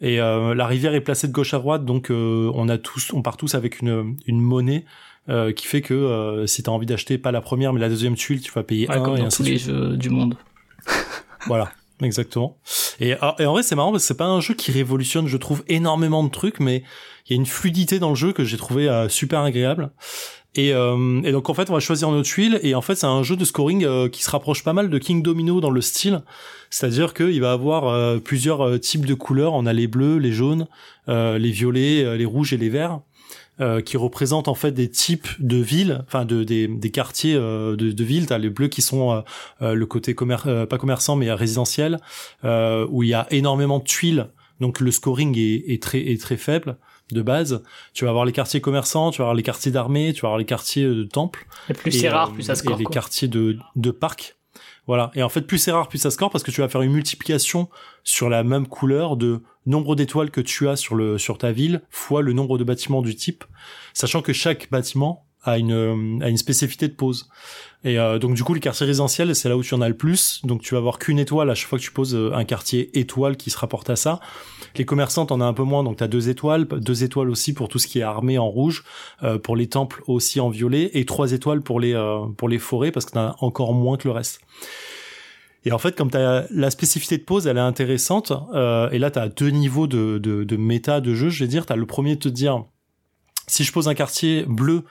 Et 0.00 0.20
euh, 0.20 0.54
la 0.54 0.66
rivière 0.66 0.94
est 0.94 1.00
placée 1.00 1.26
de 1.28 1.32
gauche 1.32 1.54
à 1.54 1.58
droite, 1.58 1.84
donc 1.84 2.10
on 2.10 2.68
a 2.68 2.78
tous, 2.78 3.12
on 3.12 3.22
part 3.22 3.36
tous 3.36 3.54
avec 3.54 3.80
une, 3.80 4.16
une 4.26 4.40
monnaie 4.40 4.84
qui 5.54 5.66
fait 5.66 5.82
que 5.82 6.44
si 6.46 6.62
tu 6.62 6.70
as 6.70 6.72
envie 6.72 6.86
d'acheter 6.86 7.18
pas 7.18 7.32
la 7.32 7.42
première 7.42 7.74
mais 7.74 7.80
la 7.80 7.90
deuxième 7.90 8.14
tuile, 8.14 8.40
tu 8.40 8.50
vas 8.50 8.62
payer 8.62 8.90
un 8.90 9.16
et 9.16 9.20
ainsi 9.20 9.42
tous 9.42 9.42
les 9.42 9.58
jeux 9.58 9.96
du 9.96 10.08
monde. 10.08 10.36
voilà. 11.46 11.70
Exactement. 12.02 12.58
Et, 13.00 13.14
ah, 13.20 13.36
et 13.38 13.46
en 13.46 13.52
vrai, 13.52 13.62
c'est 13.62 13.76
marrant 13.76 13.92
parce 13.92 14.02
que 14.02 14.08
c'est 14.08 14.16
pas 14.16 14.26
un 14.26 14.40
jeu 14.40 14.54
qui 14.54 14.72
révolutionne, 14.72 15.26
je 15.26 15.36
trouve, 15.36 15.62
énormément 15.68 16.24
de 16.24 16.30
trucs, 16.30 16.60
mais 16.60 16.82
il 17.26 17.32
y 17.32 17.34
a 17.34 17.36
une 17.36 17.46
fluidité 17.46 17.98
dans 17.98 18.10
le 18.10 18.14
jeu 18.14 18.32
que 18.32 18.44
j'ai 18.44 18.56
trouvé 18.56 18.88
euh, 18.88 19.08
super 19.08 19.40
agréable. 19.40 19.90
Et, 20.54 20.72
euh, 20.72 21.20
et, 21.22 21.30
donc 21.30 21.50
en 21.50 21.54
fait, 21.54 21.70
on 21.70 21.74
va 21.74 21.80
choisir 21.80 22.10
nos 22.10 22.22
tuiles 22.22 22.58
et 22.62 22.74
en 22.74 22.80
fait, 22.80 22.96
c'est 22.96 23.06
un 23.06 23.22
jeu 23.22 23.36
de 23.36 23.44
scoring 23.44 23.84
euh, 23.84 24.08
qui 24.08 24.22
se 24.22 24.30
rapproche 24.30 24.64
pas 24.64 24.72
mal 24.72 24.88
de 24.90 24.98
King 24.98 25.22
Domino 25.22 25.60
dans 25.60 25.70
le 25.70 25.80
style. 25.80 26.22
C'est-à-dire 26.70 27.14
qu'il 27.14 27.40
va 27.40 27.52
avoir 27.52 28.20
plusieurs 28.20 28.78
types 28.80 29.06
de 29.06 29.14
couleurs. 29.14 29.54
On 29.54 29.64
a 29.64 29.72
les 29.72 29.86
bleus, 29.86 30.18
les 30.18 30.32
jaunes, 30.32 30.66
les 31.06 31.50
violets, 31.50 32.18
les 32.18 32.24
rouges 32.26 32.52
et 32.52 32.58
les 32.58 32.68
verts. 32.68 33.00
Euh, 33.60 33.80
qui 33.80 33.96
représentent 33.96 34.46
en 34.46 34.54
fait 34.54 34.70
des 34.70 34.88
types 34.88 35.26
de 35.40 35.56
villes, 35.56 36.04
enfin 36.06 36.24
de 36.24 36.44
des, 36.44 36.68
des 36.68 36.90
quartiers 36.92 37.34
euh, 37.34 37.74
de, 37.74 37.90
de 37.90 38.04
villes. 38.04 38.26
T'as 38.26 38.38
les 38.38 38.50
bleus 38.50 38.68
qui 38.68 38.82
sont 38.82 39.24
euh, 39.62 39.74
le 39.74 39.84
côté 39.84 40.14
commer 40.14 40.36
pas 40.70 40.78
commerçant 40.78 41.16
mais 41.16 41.32
résidentiel, 41.32 41.98
où 42.44 43.02
il 43.02 43.08
y 43.08 43.14
a 43.14 43.26
énormément 43.32 43.80
de 43.80 43.84
tuiles. 43.84 44.28
Donc 44.60 44.78
le 44.78 44.92
scoring 44.92 45.36
est, 45.36 45.72
est 45.72 45.82
très 45.82 45.98
est 45.98 46.20
très 46.20 46.36
faible 46.36 46.78
de 47.10 47.20
base. 47.20 47.64
Tu 47.94 48.04
vas 48.04 48.10
avoir 48.10 48.26
les 48.26 48.32
quartiers 48.32 48.60
commerçants, 48.60 49.10
tu 49.10 49.18
vas 49.18 49.24
avoir 49.24 49.34
les 49.34 49.42
quartiers 49.42 49.72
d'armée, 49.72 50.12
tu 50.12 50.20
vas 50.20 50.28
avoir 50.28 50.38
les 50.38 50.44
quartiers 50.44 50.84
de 50.84 51.02
temples. 51.02 51.44
Et 51.68 51.72
plus 51.72 51.90
c'est 51.90 52.10
rare, 52.10 52.32
plus 52.32 52.44
ça 52.44 52.54
score. 52.54 52.76
Et 52.76 52.78
les 52.78 52.84
quartiers 52.84 53.26
de 53.26 53.56
de 53.74 53.90
parcs. 53.90 54.36
Voilà. 54.86 55.10
Et 55.14 55.22
en 55.22 55.28
fait, 55.28 55.42
plus 55.42 55.58
c'est 55.58 55.72
rare, 55.72 55.88
plus 55.88 55.98
ça 55.98 56.10
score 56.10 56.30
parce 56.30 56.44
que 56.44 56.50
tu 56.50 56.60
vas 56.62 56.68
faire 56.68 56.82
une 56.82 56.92
multiplication 56.92 57.68
sur 58.04 58.30
la 58.30 58.42
même 58.44 58.66
couleur 58.66 59.16
de 59.16 59.42
nombre 59.68 59.94
d'étoiles 59.94 60.30
que 60.30 60.40
tu 60.40 60.68
as 60.68 60.76
sur 60.76 60.94
le 60.94 61.18
sur 61.18 61.38
ta 61.38 61.52
ville 61.52 61.82
fois 61.90 62.22
le 62.22 62.32
nombre 62.32 62.58
de 62.58 62.64
bâtiments 62.64 63.02
du 63.02 63.14
type, 63.14 63.44
sachant 63.94 64.22
que 64.22 64.32
chaque 64.32 64.70
bâtiment 64.70 65.28
a 65.44 65.58
une 65.58 65.72
euh, 65.72 66.24
a 66.24 66.28
une 66.28 66.36
spécificité 66.36 66.88
de 66.88 66.94
pose. 66.94 67.28
Et 67.84 67.98
euh, 67.98 68.18
donc 68.18 68.34
du 68.34 68.42
coup 68.42 68.54
les 68.54 68.60
quartiers 68.60 68.86
résidentiels 68.86 69.34
c'est 69.36 69.48
là 69.48 69.56
où 69.56 69.62
tu 69.62 69.74
en 69.74 69.80
as 69.80 69.88
le 69.88 69.96
plus. 69.96 70.40
Donc 70.44 70.62
tu 70.62 70.74
vas 70.74 70.78
avoir 70.78 70.98
qu'une 70.98 71.18
étoile 71.18 71.50
à 71.50 71.54
chaque 71.54 71.68
fois 71.68 71.78
que 71.78 71.84
tu 71.84 71.92
poses 71.92 72.14
euh, 72.14 72.32
un 72.34 72.44
quartier 72.44 72.98
étoile 72.98 73.36
qui 73.36 73.50
se 73.50 73.58
rapporte 73.58 73.88
à 73.90 73.96
ça. 73.96 74.20
Les 74.76 74.84
commerçants 74.84 75.26
t'en 75.26 75.40
as 75.40 75.44
un 75.44 75.54
peu 75.54 75.62
moins 75.62 75.84
donc 75.84 75.98
tu 75.98 76.04
as 76.04 76.08
deux 76.08 76.28
étoiles, 76.28 76.66
deux 76.66 77.04
étoiles 77.04 77.30
aussi 77.30 77.52
pour 77.52 77.68
tout 77.68 77.78
ce 77.78 77.86
qui 77.86 78.00
est 78.00 78.02
armé 78.02 78.38
en 78.38 78.48
rouge, 78.48 78.84
pour 79.42 79.56
les 79.56 79.68
temples 79.68 80.02
aussi 80.06 80.40
en 80.40 80.50
violet 80.50 80.90
et 80.94 81.04
trois 81.04 81.32
étoiles 81.32 81.62
pour 81.62 81.80
les 81.80 81.94
pour 82.36 82.48
les 82.48 82.58
forêts 82.58 82.92
parce 82.92 83.06
que 83.06 83.12
t'en 83.12 83.20
as 83.20 83.36
encore 83.40 83.74
moins 83.74 83.96
que 83.96 84.08
le 84.08 84.12
reste. 84.12 84.40
Et 85.64 85.72
en 85.72 85.78
fait, 85.78 85.96
comme 85.96 86.10
as 86.14 86.46
la 86.50 86.70
spécificité 86.70 87.18
de 87.18 87.24
pose, 87.24 87.46
elle 87.46 87.56
est 87.56 87.60
intéressante. 87.60 88.32
Euh, 88.54 88.88
et 88.90 88.98
là, 88.98 89.10
tu 89.10 89.18
as 89.18 89.28
deux 89.28 89.50
niveaux 89.50 89.86
de, 89.86 90.18
de, 90.18 90.44
de, 90.44 90.56
méta 90.56 91.00
de 91.00 91.14
jeu. 91.14 91.28
Je 91.28 91.44
vais 91.44 91.48
dire, 91.48 91.66
tu 91.66 91.74
le 91.74 91.86
premier 91.86 92.14
de 92.14 92.20
te 92.20 92.28
dire, 92.28 92.64
si 93.46 93.64
je 93.64 93.72
pose 93.72 93.88
un 93.88 93.94
quartier 93.94 94.44
bleu, 94.46 94.84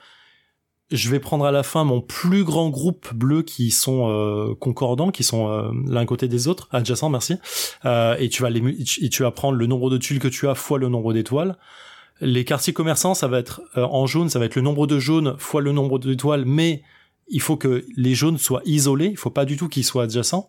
je 0.90 1.10
vais 1.10 1.20
prendre 1.20 1.44
à 1.44 1.52
la 1.52 1.62
fin 1.62 1.84
mon 1.84 2.00
plus 2.00 2.44
grand 2.44 2.70
groupe 2.70 3.12
bleu 3.14 3.42
qui 3.42 3.70
sont 3.70 4.08
euh, 4.08 4.54
concordants, 4.54 5.10
qui 5.10 5.22
sont 5.22 5.48
euh, 5.48 5.70
l'un 5.86 6.06
côté 6.06 6.28
des 6.28 6.48
autres, 6.48 6.68
adjacents, 6.72 7.10
merci. 7.10 7.36
Euh, 7.84 8.16
et 8.18 8.28
tu 8.28 8.42
vas 8.42 8.50
les, 8.50 8.62
et 9.00 9.08
tu 9.08 9.22
vas 9.22 9.30
prendre 9.30 9.56
le 9.58 9.66
nombre 9.66 9.90
de 9.90 9.98
tuiles 9.98 10.18
que 10.18 10.28
tu 10.28 10.48
as 10.48 10.54
fois 10.54 10.78
le 10.78 10.88
nombre 10.88 11.12
d'étoiles. 11.12 11.56
Les 12.20 12.44
quartiers 12.44 12.72
commerçants, 12.72 13.14
ça 13.14 13.28
va 13.28 13.38
être 13.38 13.60
euh, 13.76 13.84
en 13.84 14.06
jaune, 14.06 14.28
ça 14.28 14.38
va 14.38 14.46
être 14.46 14.56
le 14.56 14.62
nombre 14.62 14.86
de 14.86 14.98
jaunes 14.98 15.36
fois 15.38 15.60
le 15.60 15.72
nombre 15.72 15.98
d'étoiles, 15.98 16.44
mais 16.46 16.82
il 17.30 17.40
faut 17.40 17.56
que 17.56 17.84
les 17.96 18.14
jaunes 18.14 18.38
soient 18.38 18.62
isolés, 18.64 19.08
il 19.10 19.16
faut 19.16 19.30
pas 19.30 19.44
du 19.44 19.56
tout 19.56 19.68
qu'ils 19.68 19.84
soient 19.84 20.04
adjacents. 20.04 20.48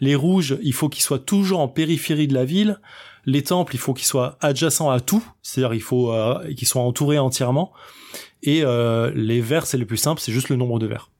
Les 0.00 0.14
rouges, 0.14 0.58
il 0.62 0.72
faut 0.72 0.88
qu'ils 0.88 1.02
soient 1.02 1.18
toujours 1.18 1.60
en 1.60 1.68
périphérie 1.68 2.26
de 2.26 2.34
la 2.34 2.44
ville. 2.44 2.80
Les 3.24 3.42
temples, 3.42 3.74
il 3.74 3.78
faut 3.78 3.94
qu'ils 3.94 4.06
soient 4.06 4.36
adjacents 4.40 4.90
à 4.90 5.00
tout, 5.00 5.24
c'est-à-dire 5.42 5.74
il 5.74 5.82
faut 5.82 6.12
euh, 6.12 6.52
qu'ils 6.54 6.68
soient 6.68 6.82
entourés 6.82 7.18
entièrement. 7.18 7.72
Et 8.42 8.62
euh, 8.62 9.10
les 9.14 9.40
verts, 9.40 9.66
c'est 9.66 9.78
le 9.78 9.86
plus 9.86 9.96
simple, 9.96 10.20
c'est 10.20 10.32
juste 10.32 10.48
le 10.48 10.56
nombre 10.56 10.78
de 10.78 10.86
verts. 10.86 11.10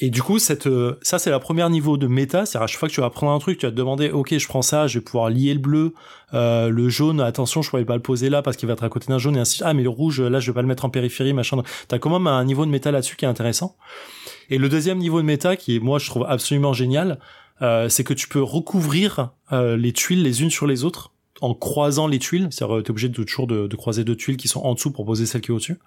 Et 0.00 0.08
du 0.08 0.22
coup, 0.22 0.38
cette, 0.38 0.66
euh, 0.66 0.98
ça 1.02 1.18
c'est 1.18 1.28
la 1.28 1.38
première 1.38 1.68
niveau 1.68 1.98
de 1.98 2.06
méta, 2.06 2.46
c'est 2.46 2.56
à 2.56 2.66
chaque 2.66 2.78
fois 2.78 2.88
que 2.88 2.94
tu 2.94 3.02
vas 3.02 3.10
prendre 3.10 3.32
un 3.32 3.38
truc, 3.38 3.58
tu 3.58 3.66
vas 3.66 3.72
te 3.72 3.76
demander, 3.76 4.10
ok, 4.10 4.38
je 4.38 4.48
prends 4.48 4.62
ça, 4.62 4.86
je 4.86 4.98
vais 4.98 5.04
pouvoir 5.04 5.28
lier 5.28 5.52
le 5.52 5.60
bleu, 5.60 5.92
euh, 6.32 6.70
le 6.70 6.88
jaune, 6.88 7.20
attention, 7.20 7.60
je 7.60 7.68
pourrais 7.68 7.84
pas 7.84 7.96
le 7.96 8.02
poser 8.02 8.30
là 8.30 8.40
parce 8.40 8.56
qu'il 8.56 8.66
va 8.66 8.72
être 8.72 8.84
à 8.84 8.88
côté 8.88 9.08
d'un 9.08 9.18
jaune 9.18 9.36
et 9.36 9.40
ainsi. 9.40 9.60
Ah, 9.62 9.74
mais 9.74 9.82
le 9.82 9.90
rouge, 9.90 10.22
là, 10.22 10.40
je 10.40 10.50
vais 10.50 10.54
pas 10.54 10.62
le 10.62 10.68
mettre 10.68 10.86
en 10.86 10.90
périphérie, 10.90 11.34
machin. 11.34 11.62
T'as 11.88 11.98
quand 11.98 12.08
même 12.08 12.26
un 12.26 12.42
niveau 12.44 12.64
de 12.64 12.70
méta 12.70 12.90
là-dessus 12.90 13.16
qui 13.16 13.26
est 13.26 13.28
intéressant. 13.28 13.76
Et 14.50 14.58
le 14.58 14.68
deuxième 14.68 14.98
niveau 14.98 15.20
de 15.20 15.26
méta, 15.26 15.56
qui 15.56 15.80
moi 15.80 15.98
je 15.98 16.06
trouve 16.06 16.24
absolument 16.28 16.72
génial, 16.72 17.18
euh, 17.62 17.88
c'est 17.88 18.04
que 18.04 18.14
tu 18.14 18.28
peux 18.28 18.42
recouvrir 18.42 19.30
euh, 19.52 19.76
les 19.76 19.92
tuiles 19.92 20.22
les 20.22 20.42
unes 20.42 20.50
sur 20.50 20.66
les 20.66 20.84
autres 20.84 21.12
en 21.40 21.54
croisant 21.54 22.06
les 22.06 22.18
tuiles. 22.18 22.48
C'est-à-dire, 22.50 22.82
t'es 22.82 22.90
obligé 22.90 23.08
de, 23.08 23.22
toujours 23.22 23.46
de, 23.46 23.66
de, 23.66 23.76
croiser 23.76 24.04
deux 24.04 24.16
tuiles 24.16 24.36
qui 24.36 24.48
sont 24.48 24.60
en 24.60 24.74
dessous 24.74 24.90
pour 24.90 25.04
poser 25.04 25.26
celle 25.26 25.40
qui 25.40 25.50
est 25.50 25.54
au-dessus. 25.54 25.78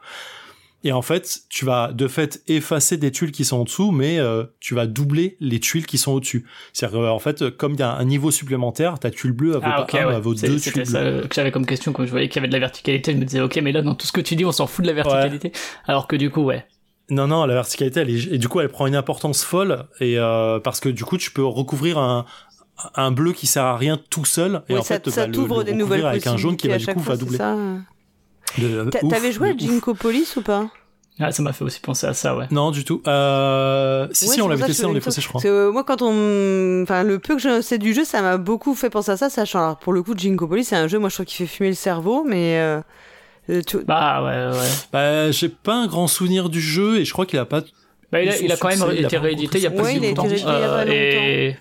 Et 0.84 0.92
en 0.92 1.02
fait, 1.02 1.40
tu 1.50 1.66
vas 1.66 1.92
de 1.92 2.08
fait 2.08 2.44
effacer 2.48 2.98
des 2.98 3.12
tuiles 3.12 3.32
qui 3.32 3.44
sont 3.44 3.58
en 3.58 3.64
dessous, 3.64 3.92
mais 3.92 4.20
euh, 4.20 4.44
tu 4.60 4.76
vas 4.76 4.86
doubler 4.86 5.36
les 5.40 5.60
tuiles 5.60 5.88
qui 5.88 5.98
sont 5.98 6.12
au-dessus. 6.12 6.46
C'est-à-dire 6.74 7.00
en 7.00 7.20
fait, 7.20 7.50
comme 7.50 7.74
il 7.74 7.80
y 7.80 7.84
a 7.84 7.92
un 7.92 8.06
niveau 8.06 8.30
supplémentaire, 8.30 9.00
ta 9.00 9.10
tuile 9.10 9.32
bleue, 9.32 9.54
elle 9.54 9.62
vaut 9.62 9.66
ah, 9.66 9.88
pas 9.90 10.20
vaut 10.20 10.36
deux 10.36 10.48
tuiles 10.48 10.60
C'était 10.60 10.86
ça 10.86 11.02
que 11.02 11.34
j'avais 11.34 11.52
comme 11.52 11.66
question 11.66 11.92
quand 11.92 12.06
je 12.06 12.12
voyais 12.12 12.30
qu'il 12.30 12.36
y 12.36 12.40
avait 12.40 12.50
de 12.50 12.54
la 12.54 12.60
verticalité. 12.60 13.14
Je 13.14 13.18
me 13.18 13.26
disais, 13.26 13.42
ok, 13.42 13.56
mais 13.64 13.72
là, 13.72 13.82
dans 13.82 13.96
tout 13.96 14.06
ce 14.06 14.12
que 14.12 14.22
tu 14.22 14.36
dis, 14.36 14.46
on 14.46 14.52
s'en 14.52 14.68
fout 14.68 14.84
de 14.84 14.88
la 14.88 14.94
verticalité. 14.94 15.52
Alors 15.88 16.08
que 16.08 16.16
du 16.16 16.30
coup, 16.30 16.44
ouais. 16.44 16.66
Non, 17.10 17.28
non, 17.28 17.46
la 17.46 17.54
verticalité, 17.54 18.00
elle 18.00 18.10
est, 18.10 18.34
et 18.34 18.38
du 18.38 18.48
coup, 18.48 18.60
elle 18.60 18.70
prend 18.70 18.88
une 18.88 18.96
importance 18.96 19.44
folle, 19.44 19.86
et 20.00 20.18
euh, 20.18 20.60
parce 20.60 20.80
que 20.80 20.90
du 20.90 21.04
coup, 21.04 21.18
tu 21.18 21.32
peux 21.32 21.46
recouvrir 21.46 22.00
un, 22.00 22.26
un 22.96 23.12
bleu 23.12 23.32
qui 23.32 23.46
sert 23.46 23.64
à 23.64 23.78
rien 23.78 24.00
tout 24.10 24.26
seul, 24.26 24.64
et 24.70 24.78
en 24.78 24.84
fait, 24.84 25.10
ça 25.10 25.28
bah, 25.28 25.32
t'ouvre 25.32 25.64
des 25.64 25.74
nouvelles 25.74 26.06
avec 26.06 26.26
un 26.26 26.38
jaune 26.38 26.58
qui 26.58 26.68
va 26.68 26.78
du 26.78 26.88
coup 26.88 27.00
va 27.00 27.18
doubler. 27.18 27.38
T'avais 29.10 29.32
joué 29.32 29.52
à 29.52 29.58
Jinkopolis 29.58 30.36
ou 30.38 30.42
pas? 30.42 30.68
Ah, 31.20 31.32
ça 31.32 31.42
m'a 31.42 31.54
fait 31.54 31.64
aussi 31.64 31.80
penser 31.80 32.08
à 32.08 32.14
ça, 32.14 32.36
ouais. 32.36 32.46
Non, 32.52 32.72
du 32.72 32.84
tout. 32.84 33.02
Euh... 33.08 34.08
Si, 34.12 34.28
si, 34.28 34.42
on 34.42 34.50
l'avait 34.50 34.66
testé, 34.66 34.86
on 34.86 34.92
l'a 34.92 35.00
passé, 35.00 35.22
je 35.22 35.30
crois. 35.30 35.42
Euh, 35.46 35.72
moi, 35.72 35.86
quand 35.86 36.02
on. 36.02 36.84
Enfin, 36.84 37.04
le 37.04 37.20
peu 37.20 37.36
que 37.36 37.42
je 37.42 37.62
sais 37.62 37.78
du 37.78 37.94
jeu, 37.94 38.04
ça 38.04 38.22
m'a 38.22 38.38
beaucoup 38.38 38.76
fait 38.76 38.90
penser 38.90 39.12
à 39.12 39.18
ça, 39.18 39.30
sachant. 39.30 39.60
Alors, 39.60 39.78
pour 39.78 39.94
le 39.94 40.04
coup, 40.04 40.14
Jinkopolis, 40.14 40.66
c'est 40.66 40.76
un 40.76 40.90
jeu, 40.90 41.00
moi, 41.00 41.08
je 41.08 41.16
trouve 41.16 41.26
qu'il 41.26 41.48
fait 41.48 41.54
fumer 41.54 41.70
le 41.70 41.76
cerveau, 41.76 42.26
mais. 42.28 42.60
Euh... 42.60 42.82
euh 43.50 43.62
bah, 43.86 44.24
ouais, 44.24 44.58
ouais. 44.58 44.68
Bah, 44.92 45.32
j'ai 45.32 45.50
pas 45.50 45.76
un 45.76 45.88
grand 45.88 46.08
souvenir 46.08 46.50
du 46.50 46.62
jeu, 46.62 47.00
et 47.00 47.06
je 47.06 47.12
crois 47.14 47.26
qu'il 47.26 47.40
a 47.40 47.46
pas. 47.46 47.62
Bah, 48.12 48.22
il 48.22 48.30
a, 48.30 48.38
il 48.40 48.52
a 48.52 48.58
quand 48.58 48.70
même 48.70 48.92
été 48.98 49.18
réédité 49.18 49.58
il 49.58 49.64
y 49.64 49.68
a 49.68 49.72
pas 49.72 49.78
longtemps. 49.78 49.90
Il 49.90 50.06
a 50.06 50.10
été 50.10 50.22
réédité 50.22 50.42
il 50.42 50.60
y 50.60 50.64
a 50.64 50.68
pas 50.68 50.86
longtemps. 50.86 50.92
Et... 50.92 51.56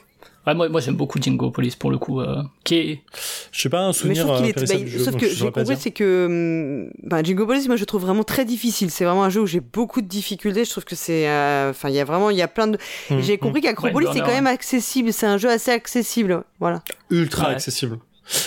Ouais, 0.46 0.54
moi, 0.54 0.68
moi 0.68 0.80
j'aime 0.80 0.96
beaucoup 0.96 1.18
Jingo 1.20 1.50
Police 1.50 1.74
pour 1.74 1.90
le 1.90 1.96
coup. 1.96 2.20
Euh, 2.20 2.42
qui 2.64 2.74
est... 2.74 3.02
Je 3.50 3.62
sais 3.62 3.70
pas 3.70 3.80
un 3.80 3.92
souvenir. 3.94 4.26
Mais 4.26 4.38
je 4.38 4.42
euh, 4.42 4.46
est... 4.48 4.98
bah, 4.98 5.04
sauf 5.04 5.16
que 5.16 5.28
j'ai 5.28 5.50
compris, 5.50 5.76
c'est 5.78 5.90
que 5.90 6.26
hum, 6.26 6.90
bah, 7.02 7.22
Jingo 7.22 7.46
Police, 7.46 7.66
moi 7.66 7.76
je 7.76 7.84
trouve 7.84 8.02
vraiment 8.02 8.24
très 8.24 8.44
difficile. 8.44 8.90
C'est 8.90 9.04
vraiment 9.04 9.24
un 9.24 9.30
jeu 9.30 9.40
où 9.40 9.46
j'ai 9.46 9.60
beaucoup 9.60 10.02
de 10.02 10.06
difficultés. 10.06 10.66
Je 10.66 10.70
trouve 10.70 10.84
que 10.84 10.96
c'est, 10.96 11.28
euh, 11.28 11.70
enfin, 11.70 11.88
il 11.88 11.94
y 11.94 12.00
a 12.00 12.04
vraiment, 12.04 12.28
il 12.28 12.36
y 12.36 12.42
a 12.42 12.48
plein 12.48 12.66
de. 12.66 12.78
Mmh, 13.10 13.20
j'ai 13.20 13.38
compris 13.38 13.60
mmh. 13.60 13.64
qu'Acropolis 13.64 14.08
c'est 14.12 14.20
quand 14.20 14.26
même 14.26 14.46
accessible. 14.46 15.12
C'est 15.12 15.26
un 15.26 15.38
jeu 15.38 15.48
assez 15.48 15.70
accessible, 15.70 16.44
voilà. 16.60 16.82
Ultra 17.10 17.48
accessible. 17.48 17.98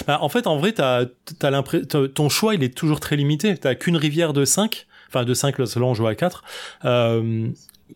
Bah, 0.07 0.19
en 0.21 0.29
fait, 0.29 0.47
en 0.47 0.57
vrai, 0.57 0.71
t'as, 0.71 1.05
t'as 1.39 1.49
l'impression, 1.49 2.07
ton 2.13 2.29
choix, 2.29 2.55
il 2.55 2.63
est 2.63 2.75
toujours 2.75 2.99
très 2.99 3.15
limité. 3.15 3.55
T'as 3.57 3.75
qu'une 3.75 3.97
rivière 3.97 4.33
de 4.33 4.45
5 4.45 4.87
enfin 5.09 5.23
de 5.23 5.33
5 5.33 5.57
là 5.57 5.65
on 5.77 5.93
joue 5.93 6.07
à 6.07 6.15
4 6.15 6.43
euh, 6.83 7.47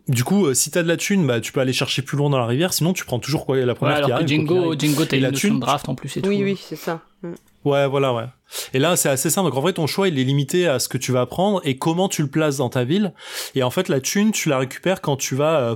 du 0.08 0.24
coup, 0.24 0.46
euh, 0.46 0.54
si 0.54 0.72
t'as 0.72 0.84
de 0.84 0.88
la 0.88 0.98
thune, 0.98 1.28
bah 1.28 1.42
tu 1.42 1.52
peux 1.52 1.60
aller 1.60 1.74
chercher 1.74 2.02
plus 2.02 2.18
loin 2.18 2.30
dans 2.30 2.40
la 2.40 2.46
rivière. 2.46 2.74
Sinon, 2.74 2.94
tu 2.94 3.04
prends 3.04 3.20
toujours 3.20 3.46
quoi 3.46 3.58
la 3.58 3.76
première 3.76 3.98
ouais, 3.98 4.04
alors 4.04 4.20
qui 4.20 4.26
que 4.26 4.30
Jingo, 4.30 4.74
Jingo, 4.78 5.06
t'as 5.06 5.20
la 5.20 5.32
thune 5.32 5.60
draft 5.60 5.90
en 5.90 5.96
plus 5.96 6.16
et 6.16 6.22
oui, 6.22 6.38
tout. 6.38 6.44
Oui, 6.44 6.58
c'est 6.60 6.76
ça. 6.78 7.02
Mm. 7.24 7.34
Ouais, 7.66 7.88
voilà, 7.88 8.14
ouais. 8.14 8.24
Et 8.74 8.80
là, 8.80 8.96
c'est 8.96 9.10
assez 9.10 9.30
simple. 9.30 9.50
Donc 9.50 9.58
en 9.58 9.62
vrai, 9.62 9.74
ton 9.74 9.88
choix, 9.88 10.08
il 10.08 10.18
est 10.18 10.24
limité 10.24 10.68
à 10.68 10.80
ce 10.80 10.88
que 10.88 10.98
tu 10.98 11.12
vas 11.12 11.26
prendre 11.26 11.62
et 11.66 11.78
comment 11.78 12.08
tu 12.08 12.22
le 12.22 12.30
places 12.30 12.58
dans 12.58 12.70
ta 12.70 12.84
ville. 12.84 13.14
Et 13.54 13.64
en 13.64 13.70
fait, 13.70 13.90
la 13.90 14.00
thune, 14.00 14.32
tu 14.32 14.50
la 14.50 14.58
récupères 14.58 15.02
quand 15.02 15.18
tu 15.18 15.36
vas 15.36 15.60
euh, 15.60 15.76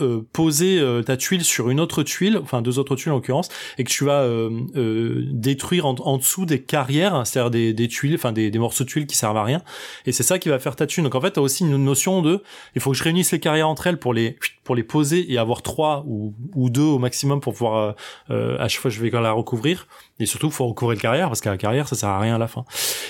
euh, 0.00 0.26
poser 0.32 0.78
euh, 0.78 1.02
ta 1.02 1.16
tuile 1.16 1.44
sur 1.44 1.70
une 1.70 1.78
autre 1.80 2.02
tuile, 2.02 2.38
enfin 2.42 2.62
deux 2.62 2.78
autres 2.78 2.96
tuiles 2.96 3.12
en 3.12 3.16
l'occurrence, 3.16 3.48
et 3.78 3.84
que 3.84 3.90
tu 3.90 4.04
vas 4.04 4.22
euh, 4.22 4.50
euh 4.76 5.22
détruire 5.30 5.86
en, 5.86 5.94
en, 5.94 6.18
dessous 6.18 6.46
des 6.46 6.62
carrières, 6.62 7.26
c'est-à-dire 7.26 7.50
des, 7.50 7.72
des, 7.72 7.88
tuiles, 7.88 8.14
enfin 8.14 8.32
des, 8.32 8.50
des, 8.50 8.58
morceaux 8.58 8.84
de 8.84 8.88
tuiles 8.88 9.06
qui 9.06 9.16
servent 9.16 9.36
à 9.36 9.44
rien. 9.44 9.62
Et 10.06 10.12
c'est 10.12 10.22
ça 10.22 10.38
qui 10.38 10.48
va 10.48 10.58
faire 10.58 10.76
ta 10.76 10.86
thune. 10.86 11.04
Donc 11.04 11.14
en 11.14 11.20
fait, 11.20 11.32
t'as 11.32 11.40
aussi 11.40 11.64
une 11.64 11.76
notion 11.76 12.22
de, 12.22 12.42
il 12.74 12.80
faut 12.80 12.90
que 12.90 12.96
je 12.96 13.04
réunisse 13.04 13.32
les 13.32 13.40
carrières 13.40 13.68
entre 13.68 13.86
elles 13.86 13.98
pour 13.98 14.14
les 14.14 14.36
pour 14.64 14.74
les 14.74 14.82
poser 14.82 15.30
et 15.30 15.38
avoir 15.38 15.62
trois 15.62 16.04
ou, 16.06 16.34
ou 16.54 16.70
deux 16.70 16.80
au 16.80 16.98
maximum 16.98 17.40
pour 17.40 17.52
pouvoir 17.52 17.94
à 18.28 18.68
chaque 18.68 18.80
fois 18.80 18.90
je 18.90 19.00
vais 19.00 19.10
la 19.10 19.32
recouvrir. 19.32 19.86
Et 20.18 20.26
surtout, 20.26 20.50
faut 20.50 20.66
recouvrir 20.66 20.96
le 20.96 21.00
carrière 21.02 21.28
parce 21.28 21.40
qu'à 21.40 21.50
la 21.50 21.58
carrière, 21.58 21.88
ça 21.88 21.96
sert 21.96 22.08
à 22.08 22.18
rien 22.18 22.36
à 22.36 22.38
la 22.38 22.48
fin. 22.48 22.64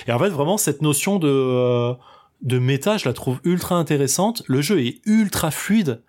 Et 0.07 0.11
en 0.11 0.19
fait, 0.19 0.29
vraiment 0.29 0.57
cette 0.57 0.81
notion 0.81 1.17
de 1.19 1.95
de 2.41 2.59
méta, 2.59 2.97
je 2.97 3.07
la 3.07 3.13
trouve 3.13 3.39
ultra 3.43 3.75
intéressante. 3.75 4.43
Le 4.47 4.61
jeu 4.61 4.79
est 4.79 5.01
ultra 5.05 5.51
fluide 5.51 6.01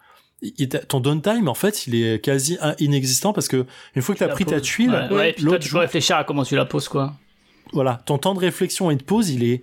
ton 0.89 1.01
downtime 1.01 1.49
en 1.49 1.55
fait 1.55 1.87
il 1.87 1.95
est 1.95 2.23
quasi 2.23 2.59
inexistant 2.79 3.33
parce 3.33 3.49
que 3.49 3.65
une 3.95 4.03
fois 4.03 4.15
que 4.15 4.19
tu 4.19 4.25
as 4.25 4.29
pris 4.29 4.45
ta 4.45 4.61
tuile 4.61 5.09
ouais, 5.11 5.33
toi, 5.33 5.59
tu 5.59 5.71
peux 5.71 5.79
réfléchir 5.79 6.17
à 6.17 6.25
comment 6.25 6.45
tu 6.45 6.57
la 6.57 6.67
poses 6.67 6.89
quoi. 6.89 7.15
Voilà. 7.73 8.01
Ton 8.07 8.19
temps 8.19 8.35
de 8.35 8.39
réflexion 8.39 8.91
et 8.91 8.97
de 8.97 9.03
pause 9.03 9.31
il 9.31 9.43
est 9.45 9.63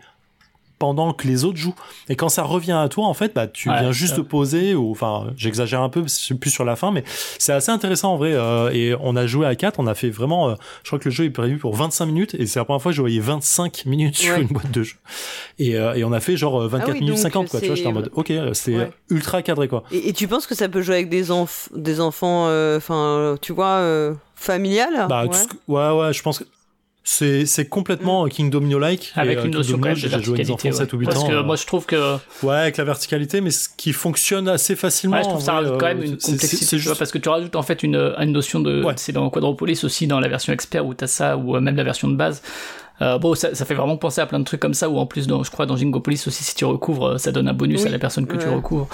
pendant 0.83 1.13
que 1.13 1.25
les 1.29 1.45
autres 1.45 1.55
jouent. 1.55 1.75
Et 2.09 2.17
quand 2.17 2.27
ça 2.27 2.43
revient 2.43 2.73
à 2.73 2.89
toi, 2.89 3.05
en 3.05 3.13
fait, 3.13 3.33
bah, 3.33 3.47
tu 3.47 3.69
viens 3.69 3.93
juste 3.93 4.17
de 4.17 4.21
poser, 4.21 4.75
ou 4.75 4.91
enfin, 4.91 5.27
j'exagère 5.37 5.81
un 5.81 5.87
peu, 5.87 6.03
plus 6.41 6.49
sur 6.49 6.65
la 6.65 6.75
fin, 6.75 6.91
mais 6.91 7.05
c'est 7.39 7.53
assez 7.53 7.71
intéressant 7.71 8.15
en 8.15 8.17
vrai. 8.17 8.33
Euh, 8.33 8.69
et 8.73 8.93
on 8.99 9.15
a 9.15 9.25
joué 9.25 9.47
à 9.47 9.55
4, 9.55 9.79
on 9.79 9.87
a 9.87 9.95
fait 9.95 10.09
vraiment, 10.09 10.49
euh, 10.49 10.55
je 10.83 10.89
crois 10.89 10.99
que 10.99 11.05
le 11.05 11.15
jeu 11.15 11.23
est 11.23 11.29
prévu 11.29 11.57
pour 11.57 11.73
25 11.73 12.05
minutes, 12.07 12.35
et 12.37 12.47
c'est 12.47 12.59
la 12.59 12.65
première 12.65 12.81
fois 12.81 12.91
que 12.91 12.97
je 12.97 13.01
voyais 13.01 13.21
25 13.21 13.85
minutes 13.85 14.17
sur 14.17 14.35
une 14.35 14.47
boîte 14.47 14.71
de 14.71 14.83
jeu. 14.83 14.95
Et, 15.57 15.77
euh, 15.77 15.93
et 15.93 16.03
on 16.03 16.11
a 16.11 16.19
fait 16.19 16.35
genre 16.35 16.67
24 16.67 16.89
ah 16.89 16.93
minutes 16.99 17.17
50, 17.17 17.47
quoi. 17.47 17.61
Tu 17.61 17.67
vois, 17.67 17.75
j'étais 17.75 17.87
en 17.87 17.93
mode, 17.93 18.11
ok, 18.13 18.33
c'est 18.51 18.91
ultra 19.09 19.41
cadré, 19.41 19.69
quoi. 19.69 19.85
Et, 19.93 20.09
et, 20.09 20.11
tu 20.11 20.27
penses 20.27 20.47
que 20.47 20.55
ça 20.55 20.67
peut 20.67 20.81
jouer 20.81 20.95
avec 20.95 21.07
des, 21.07 21.31
enf 21.31 21.69
des 21.73 22.01
enfants, 22.01 22.49
enfin, 22.75 23.37
tu 23.41 23.53
vois, 23.53 23.81
familial? 24.35 25.07
Bah, 25.07 25.23
ouais. 25.23 25.91
ouais, 25.91 26.11
je 26.11 26.21
pense 26.21 26.39
que 26.39 26.43
c'est 27.03 27.45
c'est 27.45 27.65
complètement 27.65 28.25
mm. 28.25 28.29
Kingdom 28.29 28.59
Domino-like. 28.59 29.11
Avec 29.15 29.43
une 29.43 29.51
notion 29.51 29.77
quand 29.77 29.89
même 29.89 29.99
de 29.99 30.07
verticalité. 30.07 30.69
Ouais. 30.69 30.75
7 30.75 30.93
ou 30.93 30.97
8 30.97 31.05
Parce 31.05 31.23
que 31.23 31.41
moi 31.41 31.55
je 31.55 31.65
trouve 31.65 31.85
que... 31.85 32.15
Ouais, 32.43 32.55
avec 32.55 32.77
la 32.77 32.85
verticalité, 32.85 33.41
mais 33.41 33.51
ce 33.51 33.67
qui 33.75 33.93
fonctionne 33.93 34.47
assez 34.47 34.75
facilement. 34.75 35.17
Ouais, 35.17 35.23
je 35.23 35.29
trouve 35.29 35.41
ça 35.41 35.53
rajoute 35.53 35.77
quand 35.77 35.87
même 35.87 36.03
une 36.03 36.17
complexité, 36.17 36.77
juste... 36.77 36.97
parce 36.97 37.11
que 37.11 37.17
tu 37.17 37.29
rajoutes 37.29 37.55
en 37.55 37.61
fait 37.61 37.83
une, 37.83 37.95
une 37.95 38.31
notion 38.31 38.59
de... 38.59 38.83
C'est 38.95 39.11
dans 39.11 39.29
Quadropolis 39.29 39.83
aussi, 39.83 40.07
dans 40.07 40.19
la 40.19 40.27
version 40.27 40.53
expert 40.53 40.85
où 40.85 40.93
t'as 40.93 41.07
ça, 41.07 41.37
ou 41.37 41.59
même 41.59 41.75
la 41.75 41.83
version 41.83 42.07
de 42.07 42.15
base. 42.15 42.41
Euh, 43.01 43.17
bon, 43.17 43.35
ça, 43.35 43.53
ça, 43.55 43.65
fait 43.65 43.73
vraiment 43.73 43.97
penser 43.97 44.21
à 44.21 44.25
plein 44.25 44.39
de 44.39 44.45
trucs 44.45 44.59
comme 44.59 44.75
ça, 44.75 44.87
ou 44.87 44.97
en 44.97 45.05
plus, 45.05 45.27
dans, 45.27 45.43
je 45.43 45.51
crois, 45.51 45.65
dans 45.65 45.75
Jingopolis 45.75 46.23
aussi, 46.27 46.43
si 46.43 46.55
tu 46.55 46.63
recouvres, 46.63 47.19
ça 47.19 47.31
donne 47.31 47.47
un 47.47 47.53
bonus 47.53 47.85
à 47.85 47.89
la 47.89 47.99
personne 47.99 48.27
que 48.27 48.37
tu 48.37 48.47
recouvres. 48.47 48.87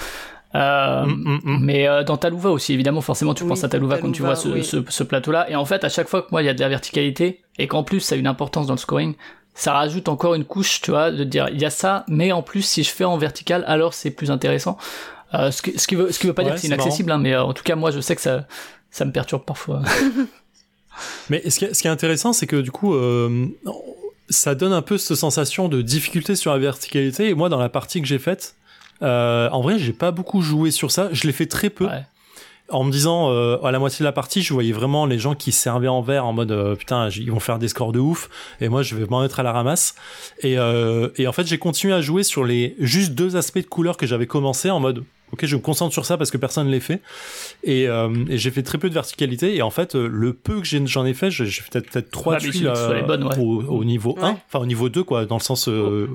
Euh, 0.54 1.04
mm, 1.04 1.10
mm, 1.10 1.40
mm. 1.44 1.58
Mais 1.60 1.88
euh, 1.88 2.02
dans 2.02 2.16
Talouva 2.16 2.50
aussi, 2.50 2.72
évidemment, 2.72 3.00
forcément, 3.00 3.34
tu 3.34 3.44
penses 3.44 3.64
à 3.64 3.68
Talouva, 3.68 3.98
quand 3.98 4.10
tu 4.12 4.22
vois 4.22 4.36
ce, 4.36 4.62
ce, 4.62 4.78
ce 4.88 5.02
plateau-là. 5.04 5.48
Et 5.50 5.56
en 5.56 5.64
fait, 5.64 5.84
à 5.84 5.88
chaque 5.88 6.08
fois 6.08 6.22
que 6.22 6.28
moi, 6.32 6.42
il 6.42 6.46
y 6.46 6.48
a 6.48 6.54
de 6.54 6.60
la 6.60 6.68
verticalité, 6.68 7.42
et 7.58 7.68
qu'en 7.68 7.82
plus, 7.84 8.00
ça 8.00 8.14
a 8.14 8.18
une 8.18 8.26
importance 8.26 8.66
dans 8.66 8.74
le 8.74 8.78
scoring, 8.78 9.14
ça 9.54 9.72
rajoute 9.74 10.08
encore 10.08 10.34
une 10.34 10.44
couche, 10.44 10.80
tu 10.80 10.90
vois, 10.90 11.10
de 11.10 11.24
dire, 11.24 11.48
il 11.52 11.60
y 11.60 11.64
a 11.64 11.70
ça, 11.70 12.04
mais 12.08 12.32
en 12.32 12.42
plus, 12.42 12.62
si 12.62 12.82
je 12.82 12.90
fais 12.90 13.04
en 13.04 13.18
vertical, 13.18 13.64
alors 13.66 13.94
c'est 13.94 14.10
plus 14.10 14.30
intéressant. 14.30 14.78
Euh, 15.34 15.50
ce, 15.50 15.62
qui, 15.62 15.78
ce, 15.78 15.86
qui 15.86 15.94
veut, 15.94 16.10
ce 16.10 16.18
qui 16.18 16.26
veut 16.26 16.32
pas 16.32 16.42
dire 16.42 16.54
que 16.54 16.60
c'est 16.60 16.66
inaccessible, 16.66 17.12
hein, 17.12 17.18
mais 17.18 17.34
euh, 17.34 17.44
en 17.44 17.52
tout 17.52 17.62
cas, 17.62 17.76
moi, 17.76 17.90
je 17.90 18.00
sais 18.00 18.16
que 18.16 18.22
ça, 18.22 18.46
ça 18.90 19.04
me 19.04 19.12
perturbe 19.12 19.44
parfois. 19.44 19.82
mais 21.30 21.48
ce 21.48 21.58
qui, 21.58 21.64
est, 21.66 21.74
ce 21.74 21.82
qui 21.82 21.88
est 21.88 21.90
intéressant, 21.90 22.32
c'est 22.32 22.46
que 22.46 22.56
du 22.56 22.72
coup, 22.72 22.94
euh, 22.94 23.46
ça 24.28 24.54
donne 24.54 24.72
un 24.72 24.82
peu 24.82 24.98
cette 24.98 25.16
sensation 25.16 25.68
de 25.68 25.82
difficulté 25.82 26.34
sur 26.34 26.52
la 26.52 26.58
verticalité. 26.58 27.28
Et 27.28 27.34
moi, 27.34 27.48
dans 27.48 27.58
la 27.58 27.68
partie 27.68 28.00
que 28.00 28.08
j'ai 28.08 28.18
faite, 28.18 28.54
euh, 28.54 28.59
en 29.02 29.60
vrai, 29.60 29.78
j'ai 29.78 29.92
pas 29.92 30.10
beaucoup 30.10 30.42
joué 30.42 30.70
sur 30.70 30.90
ça. 30.90 31.08
Je 31.12 31.26
l'ai 31.26 31.32
fait 31.32 31.46
très 31.46 31.70
peu. 31.70 31.88
En 32.72 32.84
me 32.84 32.92
disant, 32.92 33.30
euh, 33.30 33.56
à 33.64 33.72
la 33.72 33.80
moitié 33.80 34.04
de 34.04 34.04
la 34.04 34.12
partie, 34.12 34.42
je 34.42 34.52
voyais 34.52 34.70
vraiment 34.70 35.04
les 35.04 35.18
gens 35.18 35.34
qui 35.34 35.50
servaient 35.50 35.88
en 35.88 36.02
vert 36.02 36.24
en 36.24 36.32
mode 36.32 36.52
euh, 36.52 36.76
putain, 36.76 37.08
ils 37.08 37.32
vont 37.32 37.40
faire 37.40 37.58
des 37.58 37.66
scores 37.66 37.90
de 37.90 37.98
ouf, 37.98 38.30
et 38.60 38.68
moi 38.68 38.84
je 38.84 38.94
vais 38.94 39.06
m'en 39.06 39.22
mettre 39.22 39.40
à 39.40 39.42
la 39.42 39.50
ramasse. 39.50 39.96
Et, 40.44 40.52
et 40.52 41.26
en 41.26 41.32
fait, 41.32 41.46
j'ai 41.48 41.58
continué 41.58 41.94
à 41.94 42.00
jouer 42.00 42.22
sur 42.22 42.44
les 42.44 42.76
juste 42.78 43.12
deux 43.12 43.34
aspects 43.34 43.58
de 43.58 43.66
couleur 43.66 43.96
que 43.96 44.06
j'avais 44.06 44.26
commencé 44.26 44.70
en 44.70 44.78
mode 44.78 45.02
ok 45.32 45.46
je 45.46 45.56
me 45.56 45.60
concentre 45.60 45.92
sur 45.92 46.04
ça 46.04 46.16
parce 46.16 46.30
que 46.30 46.36
personne 46.36 46.66
ne 46.66 46.72
l'ait 46.72 46.80
fait. 46.80 47.00
Et, 47.64 47.88
euh, 47.88 48.08
et 48.28 48.38
j'ai 48.38 48.50
fait 48.50 48.62
très 48.62 48.78
peu 48.78 48.88
de 48.88 48.94
verticalité. 48.94 49.56
Et 49.56 49.62
en 49.62 49.70
fait 49.70 49.94
euh, 49.94 50.08
le 50.08 50.32
peu 50.32 50.60
que 50.60 50.66
j'en 50.86 51.04
ai, 51.04 51.14
fait 51.14 51.30
j'ai 51.30 51.46
fait 51.46 51.80
peut-être 51.80 51.90
peut 51.90 52.02
trois 52.02 52.36
tuiles 52.36 52.66
euh, 52.66 53.18
au, 53.38 53.62
au, 53.62 53.84
niveau 53.84 54.16
1 54.20 54.36
enfin 54.46 54.58
au 54.58 54.66
niveau 54.66 54.88
2 54.88 55.02
quoi 55.02 55.26
dans 55.26 55.36
le 55.36 55.42
sens 55.42 55.68
euh, 55.68 56.08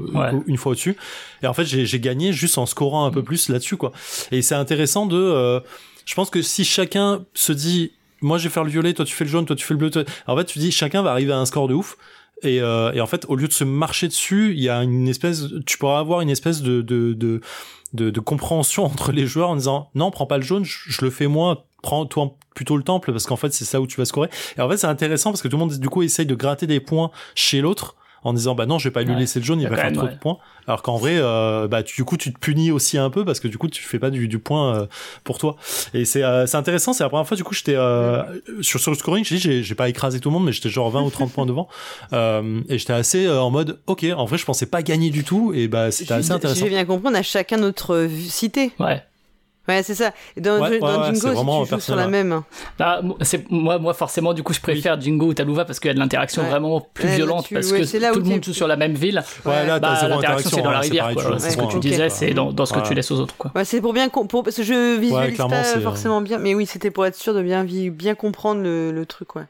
une 0.47 0.57
fois 0.57 0.73
au-dessus. 0.73 0.95
Et 1.43 1.47
en 1.47 1.53
fait 1.53 1.65
j'ai 1.65 1.99
gagné 1.99 2.33
juste 2.33 2.57
en 2.57 2.65
scorant 2.65 3.05
un 3.05 3.11
peu 3.11 3.21
mm. 3.21 3.25
plus 3.25 3.49
là-dessus 3.49 3.77
quoi. 3.77 3.91
Et 4.31 4.41
c'est 4.41 4.55
intéressant 4.55 5.05
de 5.05 5.61
je 6.05 6.13
pense 6.13 6.29
que 6.29 6.41
si 6.41 6.65
chacun 6.65 7.25
se 7.33 7.51
dit 7.51 7.91
moi 8.21 8.37
je 8.37 8.45
vais 8.45 8.53
faire 8.53 8.63
le 8.63 8.69
violet 8.69 8.93
toi 8.93 9.05
tu 9.05 9.13
fais 9.13 9.25
le 9.25 9.29
jaune 9.29 9.45
toi 9.45 9.55
tu 9.55 9.65
fais 9.65 9.73
le 9.73 9.79
bleu 9.79 9.91
en 10.27 10.37
fait 10.37 10.45
tu 10.45 10.59
dis 10.59 10.71
chacun 10.71 11.01
va 11.01 11.11
arriver 11.11 11.33
à 11.33 11.37
un 11.37 11.45
score 11.45 11.67
de 11.67 11.73
ouf. 11.73 11.97
Et, 12.43 12.61
euh, 12.61 12.91
et, 12.91 13.01
en 13.01 13.07
fait, 13.07 13.25
au 13.27 13.35
lieu 13.35 13.47
de 13.47 13.53
se 13.53 13.63
marcher 13.63 14.07
dessus, 14.07 14.53
il 14.55 14.61
y 14.61 14.69
a 14.69 14.83
une 14.83 15.07
espèce, 15.07 15.45
tu 15.65 15.77
pourras 15.77 15.99
avoir 15.99 16.21
une 16.21 16.29
espèce 16.29 16.61
de, 16.61 16.81
de, 16.81 17.13
de, 17.13 17.41
de, 17.95 18.09
de 18.09 18.19
compréhension 18.19 18.85
entre 18.85 19.11
les 19.11 19.25
joueurs 19.25 19.49
en 19.49 19.55
disant 19.55 19.89
non, 19.95 20.11
prends 20.11 20.25
pas 20.25 20.37
le 20.37 20.43
jaune, 20.43 20.65
je, 20.65 21.03
le 21.03 21.09
fais 21.09 21.27
moi, 21.27 21.65
prends 21.81 22.05
toi 22.05 22.35
plutôt 22.53 22.77
le 22.77 22.83
temple 22.83 23.11
parce 23.11 23.25
qu'en 23.25 23.35
fait 23.35 23.53
c'est 23.53 23.65
ça 23.65 23.81
où 23.81 23.87
tu 23.87 23.97
vas 23.97 24.05
scorer. 24.05 24.29
Et 24.57 24.61
en 24.61 24.69
fait 24.69 24.77
c'est 24.77 24.87
intéressant 24.87 25.31
parce 25.31 25.41
que 25.41 25.47
tout 25.47 25.57
le 25.57 25.61
monde 25.61 25.77
du 25.77 25.89
coup 25.89 26.03
essaye 26.03 26.25
de 26.25 26.35
gratter 26.35 26.67
des 26.67 26.79
points 26.79 27.11
chez 27.33 27.61
l'autre 27.61 27.95
en 28.25 28.33
disant 28.33 28.55
bah 28.55 28.65
non 28.65 28.79
je 28.79 28.89
vais 28.89 28.91
pas 28.91 29.03
lui 29.03 29.15
laisser 29.15 29.39
le 29.39 29.45
jaune 29.45 29.61
il 29.61 29.69
va 29.69 29.77
faire 29.77 29.93
trop 29.93 30.07
de 30.07 30.15
points. 30.15 30.37
Alors 30.67 30.81
qu'en 30.81 30.97
vrai 30.97 31.13
euh, 31.15 31.67
bah 31.67 31.83
tu, 31.83 31.95
du 31.95 32.03
coup 32.03 32.17
tu 32.17 32.33
te 32.33 32.39
punis 32.39 32.71
aussi 32.71 32.97
un 32.97 33.11
peu 33.11 33.23
parce 33.23 33.39
que 33.39 33.47
du 33.47 33.59
coup 33.59 33.69
tu 33.69 33.83
fais 33.83 33.99
pas 33.99 34.09
du, 34.09 34.27
du 34.27 34.39
point 34.39 34.75
euh, 34.75 34.85
pour 35.23 35.37
toi. 35.37 35.55
Et 35.93 36.05
c'est 36.05 36.23
euh, 36.23 36.47
c'est 36.47 36.57
intéressant 36.57 36.91
c'est 36.91 37.03
la 37.03 37.09
première 37.09 37.27
fois 37.27 37.37
du 37.37 37.43
coup 37.43 37.53
j'étais 37.53 37.75
euh, 37.75 38.23
sur 38.61 38.79
sur 38.79 38.91
le 38.91 38.97
scoring 38.97 39.23
j'ai 39.23 39.61
j'ai 39.61 39.75
pas 39.75 39.89
écrasé 39.89 40.19
tout 40.19 40.29
le 40.29 40.33
monde 40.33 40.45
mais 40.45 40.51
j'étais 40.51 40.69
genre 40.69 40.89
20 40.89 41.03
ou 41.03 41.09
30 41.11 41.31
points 41.31 41.45
devant. 41.45 41.69
Et 42.11 42.77
j'étais 42.79 42.93
assez 42.93 43.29
en 43.29 43.51
mode 43.51 43.79
ok 43.85 44.05
en 44.17 44.25
vrai 44.25 44.39
je 44.39 44.45
pensais 44.45 44.65
pas 44.65 44.81
gagner 44.81 45.11
du 45.11 45.23
tout 45.23 45.53
et 45.53 45.67
bah 45.67 45.91
c'était 45.91 46.15
assez 46.15 46.31
intéressant 46.31 46.65
j'ai 46.65 46.69
bien 46.69 46.85
compris 46.85 47.07
on 47.11 47.13
a 47.13 47.21
chacun 47.21 47.57
notre 47.57 48.09
cité. 48.27 48.71
Ouais 48.79 49.03
Ouais, 49.67 49.81
c'est 49.83 49.95
ça. 49.95 50.11
Dans, 50.37 50.59
dans 50.59 51.05
Jingo, 51.05 51.35
si 51.35 51.65
tu 51.69 51.75
joues 51.75 51.79
sur 51.79 51.95
la 51.95 52.07
même. 52.07 52.41
Bah, 52.77 53.01
c'est, 53.21 53.49
moi, 53.49 53.79
moi, 53.79 53.93
forcément, 53.93 54.33
du 54.33 54.43
coup, 54.43 54.53
je 54.53 54.61
préfère 54.61 54.99
Jingo 54.99 55.27
ou 55.27 55.33
Talouva 55.33 55.65
parce 55.65 55.79
qu'il 55.79 55.87
y 55.87 55.91
a 55.91 55.93
de 55.93 55.99
l'interaction 55.99 56.43
vraiment 56.43 56.81
plus 56.93 57.07
violente 57.07 57.47
parce 57.51 57.71
que 57.71 58.13
tout 58.13 58.19
le 58.19 58.25
monde 58.25 58.43
joue 58.43 58.53
sur 58.53 58.67
la 58.67 58.75
même 58.75 58.93
ville. 58.93 59.23
Ouais, 59.45 59.65
là, 59.65 59.79
bah, 59.79 60.07
l'interaction, 60.07 60.49
c'est 60.53 60.61
dans 60.61 60.71
la 60.71 60.79
rivière, 60.79 61.11
quoi. 61.13 61.39
C'est 61.39 61.51
ce 61.51 61.57
que 61.57 61.71
tu 61.71 61.79
disais, 61.79 62.09
c'est 62.09 62.33
dans, 62.33 62.51
dans 62.51 62.65
ce 62.65 62.73
que 62.73 62.87
tu 62.87 62.93
laisses 62.93 63.11
aux 63.11 63.19
autres, 63.19 63.35
quoi. 63.37 63.51
Ouais, 63.55 63.65
c'est 63.65 63.81
pour 63.81 63.93
bien, 63.93 64.09
pour, 64.09 64.43
parce 64.43 64.55
que 64.55 64.63
je 64.63 64.97
visualise 64.99 65.37
pas 65.37 65.63
forcément 65.81 66.21
bien, 66.21 66.37
mais 66.37 66.55
oui, 66.55 66.65
c'était 66.65 66.91
pour 66.91 67.05
être 67.05 67.15
sûr 67.15 67.33
de 67.33 67.41
bien, 67.41 67.63
bien 67.63 68.15
comprendre 68.15 68.61
le, 68.61 68.91
le 68.91 69.05
truc, 69.05 69.35
ouais. 69.35 69.43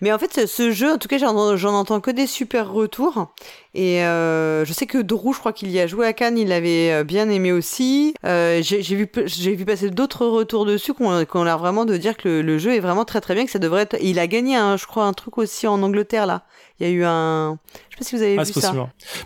Mais 0.00 0.12
en 0.12 0.18
fait, 0.18 0.46
ce 0.46 0.70
jeu, 0.70 0.92
en 0.92 0.98
tout 0.98 1.08
cas, 1.08 1.18
j'en 1.18 1.74
entends 1.74 2.00
que 2.00 2.10
des 2.10 2.26
super 2.26 2.70
retours. 2.70 3.28
Et 3.74 4.02
euh, 4.04 4.64
je 4.64 4.72
sais 4.72 4.86
que 4.86 4.98
Drou, 4.98 5.34
je 5.34 5.38
crois 5.38 5.52
qu'il 5.52 5.70
y 5.70 5.78
a 5.80 5.86
joué 5.86 6.06
à 6.06 6.14
Cannes, 6.14 6.38
il 6.38 6.48
l'avait 6.48 6.92
euh, 6.92 7.04
bien 7.04 7.28
aimé 7.28 7.52
aussi. 7.52 8.14
Euh, 8.24 8.62
j'ai 8.62 8.80
vu, 8.80 9.06
j'ai 9.26 9.54
vu 9.54 9.66
passer 9.66 9.90
d'autres 9.90 10.26
retours 10.26 10.64
dessus 10.64 10.94
qu'on 10.94 11.10
a 11.10 11.44
l'air 11.44 11.58
vraiment 11.58 11.84
de 11.84 11.96
dire 11.98 12.16
que 12.16 12.40
le, 12.40 12.58
jeu 12.58 12.74
est 12.74 12.80
vraiment 12.80 13.04
très 13.04 13.20
très 13.20 13.34
bien, 13.34 13.44
que 13.44 13.50
ça 13.50 13.58
devrait 13.58 13.82
être. 13.82 13.96
Il 14.00 14.18
a 14.18 14.26
gagné, 14.26 14.56
un, 14.56 14.78
je 14.78 14.86
crois, 14.86 15.04
un 15.04 15.12
truc 15.12 15.36
aussi 15.36 15.66
en 15.66 15.82
Angleterre 15.82 16.26
là. 16.26 16.44
Il 16.80 16.86
y 16.86 16.90
a 16.90 16.92
eu 16.92 17.04
un. 17.04 17.58
Je 17.90 17.96
sais 17.96 17.98
pas 17.98 18.04
si 18.04 18.16
vous 18.16 18.22
avez 18.22 18.38
ah, 18.38 18.44
vu 18.44 18.52
ça. 18.52 18.72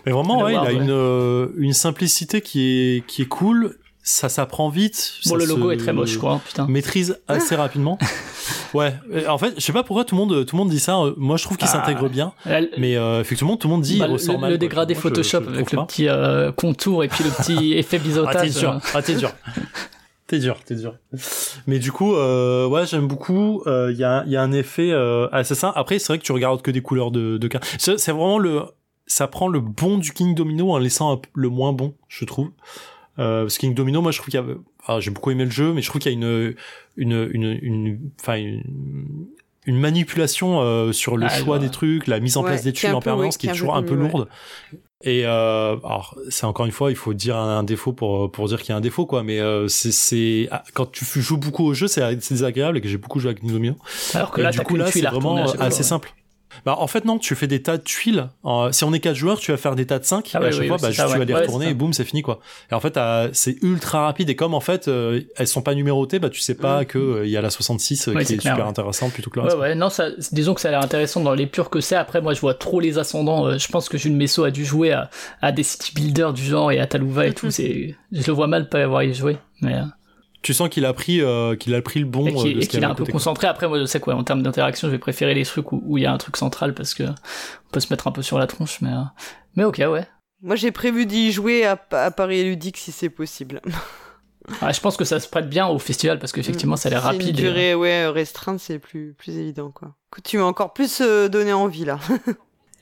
Mais 0.05 0.11
vraiment, 0.11 0.41
ouais, 0.41 0.53
il 0.53 0.57
a 0.57 0.71
une, 0.71 1.53
une 1.57 1.73
simplicité 1.73 2.41
qui 2.41 2.97
est, 2.97 3.05
qui 3.07 3.21
est 3.21 3.27
cool 3.27 3.77
ça 4.03 4.29
s'apprend 4.29 4.69
vite. 4.69 5.13
Bon, 5.27 5.35
le 5.35 5.45
logo 5.45 5.71
est 5.71 5.77
très 5.77 5.93
moche, 5.93 6.17
quoi. 6.17 6.41
Putain. 6.45 6.67
Maîtrise 6.67 7.19
assez 7.27 7.55
rapidement. 7.55 7.97
ouais. 8.73 8.93
En 9.27 9.37
fait, 9.37 9.53
je 9.55 9.61
sais 9.61 9.73
pas 9.73 9.83
pourquoi 9.83 10.05
tout 10.05 10.15
le 10.15 10.21
monde, 10.21 10.45
tout 10.45 10.55
le 10.55 10.61
monde 10.61 10.69
dit 10.69 10.79
ça. 10.79 10.99
Moi, 11.17 11.37
je 11.37 11.43
trouve 11.43 11.57
qu'il 11.57 11.67
ah. 11.67 11.71
s'intègre 11.71 12.09
bien. 12.09 12.33
Mais 12.77 12.97
euh, 12.97 13.21
effectivement, 13.21 13.57
tout 13.57 13.67
le 13.67 13.73
monde 13.73 13.81
dit 13.81 13.99
bah, 13.99 14.07
il 14.07 14.13
ressort 14.13 14.35
le, 14.35 14.41
mal. 14.41 14.51
Le 14.51 14.57
dégradé 14.57 14.95
Photoshop 14.95 15.43
avec 15.47 15.71
le 15.71 15.85
petit 15.85 16.07
euh, 16.07 16.51
contour 16.51 17.03
et 17.03 17.07
puis 17.07 17.23
le 17.23 17.29
petit 17.29 17.73
effet 17.77 17.99
biseautage. 17.99 18.35
Ah, 18.35 18.41
t'es 18.41 18.59
dur. 18.59 18.79
Ah, 18.93 19.01
t'es 19.01 19.15
dur. 19.15 19.31
T'es 20.31 20.39
dur, 20.39 20.57
t'es 20.63 20.75
dur. 20.75 20.95
Mais 21.67 21.77
du 21.77 21.91
coup, 21.91 22.15
euh, 22.15 22.65
ouais, 22.65 22.85
j'aime 22.85 23.05
beaucoup. 23.05 23.63
Il 23.65 23.69
euh, 23.69 23.91
y, 23.91 24.05
a, 24.05 24.23
y 24.27 24.37
a 24.37 24.41
un 24.41 24.53
effet 24.53 24.91
euh, 24.93 25.43
ça. 25.43 25.73
Après, 25.75 25.99
c'est 25.99 26.07
vrai 26.07 26.19
que 26.19 26.23
tu 26.23 26.31
regardes 26.31 26.61
que 26.61 26.71
des 26.71 26.81
couleurs 26.81 27.11
de, 27.11 27.37
de 27.37 27.47
cartes. 27.49 27.67
C'est 27.77 28.11
vraiment 28.11 28.39
le, 28.39 28.61
ça 29.07 29.27
prend 29.27 29.49
le 29.49 29.59
bon 29.59 29.97
du 29.97 30.13
King 30.13 30.33
Domino 30.33 30.71
en 30.71 30.77
laissant 30.77 31.21
le 31.33 31.49
moins 31.49 31.73
bon, 31.73 31.95
je 32.07 32.23
trouve. 32.23 32.51
Euh, 33.19 33.41
parce 33.41 33.55
que 33.55 33.59
King 33.59 33.73
Domino, 33.73 34.01
moi, 34.01 34.13
je 34.13 34.19
trouve 34.19 34.29
qu'il 34.31 34.39
y 34.39 34.43
a, 34.43 34.45
ah, 34.87 35.01
j'ai 35.01 35.11
beaucoup 35.11 35.31
aimé 35.31 35.43
le 35.43 35.51
jeu, 35.51 35.73
mais 35.73 35.81
je 35.81 35.89
trouve 35.89 36.01
qu'il 36.01 36.11
y 36.11 36.15
a 36.15 36.17
une, 36.17 36.55
une, 36.97 37.29
une, 37.31 37.57
une, 37.61 37.99
enfin, 38.19 38.35
une, 38.35 38.63
une 39.65 39.79
manipulation 39.79 40.61
euh, 40.61 40.91
sur 40.91 41.17
le 41.17 41.27
ah, 41.29 41.29
choix 41.29 41.59
des 41.59 41.69
trucs, 41.69 42.07
la 42.07 42.19
mise 42.19 42.37
en 42.37 42.43
place 42.43 42.63
des 42.63 42.73
tuiles 42.73 42.93
en 42.93 43.01
permanence, 43.01 43.37
qui 43.37 43.47
est 43.47 43.51
toujours 43.51 43.75
un 43.75 43.83
peu 43.83 43.95
lourde. 43.95 44.27
Et 45.03 45.25
euh, 45.25 45.77
alors 45.83 46.15
c'est 46.29 46.45
encore 46.45 46.65
une 46.65 46.71
fois, 46.71 46.91
il 46.91 46.95
faut 46.95 47.13
dire 47.13 47.35
un, 47.35 47.63
défaut 47.63 47.91
pour 47.91 48.31
pour 48.31 48.47
dire 48.47 48.61
qu'il 48.61 48.69
y 48.69 48.73
a 48.73 48.75
un 48.75 48.81
défaut 48.81 49.07
quoi. 49.07 49.23
Mais 49.23 49.39
euh, 49.39 49.67
c'est 49.67 49.91
c'est 49.91 50.47
ah, 50.51 50.63
quand 50.73 50.91
tu 50.91 51.05
joues 51.21 51.37
beaucoup 51.37 51.65
au 51.65 51.73
jeu, 51.73 51.87
c'est 51.87 52.15
désagréable 52.15 52.77
et 52.77 52.81
que 52.81 52.87
j'ai 52.87 52.97
beaucoup 52.97 53.19
joué 53.19 53.31
avec 53.31 53.43
Nidomio. 53.43 53.75
Alors 54.13 54.31
que 54.31 54.41
là, 54.41 54.51
du 54.51 54.59
coup 54.59 54.75
là, 54.75 54.91
c'est 54.91 55.01
vraiment 55.01 55.43
assez 55.59 55.83
simple. 55.83 56.13
Bah, 56.65 56.75
en 56.79 56.87
fait, 56.87 57.05
non, 57.05 57.17
tu 57.17 57.35
fais 57.35 57.47
des 57.47 57.61
tas 57.61 57.77
de 57.77 57.83
tuiles. 57.83 58.27
si 58.71 58.83
on 58.83 58.93
est 58.93 58.99
quatre 58.99 59.15
joueurs, 59.15 59.39
tu 59.39 59.51
vas 59.51 59.57
faire 59.57 59.75
des 59.75 59.85
tas 59.85 59.99
de 59.99 60.05
5. 60.05 60.31
Ah 60.33 60.41
et 60.41 60.45
à 60.45 60.51
chaque 60.51 60.67
fois, 60.67 60.77
bah, 60.77 60.91
juste, 60.91 61.07
tu 61.07 61.17
vas 61.17 61.25
les 61.25 61.33
retourner 61.33 61.69
et 61.69 61.73
boum, 61.73 61.93
c'est 61.93 62.03
fini, 62.03 62.21
quoi. 62.21 62.39
Et 62.71 62.75
en 62.75 62.79
fait, 62.79 62.99
c'est 63.33 63.61
ultra 63.61 64.05
rapide. 64.05 64.29
Et 64.29 64.35
comme, 64.35 64.53
en 64.53 64.59
fait, 64.59 64.87
euh, 64.87 65.21
elles 65.35 65.47
sont 65.47 65.61
pas 65.61 65.75
numérotées, 65.75 66.19
bah, 66.19 66.29
tu 66.29 66.39
sais 66.39 66.55
pas 66.55 66.81
mm. 66.81 66.85
que 66.85 66.99
euh, 66.99 67.25
il 67.25 67.31
y 67.31 67.37
a 67.37 67.41
la 67.41 67.49
66 67.49 68.07
euh, 68.07 68.13
qui 68.13 68.33
est, 68.33 68.41
super 68.41 68.67
intéressante 68.67 69.13
plutôt 69.13 69.29
que 69.29 69.39
reste. 69.39 69.55
Ouais, 69.55 69.61
ouais, 69.61 69.75
non, 69.75 69.89
ça, 69.89 70.09
disons 70.31 70.53
que 70.53 70.61
ça 70.61 70.69
a 70.69 70.71
l'air 70.71 70.81
intéressant 70.81 71.21
dans 71.21 71.33
les 71.33 71.47
purs 71.47 71.69
que 71.69 71.81
c'est. 71.81 71.95
Après, 71.95 72.21
moi, 72.21 72.33
je 72.33 72.41
vois 72.41 72.53
trop 72.53 72.79
les 72.79 72.97
ascendants. 72.97 73.57
je 73.57 73.67
pense 73.67 73.89
que 73.89 73.97
Jules 73.97 74.15
Messo 74.15 74.43
a 74.43 74.51
dû 74.51 74.65
jouer 74.65 74.91
à, 74.91 75.09
à 75.41 75.51
des 75.51 75.63
city 75.63 75.93
builders 75.93 76.33
du 76.33 76.43
genre 76.43 76.71
et 76.71 76.79
à 76.79 76.87
Talouva 76.87 77.27
et 77.27 77.33
tout. 77.33 77.51
C'est, 77.51 77.95
je 78.11 78.27
le 78.27 78.33
vois 78.33 78.47
mal 78.47 78.69
pas 78.69 78.83
avoir 78.83 79.03
y 79.03 79.13
joué. 79.13 79.37
Mais, 79.61 79.75
tu 80.41 80.53
sens 80.53 80.69
qu'il 80.69 80.85
a 80.85 80.93
pris 80.93 81.21
euh, 81.21 81.55
qu'il 81.55 81.73
a 81.75 81.81
pris 81.81 81.99
le 81.99 82.05
bon 82.05 82.27
et 82.27 82.33
qu'il 82.67 82.81
est 82.81 82.85
un 82.85 82.95
peu 82.95 83.05
concentré. 83.05 83.47
Après 83.47 83.67
moi 83.67 83.79
je 83.79 83.85
sais 83.85 83.99
quoi 83.99 84.15
en 84.15 84.23
termes 84.23 84.41
d'interaction 84.41 84.87
je 84.87 84.93
vais 84.93 84.99
préférer 84.99 85.33
les 85.33 85.45
trucs 85.45 85.71
où 85.71 85.97
il 85.97 86.03
y 86.03 86.05
a 86.05 86.11
un 86.11 86.17
truc 86.17 86.37
central 86.37 86.73
parce 86.73 86.93
que 86.93 87.03
on 87.03 87.71
peut 87.71 87.79
se 87.79 87.91
mettre 87.91 88.07
un 88.07 88.11
peu 88.11 88.21
sur 88.21 88.39
la 88.39 88.47
tronche 88.47 88.81
mais 88.81 88.91
euh, 88.91 89.03
mais 89.55 89.63
ok 89.63 89.77
ouais. 89.79 90.07
Moi 90.41 90.55
j'ai 90.55 90.71
prévu 90.71 91.05
d'y 91.05 91.31
jouer 91.31 91.65
à, 91.65 91.75
Paris 91.75 92.43
Ludique 92.43 92.77
si 92.77 92.91
c'est 92.91 93.09
possible. 93.09 93.61
Je 94.49 94.79
pense 94.79 94.97
que 94.97 95.05
ça 95.05 95.19
se 95.19 95.27
prête 95.29 95.47
bien 95.47 95.67
au 95.67 95.77
festival 95.77 96.17
parce 96.17 96.31
qu'effectivement 96.31 96.75
ça 96.75 96.89
a 96.89 96.91
l'air 96.91 97.03
rapide 97.03 97.29
une 97.29 97.35
durée 97.35 97.75
ouais 97.75 98.07
restreinte 98.07 98.59
c'est 98.59 98.79
plus 98.79 99.13
plus 99.13 99.37
évident 99.37 99.69
quoi. 99.69 99.95
Tu 100.23 100.39
m'as 100.39 100.45
encore 100.45 100.73
plus 100.73 101.01
euh, 101.01 101.29
donné 101.29 101.53
envie 101.53 101.85
là. 101.85 101.99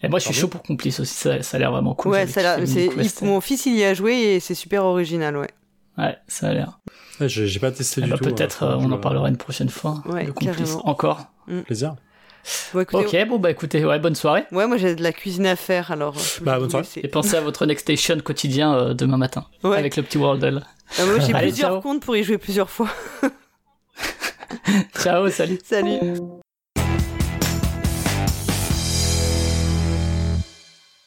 Et 0.01 0.07
moi, 0.07 0.19
je 0.19 0.25
suis 0.25 0.33
chaud 0.33 0.47
pour 0.47 0.63
Complice 0.63 1.01
aussi, 1.01 1.13
ça, 1.13 1.43
ça 1.43 1.57
a 1.57 1.59
l'air 1.59 1.73
vraiment 1.73 1.93
cool. 1.93 2.13
Ouais, 2.13 2.25
ça 2.25 2.57
mon 3.21 3.41
fils, 3.41 3.65
il 3.65 3.75
y 3.75 3.83
a 3.83 3.93
joué 3.93 4.13
et 4.13 4.39
c'est 4.39 4.55
super 4.55 4.85
original, 4.85 5.35
ouais. 5.35 5.49
Ouais, 5.99 6.17
ça 6.27 6.49
a 6.49 6.53
l'air. 6.53 6.79
j'ai 7.19 7.59
pas 7.59 7.71
testé 7.71 8.01
du 8.01 8.09
bah, 8.09 8.17
tout. 8.17 8.23
Peut-être, 8.23 8.63
euh, 8.63 8.75
on 8.79 8.91
en 8.91 8.97
parlera 8.97 9.27
une 9.27 9.37
prochaine 9.37 9.69
fois. 9.69 10.01
Ouais, 10.05 10.29
carrément. 10.39 10.87
Encore. 10.87 11.27
Mm. 11.47 11.61
Plaisir. 11.61 11.95
ok, 12.73 13.27
bon 13.27 13.37
bah 13.37 13.51
écoutez, 13.51 13.83
ouais, 13.83 13.99
bonne 13.99 14.15
soirée. 14.15 14.45
Ouais, 14.51 14.65
moi 14.65 14.77
j'ai 14.77 14.95
de 14.95 15.03
la 15.03 15.11
cuisine 15.11 15.45
à 15.45 15.55
faire 15.55 15.91
alors. 15.91 16.15
Euh, 16.15 16.43
bah 16.43 16.57
bonne 16.57 16.69
soirée. 16.69 16.87
Et 17.03 17.07
pensez 17.09 17.35
à 17.35 17.41
votre 17.41 17.65
Next 17.65 17.83
Station 17.83 18.17
quotidien 18.19 18.73
euh, 18.73 18.93
demain 18.93 19.17
matin 19.17 19.45
avec 19.63 19.97
le 19.97 20.03
petit 20.03 20.17
Worldle. 20.17 20.63
Ah, 20.97 21.05
moi 21.05 21.19
j'ai 21.19 21.33
plusieurs 21.33 21.81
comptes 21.81 22.01
pour 22.01 22.15
y 22.15 22.23
jouer 22.23 22.37
plusieurs 22.37 22.69
fois. 22.69 22.89
ciao, 24.99 25.29
salut. 25.29 25.59
Salut. 25.63 25.99